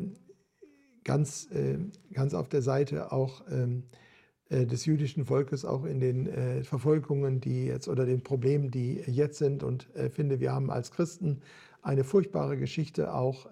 ganz, 1.03 1.49
äh, 1.51 1.79
ganz 2.11 2.33
auf 2.35 2.47
der 2.47 2.61
Seite 2.61 3.11
auch 3.11 3.43
ähm, 3.49 3.85
äh, 3.91 4.02
des 4.49 4.85
jüdischen 4.85 5.25
Volkes 5.25 5.65
auch 5.65 5.85
in 5.85 5.99
den 5.99 6.27
äh, 6.27 6.63
Verfolgungen, 6.63 7.41
die 7.41 7.65
jetzt 7.65 7.87
oder 7.87 8.05
den 8.05 8.21
Problemen, 8.21 8.71
die 8.71 9.01
jetzt 9.07 9.37
sind. 9.37 9.63
Und 9.63 9.93
äh, 9.95 10.09
finde, 10.09 10.39
wir 10.39 10.51
haben 10.51 10.69
als 10.69 10.91
Christen 10.91 11.41
eine 11.81 12.03
furchtbare 12.03 12.57
Geschichte 12.57 13.13
auch 13.13 13.45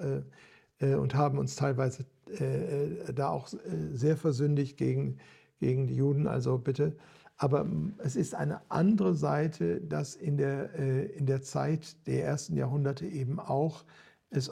und 0.80 1.16
haben 1.16 1.38
uns 1.38 1.58
teilweise 1.58 2.06
da 3.14 3.28
auch 3.28 3.50
sehr 3.92 4.16
versündigt 4.16 4.78
gegen, 4.78 5.18
gegen 5.60 5.88
die 5.88 5.96
Juden. 5.96 6.28
Also 6.28 6.58
bitte. 6.58 6.96
Aber 7.36 7.68
es 7.98 8.16
ist 8.16 8.34
eine 8.34 8.62
andere 8.72 9.16
Seite, 9.16 9.82
dass 9.82 10.16
in 10.16 10.38
der, 10.38 10.74
in 10.76 11.26
der 11.26 11.42
Zeit 11.42 12.08
der 12.08 12.24
ersten 12.24 12.56
Jahrhunderte 12.56 13.06
eben 13.06 13.38
auch 13.38 13.84
es 14.30 14.50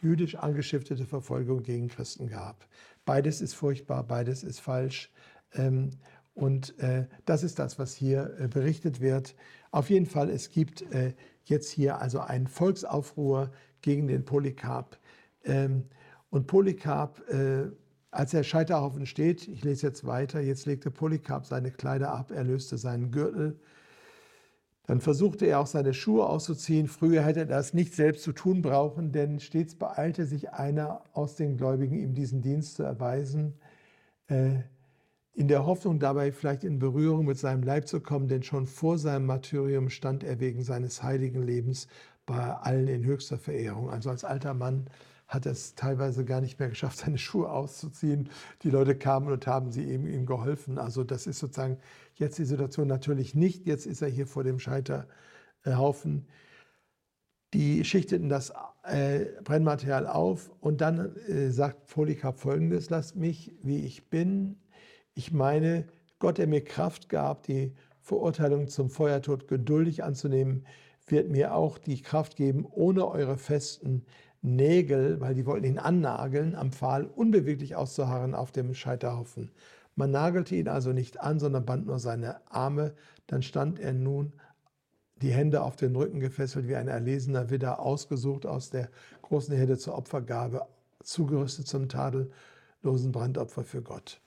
jüdisch 0.00 0.34
angeschiftete 0.34 1.06
Verfolgung 1.06 1.62
gegen 1.62 1.88
Christen 1.88 2.28
gab. 2.28 2.66
Beides 3.04 3.40
ist 3.40 3.54
furchtbar, 3.54 4.02
beides 4.04 4.42
ist 4.42 4.60
falsch. 4.60 5.12
Ähm, 5.54 5.90
und 6.34 6.78
äh, 6.78 7.06
das 7.24 7.42
ist 7.42 7.58
das, 7.58 7.80
was 7.80 7.94
hier 7.94 8.36
äh, 8.38 8.46
berichtet 8.46 9.00
wird. 9.00 9.34
Auf 9.72 9.90
jeden 9.90 10.06
Fall, 10.06 10.30
es 10.30 10.50
gibt 10.50 10.82
äh, 10.92 11.14
jetzt 11.44 11.70
hier 11.70 12.00
also 12.00 12.20
einen 12.20 12.46
Volksaufruhr 12.46 13.50
gegen 13.82 14.06
den 14.06 14.24
Polycarp. 14.24 14.98
Ähm, 15.44 15.84
und 16.30 16.46
Polycarp, 16.46 17.22
als 18.10 18.32
der 18.32 18.42
Scheiterhaufen 18.42 19.06
steht, 19.06 19.48
ich 19.48 19.64
lese 19.64 19.86
jetzt 19.86 20.06
weiter, 20.06 20.40
jetzt 20.40 20.66
legte 20.66 20.90
Polycarp 20.90 21.46
seine 21.46 21.70
Kleider 21.70 22.12
ab, 22.12 22.30
er 22.30 22.44
löste 22.44 22.76
seinen 22.76 23.10
Gürtel. 23.10 23.58
Dann 24.86 25.00
versuchte 25.00 25.46
er 25.46 25.60
auch 25.60 25.66
seine 25.66 25.94
Schuhe 25.94 26.26
auszuziehen. 26.26 26.86
Früher 26.86 27.22
hätte 27.22 27.40
er 27.40 27.46
das 27.46 27.72
nicht 27.72 27.94
selbst 27.94 28.24
zu 28.24 28.32
tun 28.32 28.60
brauchen, 28.60 29.10
denn 29.10 29.40
stets 29.40 29.74
beeilte 29.74 30.26
sich 30.26 30.50
einer 30.50 31.02
aus 31.14 31.34
den 31.34 31.56
Gläubigen, 31.56 31.98
ihm 31.98 32.12
diesen 32.12 32.42
Dienst 32.42 32.74
zu 32.74 32.82
erweisen 32.82 33.54
in 35.38 35.46
der 35.46 35.66
Hoffnung 35.66 36.00
dabei 36.00 36.32
vielleicht 36.32 36.64
in 36.64 36.80
Berührung 36.80 37.24
mit 37.24 37.38
seinem 37.38 37.62
Leib 37.62 37.86
zu 37.86 38.00
kommen, 38.00 38.26
denn 38.26 38.42
schon 38.42 38.66
vor 38.66 38.98
seinem 38.98 39.26
Martyrium 39.26 39.88
stand 39.88 40.24
er 40.24 40.40
wegen 40.40 40.64
seines 40.64 41.04
heiligen 41.04 41.44
Lebens 41.44 41.86
bei 42.26 42.54
allen 42.54 42.88
in 42.88 43.04
höchster 43.04 43.38
Verehrung. 43.38 43.88
Also 43.88 44.10
als 44.10 44.24
alter 44.24 44.52
Mann 44.52 44.86
hat 45.28 45.46
er 45.46 45.52
es 45.52 45.76
teilweise 45.76 46.24
gar 46.24 46.40
nicht 46.40 46.58
mehr 46.58 46.70
geschafft, 46.70 46.98
seine 47.04 47.18
Schuhe 47.18 47.52
auszuziehen. 47.52 48.30
Die 48.62 48.70
Leute 48.70 48.96
kamen 48.96 49.30
und 49.30 49.46
haben 49.46 49.70
sie 49.70 49.84
ihm, 49.84 50.08
ihm 50.08 50.26
geholfen. 50.26 50.76
Also 50.76 51.04
das 51.04 51.28
ist 51.28 51.38
sozusagen 51.38 51.78
jetzt 52.16 52.36
die 52.38 52.44
Situation 52.44 52.88
natürlich 52.88 53.36
nicht. 53.36 53.64
Jetzt 53.64 53.86
ist 53.86 54.02
er 54.02 54.08
hier 54.08 54.26
vor 54.26 54.42
dem 54.42 54.58
Scheiterhaufen. 54.58 56.26
Die 57.54 57.84
schichteten 57.84 58.28
das 58.28 58.52
äh, 58.82 59.26
Brennmaterial 59.44 60.08
auf 60.08 60.50
und 60.58 60.80
dann 60.80 61.14
äh, 61.28 61.50
sagt 61.50 61.86
Polycarp 61.86 62.40
folgendes, 62.40 62.90
lasst 62.90 63.14
mich, 63.14 63.54
wie 63.62 63.84
ich 63.84 64.10
bin, 64.10 64.56
ich 65.18 65.32
meine, 65.32 65.84
Gott, 66.20 66.38
der 66.38 66.46
mir 66.46 66.62
Kraft 66.62 67.08
gab, 67.08 67.42
die 67.42 67.74
Verurteilung 68.02 68.68
zum 68.68 68.88
Feuertod 68.88 69.48
geduldig 69.48 70.04
anzunehmen, 70.04 70.64
wird 71.08 71.28
mir 71.28 71.54
auch 71.54 71.76
die 71.76 72.00
Kraft 72.00 72.36
geben, 72.36 72.64
ohne 72.70 73.04
eure 73.08 73.36
festen 73.36 74.04
Nägel, 74.42 75.20
weil 75.20 75.34
die 75.34 75.44
wollten 75.44 75.66
ihn 75.66 75.80
annageln, 75.80 76.54
am 76.54 76.70
Pfahl 76.70 77.04
unbeweglich 77.04 77.74
auszuharren 77.74 78.36
auf 78.36 78.52
dem 78.52 78.74
Scheiterhaufen. 78.74 79.50
Man 79.96 80.12
nagelte 80.12 80.54
ihn 80.54 80.68
also 80.68 80.92
nicht 80.92 81.18
an, 81.18 81.40
sondern 81.40 81.66
band 81.66 81.86
nur 81.86 81.98
seine 81.98 82.36
Arme. 82.48 82.94
Dann 83.26 83.42
stand 83.42 83.80
er 83.80 83.94
nun, 83.94 84.34
die 85.20 85.32
Hände 85.32 85.62
auf 85.62 85.74
den 85.74 85.96
Rücken 85.96 86.20
gefesselt, 86.20 86.68
wie 86.68 86.76
ein 86.76 86.86
erlesener 86.86 87.50
Widder, 87.50 87.80
ausgesucht 87.80 88.46
aus 88.46 88.70
der 88.70 88.88
großen 89.22 89.56
Herde 89.56 89.78
zur 89.78 89.98
Opfergabe, 89.98 90.64
zugerüstet 91.02 91.66
zum 91.66 91.88
tadellosen 92.78 93.12
Brandopfer 93.12 93.64
für 93.64 93.82
Gott. 93.82 94.20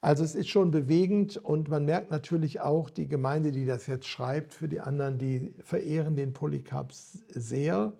Also 0.00 0.22
es 0.22 0.34
ist 0.34 0.48
schon 0.48 0.70
bewegend 0.70 1.38
und 1.38 1.68
man 1.68 1.86
merkt 1.86 2.10
natürlich 2.10 2.60
auch, 2.60 2.90
die 2.90 3.08
Gemeinde, 3.08 3.52
die 3.52 3.64
das 3.64 3.86
jetzt 3.86 4.06
schreibt, 4.06 4.52
für 4.52 4.68
die 4.68 4.80
anderen, 4.80 5.18
die 5.18 5.54
verehren 5.64 6.14
den 6.14 6.34
Polycarp 6.34 6.92
sehr. 6.92 7.94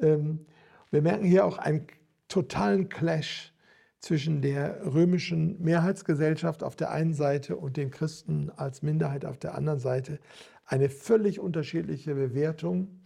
Ähm, 0.00 0.46
wir 0.90 1.02
merken 1.02 1.26
hier 1.26 1.44
auch 1.44 1.58
einen 1.58 1.86
totalen 2.28 2.88
Clash 2.88 3.52
zwischen 4.00 4.40
der 4.40 4.80
römischen 4.94 5.60
Mehrheitsgesellschaft 5.62 6.62
auf 6.62 6.76
der 6.76 6.90
einen 6.90 7.12
Seite 7.12 7.56
und 7.56 7.76
den 7.76 7.90
Christen 7.90 8.50
als 8.56 8.82
Minderheit 8.82 9.24
auf 9.26 9.36
der 9.38 9.54
anderen 9.54 9.80
Seite. 9.80 10.20
Eine 10.64 10.88
völlig 10.88 11.38
unterschiedliche 11.38 12.14
Bewertung 12.14 13.00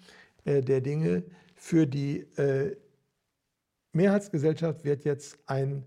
äh, 0.44 0.60
der 0.60 0.80
Dinge. 0.80 1.24
Für 1.56 1.86
die 1.86 2.20
äh, 2.36 2.76
Mehrheitsgesellschaft 3.92 4.84
wird 4.84 5.04
jetzt 5.04 5.38
ein 5.46 5.84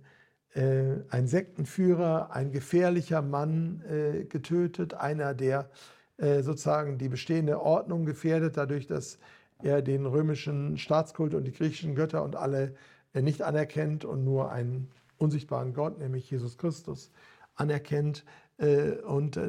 ein 0.56 1.28
Sektenführer, 1.28 2.30
ein 2.32 2.51
gefährlicher 2.51 3.24
Mann 3.24 3.82
äh, 3.89 4.26
getötet, 4.26 4.93
einer, 4.93 5.34
der 5.34 5.70
äh, 6.18 6.43
sozusagen 6.43 6.99
die 6.99 7.10
bestehende 7.10 7.60
Ordnung 7.60 8.06
gefährdet, 8.06 8.56
dadurch, 8.56 8.86
dass 8.86 9.18
er 9.64 9.82
den 9.82 10.06
römischen 10.06 10.78
Staatskult 10.78 11.34
und 11.34 11.45
die 11.45 11.54
griechischen 11.54 11.95
Götter 11.95 12.24
und 12.24 12.36
alle 12.36 12.76
nicht 13.14 13.41
anerkennt 13.41 14.06
und 14.06 14.24
nur 14.24 14.51
einen 14.51 14.89
unsichtbaren 15.18 15.74
Gott, 15.74 15.99
nämlich 15.99 16.30
Jesus 16.30 16.58
Christus, 16.58 17.12
anerkennt 17.56 18.26
und 19.08 19.39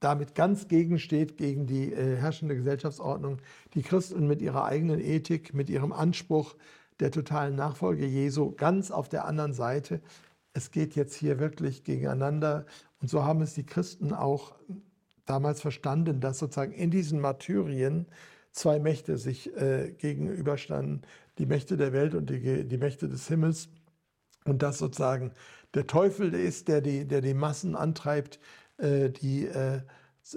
damit 0.00 0.34
ganz 0.34 0.66
gegensteht 0.66 1.36
gegen 1.36 1.66
die 1.66 1.94
herrschende 1.94 2.56
Gesellschaftsordnung. 2.56 3.38
Die 3.74 3.82
Christen 3.82 4.26
mit 4.26 4.42
ihrer 4.42 4.64
eigenen 4.64 5.00
Ethik, 5.00 5.54
mit 5.54 5.70
ihrem 5.70 5.92
Anspruch, 5.92 6.56
der 7.00 7.10
totalen 7.10 7.56
Nachfolge 7.56 8.06
Jesu 8.06 8.52
ganz 8.52 8.90
auf 8.90 9.08
der 9.08 9.24
anderen 9.24 9.52
Seite. 9.52 10.00
Es 10.52 10.70
geht 10.70 10.94
jetzt 10.94 11.14
hier 11.14 11.38
wirklich 11.38 11.84
gegeneinander. 11.84 12.66
Und 13.00 13.08
so 13.08 13.24
haben 13.24 13.40
es 13.40 13.54
die 13.54 13.66
Christen 13.66 14.12
auch 14.12 14.54
damals 15.26 15.60
verstanden, 15.60 16.20
dass 16.20 16.38
sozusagen 16.38 16.72
in 16.72 16.90
diesen 16.90 17.20
Martyrien 17.20 18.06
zwei 18.52 18.78
Mächte 18.78 19.18
sich 19.18 19.54
äh, 19.56 19.92
gegenüberstanden, 19.98 21.02
die 21.38 21.46
Mächte 21.46 21.76
der 21.76 21.92
Welt 21.92 22.14
und 22.14 22.30
die, 22.30 22.64
die 22.64 22.78
Mächte 22.78 23.08
des 23.08 23.26
Himmels. 23.26 23.68
Und 24.44 24.62
dass 24.62 24.78
sozusagen 24.78 25.32
der 25.72 25.86
Teufel 25.86 26.34
ist, 26.34 26.68
der 26.68 26.80
die, 26.80 27.06
der 27.06 27.20
die 27.20 27.34
Massen 27.34 27.74
antreibt, 27.74 28.38
äh, 28.76 29.10
die, 29.10 29.46
äh, 29.46 29.80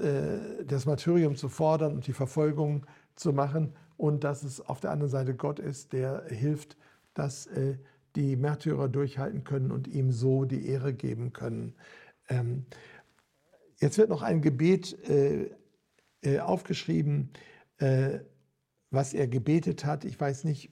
äh 0.01 0.65
das 0.65 0.85
Martyrium 0.85 1.35
zu 1.35 1.49
fordern 1.49 1.93
und 1.93 2.07
die 2.07 2.13
Verfolgung 2.13 2.85
zu 3.15 3.33
machen 3.33 3.73
und 3.97 4.23
dass 4.23 4.43
es 4.43 4.61
auf 4.61 4.79
der 4.79 4.91
anderen 4.91 5.11
Seite 5.11 5.35
Gott 5.35 5.59
ist, 5.59 5.93
der 5.93 6.25
hilft, 6.27 6.77
dass 7.13 7.47
äh, 7.47 7.77
die 8.15 8.35
Märtyrer 8.35 8.87
durchhalten 8.87 9.43
können 9.43 9.71
und 9.71 9.87
ihm 9.87 10.11
so 10.11 10.45
die 10.45 10.67
Ehre 10.67 10.93
geben 10.93 11.33
können. 11.33 11.75
Ähm, 12.29 12.65
jetzt 13.79 13.97
wird 13.97 14.09
noch 14.09 14.21
ein 14.21 14.41
Gebet 14.41 14.97
äh, 15.09 15.49
äh, 16.21 16.39
aufgeschrieben, 16.39 17.31
äh, 17.77 18.19
was 18.89 19.13
er 19.13 19.27
gebetet 19.27 19.85
hat. 19.85 20.05
Ich 20.05 20.19
weiß 20.19 20.43
nicht, 20.43 20.71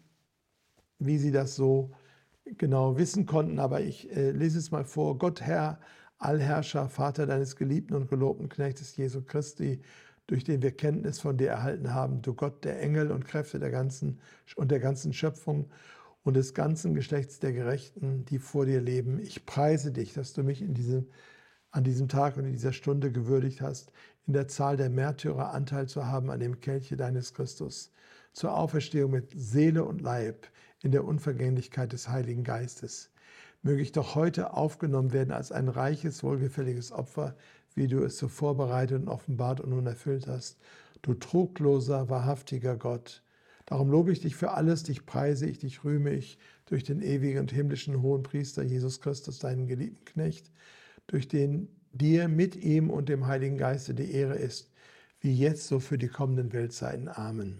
wie 0.99 1.17
Sie 1.17 1.31
das 1.31 1.55
so 1.55 1.91
genau 2.57 2.97
wissen 2.97 3.25
konnten, 3.25 3.59
aber 3.59 3.81
ich 3.81 4.11
äh, 4.15 4.31
lese 4.31 4.59
es 4.59 4.71
mal 4.71 4.85
vor. 4.85 5.17
Gott, 5.17 5.41
Herr, 5.41 5.79
Allherrscher, 6.17 6.89
Vater 6.89 7.25
deines 7.25 7.55
geliebten 7.55 7.95
und 7.95 8.07
gelobten 8.07 8.49
Knechtes 8.49 8.95
Jesu 8.95 9.21
Christi, 9.21 9.81
durch 10.27 10.43
den 10.43 10.61
wir 10.61 10.71
Kenntnis 10.71 11.19
von 11.19 11.37
dir 11.37 11.49
erhalten 11.49 11.93
haben, 11.93 12.21
du 12.21 12.33
Gott 12.33 12.63
der 12.63 12.81
Engel 12.81 13.11
und 13.11 13.25
Kräfte 13.25 13.59
der 13.59 13.71
ganzen 13.71 14.19
und 14.55 14.71
der 14.71 14.79
ganzen 14.79 15.13
Schöpfung 15.13 15.69
und 16.23 16.35
des 16.35 16.53
ganzen 16.53 16.95
Geschlechts 16.95 17.39
der 17.39 17.53
Gerechten, 17.53 18.25
die 18.25 18.39
vor 18.39 18.65
dir 18.65 18.81
leben. 18.81 19.19
Ich 19.19 19.45
preise 19.45 19.91
dich, 19.91 20.13
dass 20.13 20.33
du 20.33 20.43
mich 20.43 20.61
in 20.61 20.73
diesem, 20.73 21.07
an 21.71 21.83
diesem 21.83 22.07
Tag 22.07 22.37
und 22.37 22.45
in 22.45 22.53
dieser 22.53 22.73
Stunde 22.73 23.11
gewürdigt 23.11 23.61
hast, 23.61 23.91
in 24.25 24.33
der 24.33 24.47
Zahl 24.47 24.75
der 24.77 24.89
Märtyrer 24.89 25.53
Anteil 25.53 25.87
zu 25.87 26.07
haben 26.07 26.31
an 26.31 26.39
dem 26.39 26.59
Kelche 26.59 26.97
deines 26.97 27.33
Christus, 27.35 27.91
zur 28.33 28.57
Auferstehung 28.57 29.11
mit 29.11 29.31
Seele 29.35 29.85
und 29.85 30.01
Leib, 30.01 30.47
in 30.81 30.91
der 30.91 31.05
Unvergänglichkeit 31.05 31.93
des 31.93 32.09
Heiligen 32.09 32.43
Geistes. 32.43 33.11
Möge 33.61 33.81
ich 33.81 33.91
doch 33.91 34.15
heute 34.15 34.53
aufgenommen 34.53 35.13
werden 35.13 35.31
als 35.31 35.51
ein 35.51 35.67
reiches, 35.67 36.23
wohlgefälliges 36.23 36.91
Opfer, 36.91 37.35
wie 37.75 37.87
du 37.87 38.03
es 38.03 38.17
so 38.17 38.27
vorbereitet 38.27 39.01
und 39.01 39.07
offenbart 39.09 39.61
und 39.61 39.69
nun 39.69 39.85
erfüllt 39.85 40.27
hast. 40.27 40.57
Du 41.01 41.13
trugloser, 41.13 42.09
wahrhaftiger 42.09 42.77
Gott. 42.77 43.21
Darum 43.65 43.89
lobe 43.89 44.11
ich 44.11 44.21
dich 44.21 44.35
für 44.35 44.51
alles, 44.51 44.83
dich 44.83 45.05
preise 45.05 45.47
ich, 45.47 45.59
dich 45.59 45.83
rühme 45.83 46.11
ich 46.11 46.37
durch 46.65 46.83
den 46.83 47.01
ewigen 47.01 47.39
und 47.39 47.51
himmlischen 47.51 48.01
hohen 48.01 48.23
Priester 48.23 48.63
Jesus 48.63 49.01
Christus, 49.01 49.39
deinen 49.39 49.67
geliebten 49.67 50.05
Knecht, 50.05 50.51
durch 51.07 51.27
den 51.27 51.67
dir 51.91 52.27
mit 52.27 52.55
ihm 52.55 52.89
und 52.89 53.09
dem 53.09 53.27
Heiligen 53.27 53.57
Geiste 53.57 53.93
die 53.93 54.11
Ehre 54.11 54.35
ist, 54.35 54.71
wie 55.19 55.35
jetzt 55.35 55.67
so 55.67 55.79
für 55.79 55.97
die 55.97 56.07
kommenden 56.07 56.53
Weltzeiten. 56.53 57.07
Amen. 57.07 57.59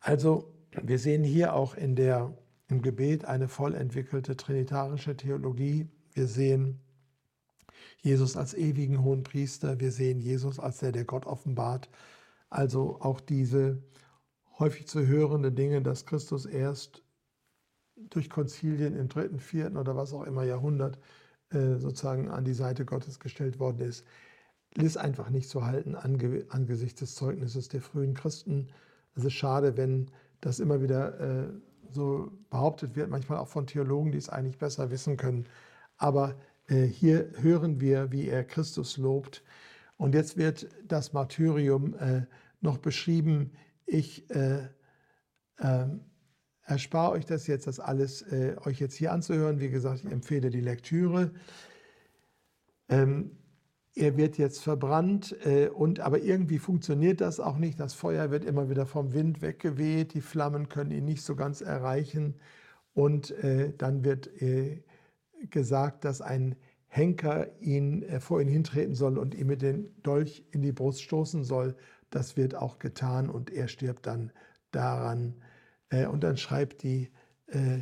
Also, 0.00 0.52
wir 0.82 0.98
sehen 0.98 1.22
hier 1.22 1.54
auch 1.54 1.74
in 1.74 1.94
der, 1.94 2.36
im 2.68 2.82
Gebet 2.82 3.24
eine 3.24 3.48
voll 3.48 3.74
entwickelte 3.74 4.36
trinitarische 4.36 5.16
Theologie. 5.16 5.88
Wir 6.14 6.26
sehen 6.26 6.80
Jesus 8.02 8.36
als 8.36 8.54
ewigen 8.54 9.02
hohen 9.02 9.22
Priester. 9.22 9.80
Wir 9.80 9.92
sehen 9.92 10.20
Jesus 10.20 10.58
als 10.58 10.78
der, 10.78 10.92
der 10.92 11.04
Gott 11.04 11.26
offenbart. 11.26 11.88
Also 12.50 12.98
auch 13.00 13.20
diese 13.20 13.82
häufig 14.58 14.86
zu 14.86 15.06
hörende 15.06 15.52
Dinge, 15.52 15.82
dass 15.82 16.04
Christus 16.04 16.44
erst 16.44 17.02
durch 18.10 18.28
Konzilien 18.28 18.96
im 18.96 19.08
dritten, 19.08 19.38
vierten 19.38 19.76
oder 19.76 19.96
was 19.96 20.12
auch 20.12 20.24
immer 20.24 20.44
Jahrhundert 20.44 20.98
äh, 21.50 21.76
sozusagen 21.76 22.28
an 22.28 22.44
die 22.44 22.54
Seite 22.54 22.84
Gottes 22.84 23.20
gestellt 23.20 23.58
worden 23.58 23.80
ist, 23.80 24.04
ist 24.76 24.96
einfach 24.96 25.30
nicht 25.30 25.48
zu 25.48 25.64
halten 25.66 25.94
angesichts 25.94 27.00
des 27.00 27.14
Zeugnisses 27.14 27.68
der 27.68 27.82
frühen 27.82 28.14
Christen. 28.14 28.68
Es 29.14 29.24
ist 29.24 29.34
schade, 29.34 29.76
wenn 29.76 30.10
das 30.40 30.60
immer 30.60 30.80
wieder 30.82 31.20
äh, 31.20 31.48
so 31.90 32.32
behauptet 32.50 32.96
wird, 32.96 33.10
manchmal 33.10 33.38
auch 33.38 33.48
von 33.48 33.66
Theologen, 33.66 34.12
die 34.12 34.18
es 34.18 34.30
eigentlich 34.30 34.58
besser 34.58 34.90
wissen 34.90 35.16
können. 35.16 35.46
Aber 35.98 36.36
hier 36.86 37.30
hören 37.40 37.80
wir, 37.80 38.12
wie 38.12 38.28
er 38.28 38.44
Christus 38.44 38.96
lobt. 38.96 39.42
Und 39.96 40.14
jetzt 40.14 40.36
wird 40.36 40.68
das 40.86 41.12
Martyrium 41.12 41.94
äh, 41.94 42.22
noch 42.60 42.78
beschrieben. 42.78 43.52
Ich 43.86 44.28
äh, 44.30 44.68
ähm, 45.60 46.00
erspare 46.64 47.12
euch 47.12 47.26
das 47.26 47.46
jetzt, 47.46 47.66
das 47.66 47.80
alles 47.80 48.22
äh, 48.22 48.56
euch 48.64 48.80
jetzt 48.80 48.94
hier 48.94 49.12
anzuhören. 49.12 49.60
Wie 49.60 49.70
gesagt, 49.70 50.04
ich 50.04 50.10
empfehle 50.10 50.50
die 50.50 50.60
Lektüre. 50.60 51.32
Ähm, 52.88 53.32
er 53.94 54.16
wird 54.16 54.38
jetzt 54.38 54.62
verbrannt 54.62 55.36
äh, 55.44 55.68
und 55.68 56.00
aber 56.00 56.20
irgendwie 56.22 56.58
funktioniert 56.58 57.20
das 57.20 57.40
auch 57.40 57.58
nicht. 57.58 57.78
Das 57.78 57.92
Feuer 57.92 58.30
wird 58.30 58.44
immer 58.44 58.70
wieder 58.70 58.86
vom 58.86 59.12
Wind 59.12 59.42
weggeweht, 59.42 60.14
die 60.14 60.22
Flammen 60.22 60.68
können 60.68 60.92
ihn 60.92 61.04
nicht 61.04 61.22
so 61.22 61.36
ganz 61.36 61.60
erreichen 61.60 62.36
und 62.94 63.30
äh, 63.30 63.74
dann 63.76 64.02
wird 64.02 64.28
äh, 64.40 64.82
gesagt, 65.50 66.04
dass 66.04 66.20
ein 66.20 66.56
Henker 66.88 67.48
ihn 67.60 68.02
äh, 68.02 68.20
vor 68.20 68.40
ihn 68.40 68.48
hintreten 68.48 68.94
soll 68.94 69.18
und 69.18 69.34
ihm 69.34 69.46
mit 69.46 69.62
dem 69.62 69.90
Dolch 70.02 70.44
in 70.50 70.62
die 70.62 70.72
Brust 70.72 71.02
stoßen 71.02 71.42
soll. 71.42 71.74
Das 72.10 72.36
wird 72.36 72.54
auch 72.54 72.78
getan 72.78 73.30
und 73.30 73.50
er 73.50 73.68
stirbt 73.68 74.06
dann 74.06 74.30
daran. 74.72 75.34
Äh, 75.88 76.06
und 76.06 76.22
dann 76.22 76.36
schreibt 76.36 76.82
die, 76.82 77.10
äh, 77.46 77.78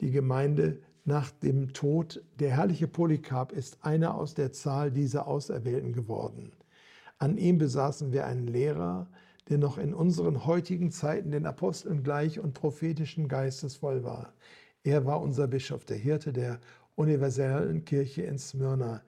die 0.00 0.10
Gemeinde 0.10 0.80
nach 1.04 1.30
dem 1.30 1.74
Tod, 1.74 2.22
der 2.40 2.56
herrliche 2.56 2.88
Polycarp 2.88 3.52
ist 3.52 3.84
einer 3.84 4.14
aus 4.14 4.34
der 4.34 4.52
Zahl 4.52 4.90
dieser 4.90 5.26
Auserwählten 5.26 5.92
geworden. 5.92 6.52
An 7.18 7.36
ihm 7.36 7.58
besaßen 7.58 8.12
wir 8.12 8.26
einen 8.26 8.46
Lehrer, 8.46 9.10
der 9.48 9.58
noch 9.58 9.76
in 9.76 9.92
unseren 9.92 10.46
heutigen 10.46 10.90
Zeiten 10.90 11.30
den 11.30 11.44
Aposteln 11.44 12.02
gleich 12.02 12.40
und 12.40 12.54
prophetischen 12.54 13.28
Geistes 13.28 13.76
voll 13.76 14.02
war. 14.02 14.32
Er 14.82 15.04
war 15.04 15.20
unser 15.20 15.46
Bischof, 15.46 15.84
der 15.84 15.96
Hirte 15.96 16.32
der 16.32 16.60
universellen 16.94 17.84
Kirche 17.84 18.22
in 18.22 18.38
Smyrna. 18.38 19.02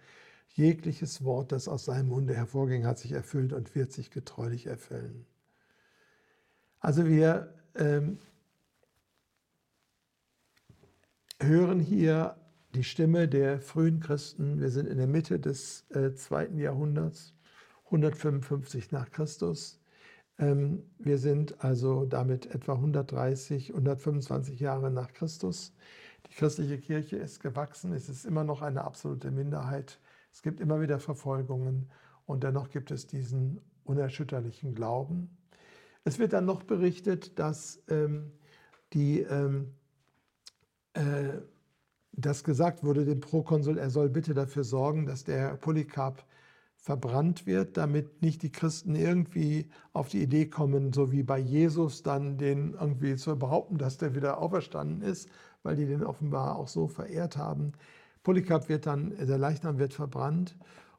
Jegliches 0.48 1.22
Wort, 1.22 1.52
das 1.52 1.68
aus 1.68 1.84
seinem 1.84 2.08
Munde 2.08 2.34
hervorging, 2.34 2.86
hat 2.86 2.98
sich 2.98 3.12
erfüllt 3.12 3.52
und 3.52 3.74
wird 3.74 3.92
sich 3.92 4.10
getreulich 4.10 4.66
erfüllen. 4.66 5.26
Also 6.80 7.06
wir 7.06 7.52
ähm, 7.74 8.18
hören 11.40 11.80
hier 11.80 12.36
die 12.74 12.84
Stimme 12.84 13.28
der 13.28 13.60
frühen 13.60 14.00
Christen. 14.00 14.60
Wir 14.60 14.70
sind 14.70 14.86
in 14.86 14.98
der 14.98 15.06
Mitte 15.06 15.38
des 15.38 15.84
äh, 15.90 16.14
zweiten 16.14 16.58
Jahrhunderts, 16.58 17.34
155 17.86 18.92
nach 18.92 19.10
Christus. 19.10 19.80
Ähm, 20.38 20.82
wir 20.98 21.18
sind 21.18 21.64
also 21.64 22.04
damit 22.04 22.46
etwa 22.54 22.74
130, 22.74 23.70
125 23.70 24.60
Jahre 24.60 24.90
nach 24.90 25.12
Christus. 25.12 25.74
Christliche 26.36 26.78
Kirche 26.78 27.16
ist 27.16 27.40
gewachsen, 27.40 27.94
es 27.94 28.10
ist 28.10 28.26
immer 28.26 28.44
noch 28.44 28.60
eine 28.60 28.84
absolute 28.84 29.30
Minderheit. 29.30 29.98
Es 30.30 30.42
gibt 30.42 30.60
immer 30.60 30.82
wieder 30.82 31.00
Verfolgungen 31.00 31.90
und 32.26 32.44
dennoch 32.44 32.68
gibt 32.68 32.90
es 32.90 33.06
diesen 33.06 33.58
unerschütterlichen 33.84 34.74
Glauben. 34.74 35.34
Es 36.04 36.18
wird 36.18 36.34
dann 36.34 36.44
noch 36.44 36.62
berichtet, 36.62 37.38
dass 37.38 37.82
ähm, 37.88 38.32
die, 38.92 39.20
ähm, 39.20 39.72
äh, 40.92 41.38
dass 42.12 42.44
gesagt 42.44 42.84
wurde 42.84 43.06
dem 43.06 43.20
Prokonsul, 43.20 43.78
er 43.78 43.88
soll 43.88 44.10
bitte 44.10 44.34
dafür 44.34 44.64
sorgen, 44.64 45.06
dass 45.06 45.24
der 45.24 45.56
Polycarp 45.56 46.22
verbrannt 46.86 47.46
wird, 47.46 47.76
damit 47.76 48.22
nicht 48.22 48.44
die 48.44 48.52
Christen 48.52 48.94
irgendwie 48.94 49.68
auf 49.92 50.08
die 50.08 50.22
Idee 50.22 50.46
kommen, 50.46 50.92
so 50.92 51.10
wie 51.10 51.24
bei 51.24 51.36
Jesus 51.36 52.04
dann 52.04 52.38
den 52.38 52.74
irgendwie 52.74 53.16
zu 53.16 53.36
behaupten, 53.36 53.76
dass 53.76 53.98
der 53.98 54.14
wieder 54.14 54.38
auferstanden 54.38 55.02
ist, 55.02 55.28
weil 55.64 55.74
die 55.74 55.86
den 55.86 56.04
offenbar 56.04 56.54
auch 56.54 56.68
so 56.68 56.86
verehrt 56.86 57.36
haben. 57.36 57.72
Polycarp 58.22 58.68
wird 58.68 58.86
dann, 58.86 59.16
der 59.18 59.36
Leichnam 59.36 59.80
wird 59.80 59.94
verbrannt 59.94 60.56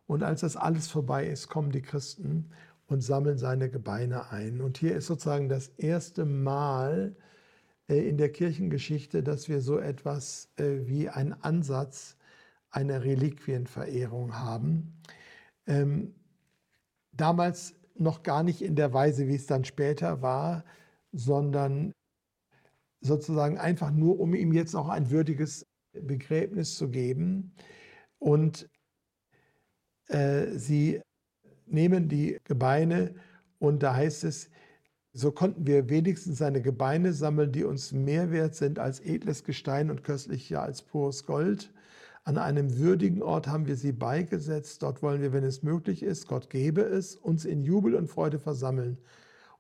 und 0.08 0.24
als 0.24 0.42
das 0.42 0.58
alles 0.58 0.90
vorbei 0.90 1.26
ist, 1.26 1.48
kommen 1.48 1.72
die 1.72 1.82
Christen 1.82 2.50
und 2.88 3.00
sammeln 3.00 3.38
seine 3.38 3.70
Gebeine 3.70 4.30
ein. 4.30 4.60
Und 4.60 4.78
hier 4.78 4.94
ist 4.94 5.08
sozusagen 5.08 5.48
das 5.48 5.70
erste 5.78 6.26
Mal 6.26 7.16
äh, 7.88 8.10
in 8.10 8.18
der 8.18 8.34
Kirchengeschichte, 8.34 9.24
dass 9.24 9.48
wir 9.48 9.62
so 9.62 9.80
etwas 9.80 10.50
äh, 10.58 10.80
wie 10.86 11.08
einen 11.08 11.32
Ansatz 11.32 12.18
einer 12.72 13.06
Reliquienverehrung 13.06 14.38
haben. 14.38 14.92
Ähm, 15.68 16.16
damals 17.12 17.76
noch 17.96 18.24
gar 18.24 18.44
nicht 18.44 18.62
in 18.62 18.76
der 18.76 18.94
Weise, 18.94 19.28
wie 19.28 19.36
es 19.36 19.48
dann 19.48 19.66
später 19.66 20.22
war, 20.22 20.64
sondern 21.12 21.94
sozusagen 23.02 23.58
einfach 23.58 23.92
nur, 23.92 24.20
um 24.20 24.34
ihm 24.34 24.54
jetzt 24.54 24.76
auch 24.76 24.90
ein 24.90 25.10
würdiges 25.10 25.66
Begräbnis 25.94 26.76
zu 26.76 26.90
geben. 26.90 27.54
Und 28.20 28.70
äh, 30.08 30.58
sie 30.58 31.02
nehmen 31.66 32.08
die 32.08 32.40
Gebeine 32.44 33.16
und 33.60 33.84
da 33.84 33.96
heißt 33.96 34.24
es, 34.24 34.50
so 35.14 35.32
konnten 35.32 35.66
wir 35.66 35.90
wenigstens 35.90 36.38
seine 36.38 36.62
Gebeine 36.62 37.12
sammeln, 37.12 37.52
die 37.52 37.64
uns 37.64 37.92
mehr 37.92 38.32
wert 38.32 38.56
sind 38.56 38.78
als 38.78 39.00
edles 39.00 39.44
Gestein 39.44 39.90
und 39.90 40.04
köstlicher 40.04 40.62
als 40.62 40.84
pures 40.84 41.26
Gold. 41.26 41.74
An 42.28 42.38
einem 42.38 42.78
würdigen 42.78 43.24
Ort 43.24 43.48
haben 43.48 43.68
wir 43.68 43.78
sie 43.78 43.94
beigesetzt. 43.94 44.84
Dort 44.84 45.02
wollen 45.02 45.22
wir, 45.22 45.32
wenn 45.32 45.46
es 45.46 45.64
möglich 45.64 46.04
ist, 46.04 46.28
Gott 46.28 46.50
gebe 46.50 46.82
es, 46.82 47.16
uns 47.16 47.46
in 47.46 47.64
Jubel 47.64 47.96
und 47.96 48.10
Freude 48.10 48.38
versammeln 48.38 48.98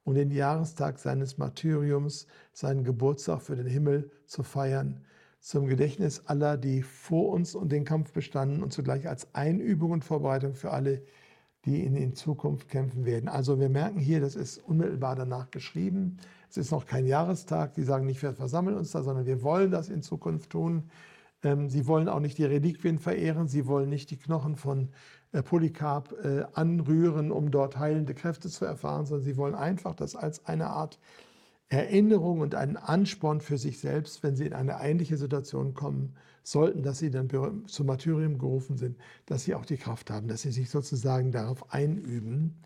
und 0.03 0.15
den 0.15 0.31
Jahrestag 0.31 0.99
seines 0.99 1.37
Martyriums, 1.37 2.27
seinen 2.51 2.83
Geburtstag 2.83 3.41
für 3.41 3.55
den 3.55 3.67
Himmel 3.67 4.11
zu 4.25 4.43
feiern, 4.43 4.99
zum 5.39 5.67
Gedächtnis 5.67 6.23
aller, 6.25 6.57
die 6.57 6.81
vor 6.81 7.29
uns 7.29 7.55
und 7.55 7.71
den 7.71 7.85
Kampf 7.85 8.11
bestanden 8.11 8.61
und 8.61 8.73
zugleich 8.73 9.07
als 9.07 9.33
Einübung 9.33 9.91
und 9.91 10.03
Vorbereitung 10.03 10.53
für 10.53 10.71
alle, 10.71 11.03
die 11.63 11.85
in, 11.85 11.95
in 11.95 12.15
Zukunft 12.15 12.67
kämpfen 12.67 13.05
werden. 13.05 13.29
Also 13.29 13.61
wir 13.61 13.69
merken 13.69 13.99
hier, 13.99 14.19
das 14.19 14.35
ist 14.35 14.57
unmittelbar 14.57 15.15
danach 15.15 15.51
geschrieben. 15.51 16.17
Es 16.49 16.57
ist 16.57 16.71
noch 16.71 16.85
kein 16.85 17.05
Jahrestag. 17.05 17.75
Die 17.75 17.83
sagen 17.83 18.05
nicht, 18.05 18.21
wir 18.21 18.33
versammeln 18.33 18.75
uns 18.75 18.91
da, 18.91 19.03
sondern 19.03 19.25
wir 19.25 19.41
wollen 19.41 19.71
das 19.71 19.87
in 19.87 20.01
Zukunft 20.01 20.49
tun. 20.49 20.89
Ähm, 21.43 21.69
sie 21.69 21.87
wollen 21.87 22.09
auch 22.09 22.19
nicht 22.19 22.37
die 22.37 22.45
Reliquien 22.45 22.99
verehren, 22.99 23.47
sie 23.47 23.67
wollen 23.67 23.89
nicht 23.89 24.11
die 24.11 24.17
Knochen 24.17 24.55
von 24.55 24.89
äh, 25.31 25.43
Polycarp 25.43 26.13
äh, 26.23 26.45
anrühren, 26.53 27.31
um 27.31 27.51
dort 27.51 27.77
heilende 27.77 28.13
Kräfte 28.13 28.49
zu 28.49 28.65
erfahren, 28.65 29.05
sondern 29.05 29.25
sie 29.25 29.37
wollen 29.37 29.55
einfach 29.55 29.95
das 29.95 30.15
als 30.15 30.45
eine 30.45 30.67
Art 30.67 30.99
Erinnerung 31.69 32.39
und 32.39 32.55
einen 32.55 32.77
Ansporn 32.77 33.41
für 33.41 33.57
sich 33.57 33.79
selbst, 33.79 34.23
wenn 34.23 34.35
sie 34.35 34.45
in 34.45 34.53
eine 34.53 34.77
ähnliche 34.81 35.17
Situation 35.17 35.73
kommen 35.73 36.15
sollten, 36.43 36.81
dass 36.81 36.99
sie 36.99 37.11
dann 37.11 37.29
zum 37.67 37.87
Martyrium 37.87 38.37
gerufen 38.37 38.77
sind, 38.77 38.97
dass 39.25 39.43
sie 39.43 39.53
auch 39.53 39.65
die 39.65 39.75
Kraft 39.75 40.09
haben, 40.09 40.29
dass 40.29 40.43
sie 40.43 40.51
sich 40.51 40.69
sozusagen 40.69 41.33
darauf 41.33 41.73
einüben. 41.73 42.63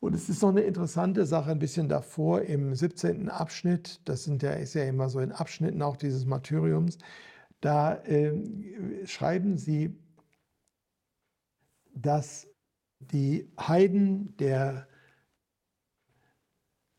Und 0.00 0.14
es 0.14 0.28
ist 0.28 0.42
noch 0.42 0.50
eine 0.50 0.62
interessante 0.62 1.24
Sache 1.24 1.50
ein 1.50 1.58
bisschen 1.58 1.88
davor 1.88 2.42
im 2.42 2.74
17. 2.74 3.30
Abschnitt, 3.30 4.00
das 4.04 4.24
sind 4.24 4.42
ja, 4.42 4.52
ist 4.52 4.74
ja 4.74 4.84
immer 4.84 5.08
so 5.08 5.20
in 5.20 5.32
Abschnitten 5.32 5.80
auch 5.80 5.96
dieses 5.96 6.26
Martyriums, 6.26 6.98
da 7.60 7.96
äh, 8.04 9.06
schreiben 9.06 9.56
sie, 9.58 9.98
dass 11.94 12.48
die 12.98 13.50
Heiden 13.58 14.36
der 14.36 14.88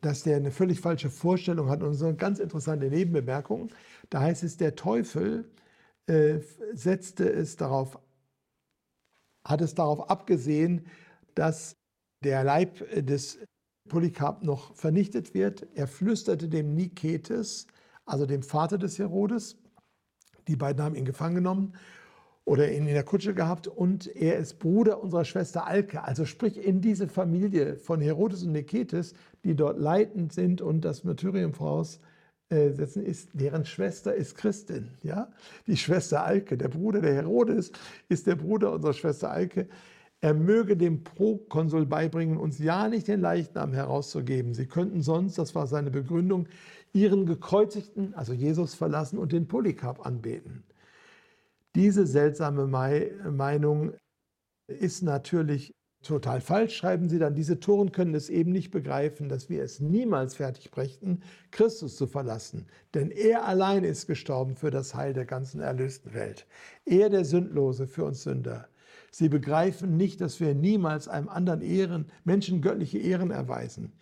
dass 0.01 0.23
der 0.23 0.37
eine 0.37 0.51
völlig 0.51 0.81
falsche 0.81 1.09
Vorstellung 1.09 1.69
hat. 1.69 1.83
Und 1.83 1.93
so 1.93 2.07
eine 2.07 2.15
ganz 2.15 2.39
interessante 2.39 2.87
Nebenbemerkung. 2.87 3.69
Da 4.09 4.21
heißt 4.21 4.43
es, 4.43 4.57
der 4.57 4.75
Teufel 4.75 5.49
äh, 6.07 6.39
setzte 6.73 7.29
es 7.29 7.55
darauf, 7.55 7.99
hat 9.45 9.61
es 9.61 9.75
darauf 9.75 10.09
abgesehen, 10.09 10.87
dass 11.35 11.75
der 12.23 12.43
Leib 12.43 12.79
des 13.05 13.39
Polycarp 13.89 14.43
noch 14.43 14.75
vernichtet 14.75 15.33
wird. 15.33 15.67
Er 15.75 15.87
flüsterte 15.87 16.49
dem 16.49 16.73
Niketes, 16.75 17.67
also 18.05 18.25
dem 18.25 18.43
Vater 18.43 18.77
des 18.77 18.99
Herodes, 18.99 19.57
die 20.51 20.57
beiden 20.57 20.83
haben 20.83 20.95
ihn 20.95 21.05
gefangen 21.05 21.35
genommen 21.35 21.73
oder 22.43 22.69
ihn 22.71 22.85
in 22.85 22.93
der 22.93 23.03
Kutsche 23.03 23.33
gehabt 23.33 23.67
und 23.67 24.13
er 24.15 24.37
ist 24.37 24.59
Bruder 24.59 25.01
unserer 25.01 25.23
Schwester 25.23 25.65
Alke. 25.65 26.03
Also 26.03 26.25
sprich 26.25 26.57
in 26.57 26.81
diese 26.81 27.07
Familie 27.07 27.77
von 27.77 28.01
Herodes 28.01 28.43
und 28.43 28.51
Niketes, 28.51 29.13
die 29.45 29.55
dort 29.55 29.79
leitend 29.79 30.33
sind 30.33 30.61
und 30.61 30.81
das 30.81 31.05
Martyrium 31.05 31.53
voraussetzen, 31.53 33.05
ist, 33.05 33.29
deren 33.31 33.63
Schwester 33.63 34.13
ist 34.13 34.35
Christin. 34.35 34.89
Ja? 35.03 35.29
Die 35.67 35.77
Schwester 35.77 36.25
Alke, 36.25 36.57
der 36.57 36.67
Bruder 36.67 36.99
der 36.99 37.13
Herodes 37.13 37.71
ist 38.09 38.27
der 38.27 38.35
Bruder 38.35 38.73
unserer 38.73 38.93
Schwester 38.93 39.31
Alke. 39.31 39.69
Er 40.19 40.33
möge 40.33 40.75
dem 40.75 41.03
Prokonsul 41.03 41.85
beibringen, 41.85 42.37
uns 42.37 42.59
ja 42.59 42.89
nicht 42.89 43.07
den 43.07 43.21
Leichnam 43.21 43.71
herauszugeben. 43.71 44.53
Sie 44.53 44.67
könnten 44.67 45.01
sonst, 45.01 45.37
das 45.37 45.55
war 45.55 45.65
seine 45.65 45.89
Begründung, 45.89 46.47
ihren 46.93 47.25
gekreuzigten, 47.25 48.13
also 48.13 48.33
Jesus 48.33 48.73
verlassen 48.73 49.17
und 49.17 49.31
den 49.31 49.47
Polycarp 49.47 50.05
anbeten. 50.05 50.63
Diese 51.75 52.05
seltsame 52.05 52.67
Meinung 52.67 53.93
ist 54.67 55.03
natürlich 55.03 55.73
total 56.03 56.41
falsch, 56.41 56.75
schreiben 56.75 57.09
sie 57.09 57.19
dann. 57.19 57.35
Diese 57.35 57.59
Toren 57.59 57.91
können 57.91 58.15
es 58.15 58.29
eben 58.29 58.51
nicht 58.51 58.71
begreifen, 58.71 59.29
dass 59.29 59.49
wir 59.49 59.63
es 59.63 59.79
niemals 59.79 60.35
fertig 60.35 60.71
brächten, 60.71 61.21
Christus 61.51 61.95
zu 61.95 62.07
verlassen. 62.07 62.67
Denn 62.93 63.11
er 63.11 63.45
allein 63.45 63.83
ist 63.83 64.07
gestorben 64.07 64.55
für 64.55 64.71
das 64.71 64.95
Heil 64.95 65.13
der 65.13 65.25
ganzen 65.25 65.61
erlösten 65.61 66.13
Welt. 66.13 66.47
Er 66.85 67.09
der 67.09 67.23
Sündlose 67.23 67.87
für 67.87 68.03
uns 68.03 68.23
Sünder. 68.23 68.67
Sie 69.11 69.29
begreifen 69.29 69.97
nicht, 69.97 70.21
dass 70.21 70.39
wir 70.39 70.55
niemals 70.55 71.07
einem 71.07 71.29
anderen 71.29 71.61
Ehren, 71.61 72.05
Menschen 72.23 72.61
göttliche 72.61 72.97
Ehren 72.97 73.29
erweisen. 73.29 73.93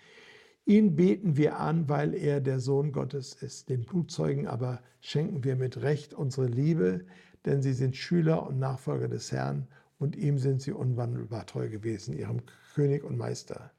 Ihn 0.69 0.95
beten 0.95 1.35
wir 1.35 1.57
an, 1.57 1.89
weil 1.89 2.13
er 2.13 2.41
der 2.41 2.59
Sohn 2.59 2.91
Gottes 2.91 3.33
ist. 3.33 3.69
Den 3.69 3.85
Blutzeugen 3.85 4.45
aber 4.45 4.83
schenken 5.01 5.43
wir 5.43 5.55
mit 5.55 5.81
Recht 5.81 6.13
unsere 6.13 6.45
Liebe, 6.45 7.05
denn 7.43 7.63
sie 7.63 7.73
sind 7.73 7.95
Schüler 7.95 8.45
und 8.45 8.59
Nachfolger 8.59 9.07
des 9.07 9.31
Herrn 9.31 9.67
und 9.97 10.15
ihm 10.15 10.37
sind 10.37 10.61
sie 10.61 10.71
unwandelbar 10.71 11.47
treu 11.47 11.69
gewesen, 11.69 12.15
ihrem 12.15 12.43
König 12.75 13.03
und 13.03 13.17
Meister. 13.17 13.71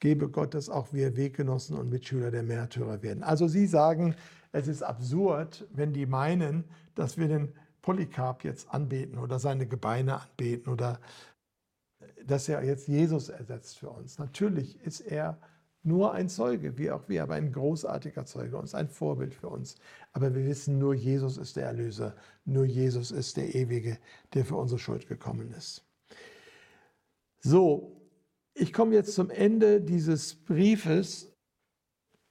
Gebe 0.00 0.28
Gott, 0.28 0.54
dass 0.54 0.68
auch 0.68 0.92
wir 0.92 1.16
Weggenossen 1.16 1.78
und 1.78 1.88
Mitschüler 1.88 2.32
der 2.32 2.42
Märtyrer 2.42 3.00
werden. 3.00 3.22
Also 3.22 3.46
Sie 3.46 3.68
sagen, 3.68 4.16
es 4.50 4.66
ist 4.66 4.82
absurd, 4.82 5.68
wenn 5.72 5.92
die 5.92 6.04
meinen, 6.04 6.64
dass 6.96 7.16
wir 7.16 7.28
den 7.28 7.52
Polycarp 7.80 8.42
jetzt 8.42 8.74
anbeten 8.74 9.18
oder 9.18 9.38
seine 9.38 9.68
Gebeine 9.68 10.20
anbeten 10.20 10.72
oder 10.72 10.98
dass 12.26 12.48
er 12.48 12.64
jetzt 12.64 12.88
Jesus 12.88 13.28
ersetzt 13.28 13.78
für 13.78 13.90
uns. 13.90 14.18
Natürlich 14.18 14.80
ist 14.84 14.98
er 14.98 15.38
nur 15.84 16.12
ein 16.12 16.28
Zeuge, 16.28 16.78
wie 16.78 16.90
auch 16.90 17.08
wir, 17.08 17.22
aber 17.22 17.34
ein 17.34 17.52
großartiger 17.52 18.24
Zeuge 18.24 18.56
und 18.56 18.74
ein 18.74 18.88
Vorbild 18.88 19.34
für 19.34 19.48
uns. 19.48 19.76
Aber 20.12 20.34
wir 20.34 20.46
wissen, 20.46 20.78
nur 20.78 20.94
Jesus 20.94 21.36
ist 21.36 21.56
der 21.56 21.66
Erlöser, 21.66 22.14
nur 22.44 22.64
Jesus 22.64 23.10
ist 23.10 23.36
der 23.36 23.54
Ewige, 23.54 23.98
der 24.32 24.44
für 24.44 24.56
unsere 24.56 24.78
Schuld 24.78 25.06
gekommen 25.06 25.52
ist. 25.52 25.84
So, 27.40 28.00
ich 28.54 28.72
komme 28.72 28.94
jetzt 28.94 29.14
zum 29.14 29.30
Ende 29.30 29.80
dieses 29.80 30.34
Briefes 30.34 31.34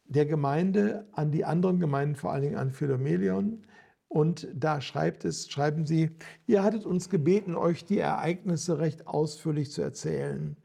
der 0.06 0.26
Gemeinde 0.26 1.08
an 1.12 1.32
die 1.32 1.46
anderen 1.46 1.80
Gemeinden, 1.80 2.16
vor 2.16 2.32
allen 2.32 2.44
Dingen 2.44 2.58
an 2.58 2.72
Philomelion. 2.72 3.66
Und 4.08 4.48
da 4.54 4.80
schreibt 4.80 5.26
es, 5.26 5.50
schreiben 5.50 5.86
sie, 5.86 6.12
ihr 6.46 6.64
hattet 6.64 6.86
uns 6.86 7.10
gebeten, 7.10 7.56
euch 7.56 7.86
die 7.86 8.00
Ereignisse 8.00 8.80
recht 8.80 9.08
ausführlich 9.08 9.72
zu 9.72 9.82
erzählen. 9.82 10.56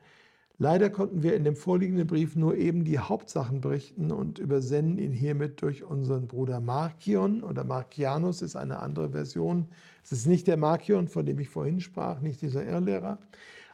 Leider 0.61 0.91
konnten 0.91 1.23
wir 1.23 1.37
in 1.37 1.45
dem 1.45 1.55
vorliegenden 1.55 2.09
Brief 2.09 2.35
nur 2.35 2.57
eben 2.57 2.85
die 2.85 2.99
Hauptsachen 2.99 3.61
berichten 3.61 4.11
und 4.11 4.41
übersenden 4.41 4.99
ihn 4.99 5.13
hiermit 5.13 5.63
durch 5.63 5.85
unseren 5.85 6.27
Bruder 6.27 6.59
Markion 6.61 7.45
oder 7.45 7.63
Markianus 7.63 8.43
ist 8.43 8.57
eine 8.57 8.81
andere 8.81 9.11
Version. 9.11 9.69
Es 10.03 10.11
ist 10.11 10.27
nicht 10.27 10.49
der 10.49 10.57
Markion, 10.57 11.07
von 11.07 11.25
dem 11.25 11.39
ich 11.39 11.49
vorhin 11.49 11.79
sprach, 11.79 12.21
nicht 12.21 12.43
dieser 12.43 12.67
Irrlehrer, 12.67 13.21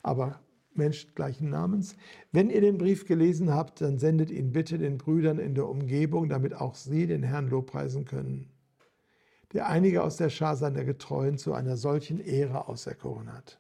aber 0.03 0.41
Mensch 0.74 1.14
gleichen 1.14 1.49
Namens. 1.49 1.97
Wenn 2.32 2.51
ihr 2.51 2.61
den 2.61 2.76
Brief 2.76 3.07
gelesen 3.07 3.55
habt, 3.55 3.80
dann 3.80 3.99
sendet 3.99 4.30
ihn 4.30 4.53
bitte 4.53 4.76
den 4.76 4.99
Brüdern 4.99 5.39
in 5.39 5.55
der 5.55 5.66
Umgebung, 5.66 6.28
damit 6.28 6.55
auch 6.55 6.74
sie 6.74 7.07
den 7.07 7.22
Herrn 7.22 7.49
lobpreisen 7.49 8.05
können, 8.05 8.51
der 9.55 9.68
einige 9.68 10.03
aus 10.03 10.18
der 10.18 10.28
Schar 10.28 10.57
seiner 10.57 10.85
Getreuen 10.85 11.39
zu 11.39 11.55
einer 11.55 11.78
solchen 11.78 12.20
Ehre 12.20 12.68
auserkoren 12.68 13.32
hat. 13.32 13.59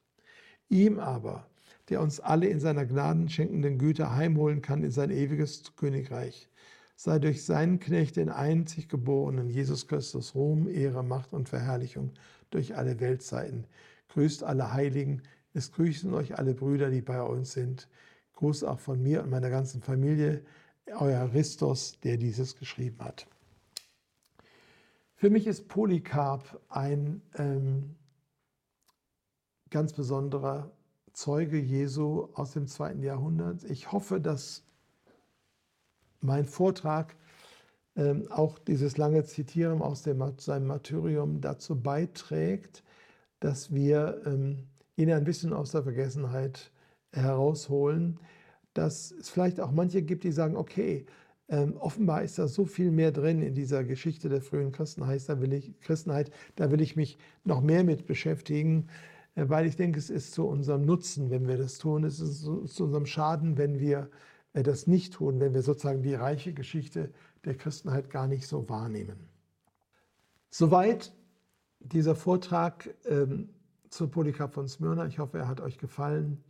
Ihm 0.68 0.98
aber, 0.98 1.46
der 1.88 2.00
uns 2.00 2.20
alle 2.20 2.46
in 2.46 2.60
seiner 2.60 2.86
gnadenschenkenden 2.86 3.78
Güte 3.78 4.14
heimholen 4.14 4.62
kann 4.62 4.82
in 4.82 4.90
sein 4.90 5.10
ewiges 5.10 5.74
Königreich. 5.76 6.48
Sei 6.96 7.18
durch 7.18 7.44
seinen 7.44 7.80
Knecht, 7.80 8.16
den 8.16 8.28
einzig 8.28 8.88
geborenen 8.88 9.50
Jesus 9.50 9.88
Christus, 9.88 10.34
Ruhm, 10.34 10.68
Ehre, 10.68 11.02
Macht 11.02 11.32
und 11.32 11.48
Verherrlichung 11.48 12.12
durch 12.50 12.76
alle 12.76 13.00
Weltzeiten. 13.00 13.66
Grüßt 14.08 14.44
alle 14.44 14.72
Heiligen, 14.72 15.22
es 15.52 15.72
grüßen 15.72 16.14
euch 16.14 16.38
alle 16.38 16.54
Brüder, 16.54 16.90
die 16.90 17.02
bei 17.02 17.20
uns 17.22 17.52
sind. 17.52 17.88
Gruß 18.34 18.64
auch 18.64 18.80
von 18.80 19.02
mir 19.02 19.22
und 19.22 19.30
meiner 19.30 19.50
ganzen 19.50 19.82
Familie, 19.82 20.44
euer 20.86 21.28
Christus, 21.30 21.98
der 22.00 22.16
dieses 22.16 22.56
geschrieben 22.56 22.98
hat. 23.00 23.26
Für 25.14 25.30
mich 25.30 25.46
ist 25.46 25.68
Polycarp 25.68 26.60
ein 26.68 27.22
ähm, 27.36 27.94
ganz 29.70 29.92
besonderer 29.92 30.70
Zeuge 31.14 31.58
Jesu 31.58 32.28
aus 32.34 32.52
dem 32.52 32.66
zweiten 32.66 33.02
Jahrhundert. 33.02 33.64
Ich 33.64 33.92
hoffe, 33.92 34.20
dass 34.20 34.62
mein 36.20 36.44
Vortrag 36.44 37.14
ähm, 37.96 38.26
auch 38.30 38.58
dieses 38.58 38.96
lange 38.96 39.24
Zitieren 39.24 39.80
aus 39.80 40.02
dem, 40.02 40.22
seinem 40.38 40.66
Martyrium 40.66 41.40
dazu 41.40 41.80
beiträgt, 41.80 42.82
dass 43.40 43.72
wir 43.72 44.22
ähm, 44.26 44.66
ihn 44.96 45.12
ein 45.12 45.24
bisschen 45.24 45.52
aus 45.52 45.70
der 45.70 45.84
Vergessenheit 45.84 46.72
herausholen, 47.12 48.18
dass 48.72 49.12
es 49.12 49.30
vielleicht 49.30 49.60
auch 49.60 49.70
manche 49.70 50.02
gibt, 50.02 50.24
die 50.24 50.32
sagen, 50.32 50.56
okay, 50.56 51.06
ähm, 51.48 51.76
offenbar 51.76 52.22
ist 52.22 52.38
da 52.38 52.48
so 52.48 52.64
viel 52.64 52.90
mehr 52.90 53.12
drin 53.12 53.42
in 53.42 53.54
dieser 53.54 53.84
Geschichte 53.84 54.28
der 54.28 54.40
frühen 54.40 54.72
Christenheit, 54.72 55.28
da 55.28 55.40
will 55.40 55.52
ich, 55.52 55.78
Christenheit, 55.80 56.32
da 56.56 56.70
will 56.70 56.80
ich 56.80 56.96
mich 56.96 57.18
noch 57.44 57.60
mehr 57.60 57.84
mit 57.84 58.06
beschäftigen. 58.06 58.88
Äh, 59.34 59.48
weil 59.48 59.66
ich 59.66 59.76
denke, 59.76 59.98
es 59.98 60.10
ist 60.10 60.32
zu 60.32 60.46
unserem 60.46 60.84
Nutzen, 60.84 61.30
wenn 61.30 61.48
wir 61.48 61.58
das 61.58 61.78
tun. 61.78 62.04
Es 62.04 62.20
ist 62.20 62.42
zu 62.42 62.84
unserem 62.84 63.06
Schaden, 63.06 63.58
wenn 63.58 63.78
wir 63.80 64.10
äh, 64.52 64.62
das 64.62 64.86
nicht 64.86 65.14
tun, 65.14 65.40
wenn 65.40 65.54
wir 65.54 65.62
sozusagen 65.62 66.02
die 66.02 66.14
reiche 66.14 66.52
Geschichte 66.52 67.10
der 67.44 67.56
Christenheit 67.56 68.10
gar 68.10 68.26
nicht 68.26 68.46
so 68.46 68.68
wahrnehmen. 68.68 69.28
Soweit 70.50 71.12
dieser 71.80 72.14
Vortrag 72.14 72.94
ähm, 73.06 73.50
zu 73.90 74.08
Polycarp 74.08 74.54
von 74.54 74.68
Smyrna. 74.68 75.06
Ich 75.06 75.18
hoffe, 75.18 75.38
er 75.38 75.48
hat 75.48 75.60
euch 75.60 75.78
gefallen. 75.78 76.42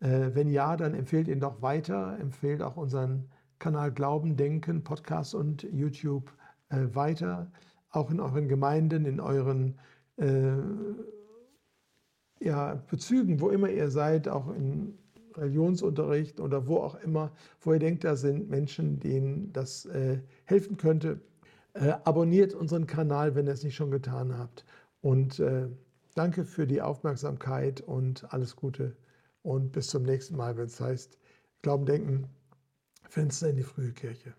Äh, 0.00 0.30
wenn 0.34 0.50
ja, 0.50 0.76
dann 0.76 0.94
empfehlt 0.94 1.28
ihn 1.28 1.40
doch 1.40 1.62
weiter. 1.62 2.18
Empfehlt 2.20 2.62
auch 2.62 2.76
unseren 2.76 3.30
Kanal 3.58 3.90
Glauben, 3.92 4.36
Denken, 4.36 4.84
Podcast 4.84 5.34
und 5.34 5.62
YouTube 5.62 6.30
äh, 6.68 6.86
weiter. 6.92 7.50
Auch 7.90 8.10
in 8.10 8.20
euren 8.20 8.48
Gemeinden, 8.48 9.06
in 9.06 9.20
euren 9.20 9.78
äh, 10.16 10.52
ja, 12.40 12.82
Bezügen, 12.90 13.40
wo 13.40 13.50
immer 13.50 13.70
ihr 13.70 13.90
seid, 13.90 14.28
auch 14.28 14.48
in 14.54 14.98
Religionsunterricht 15.36 16.40
oder 16.40 16.66
wo 16.66 16.78
auch 16.78 16.94
immer, 16.96 17.32
wo 17.60 17.72
ihr 17.72 17.78
denkt, 17.78 18.04
da 18.04 18.16
sind 18.16 18.48
Menschen, 18.48 19.00
denen 19.00 19.52
das 19.52 19.86
äh, 19.86 20.20
helfen 20.44 20.76
könnte. 20.76 21.20
Äh, 21.74 21.94
abonniert 22.04 22.54
unseren 22.54 22.86
Kanal, 22.86 23.34
wenn 23.34 23.46
ihr 23.46 23.52
es 23.52 23.64
nicht 23.64 23.76
schon 23.76 23.90
getan 23.90 24.36
habt. 24.38 24.64
Und 25.02 25.40
äh, 25.40 25.68
danke 26.14 26.44
für 26.44 26.66
die 26.66 26.80
Aufmerksamkeit 26.80 27.80
und 27.82 28.32
alles 28.32 28.56
Gute. 28.56 28.96
Und 29.42 29.72
bis 29.72 29.88
zum 29.88 30.02
nächsten 30.02 30.36
Mal, 30.36 30.56
wenn 30.56 30.66
es 30.66 30.80
heißt 30.80 31.18
Glauben, 31.62 31.86
Denken, 31.86 32.28
Fenster 33.08 33.50
in 33.50 33.56
die 33.56 33.62
frühe 33.62 33.92
Kirche. 33.92 34.34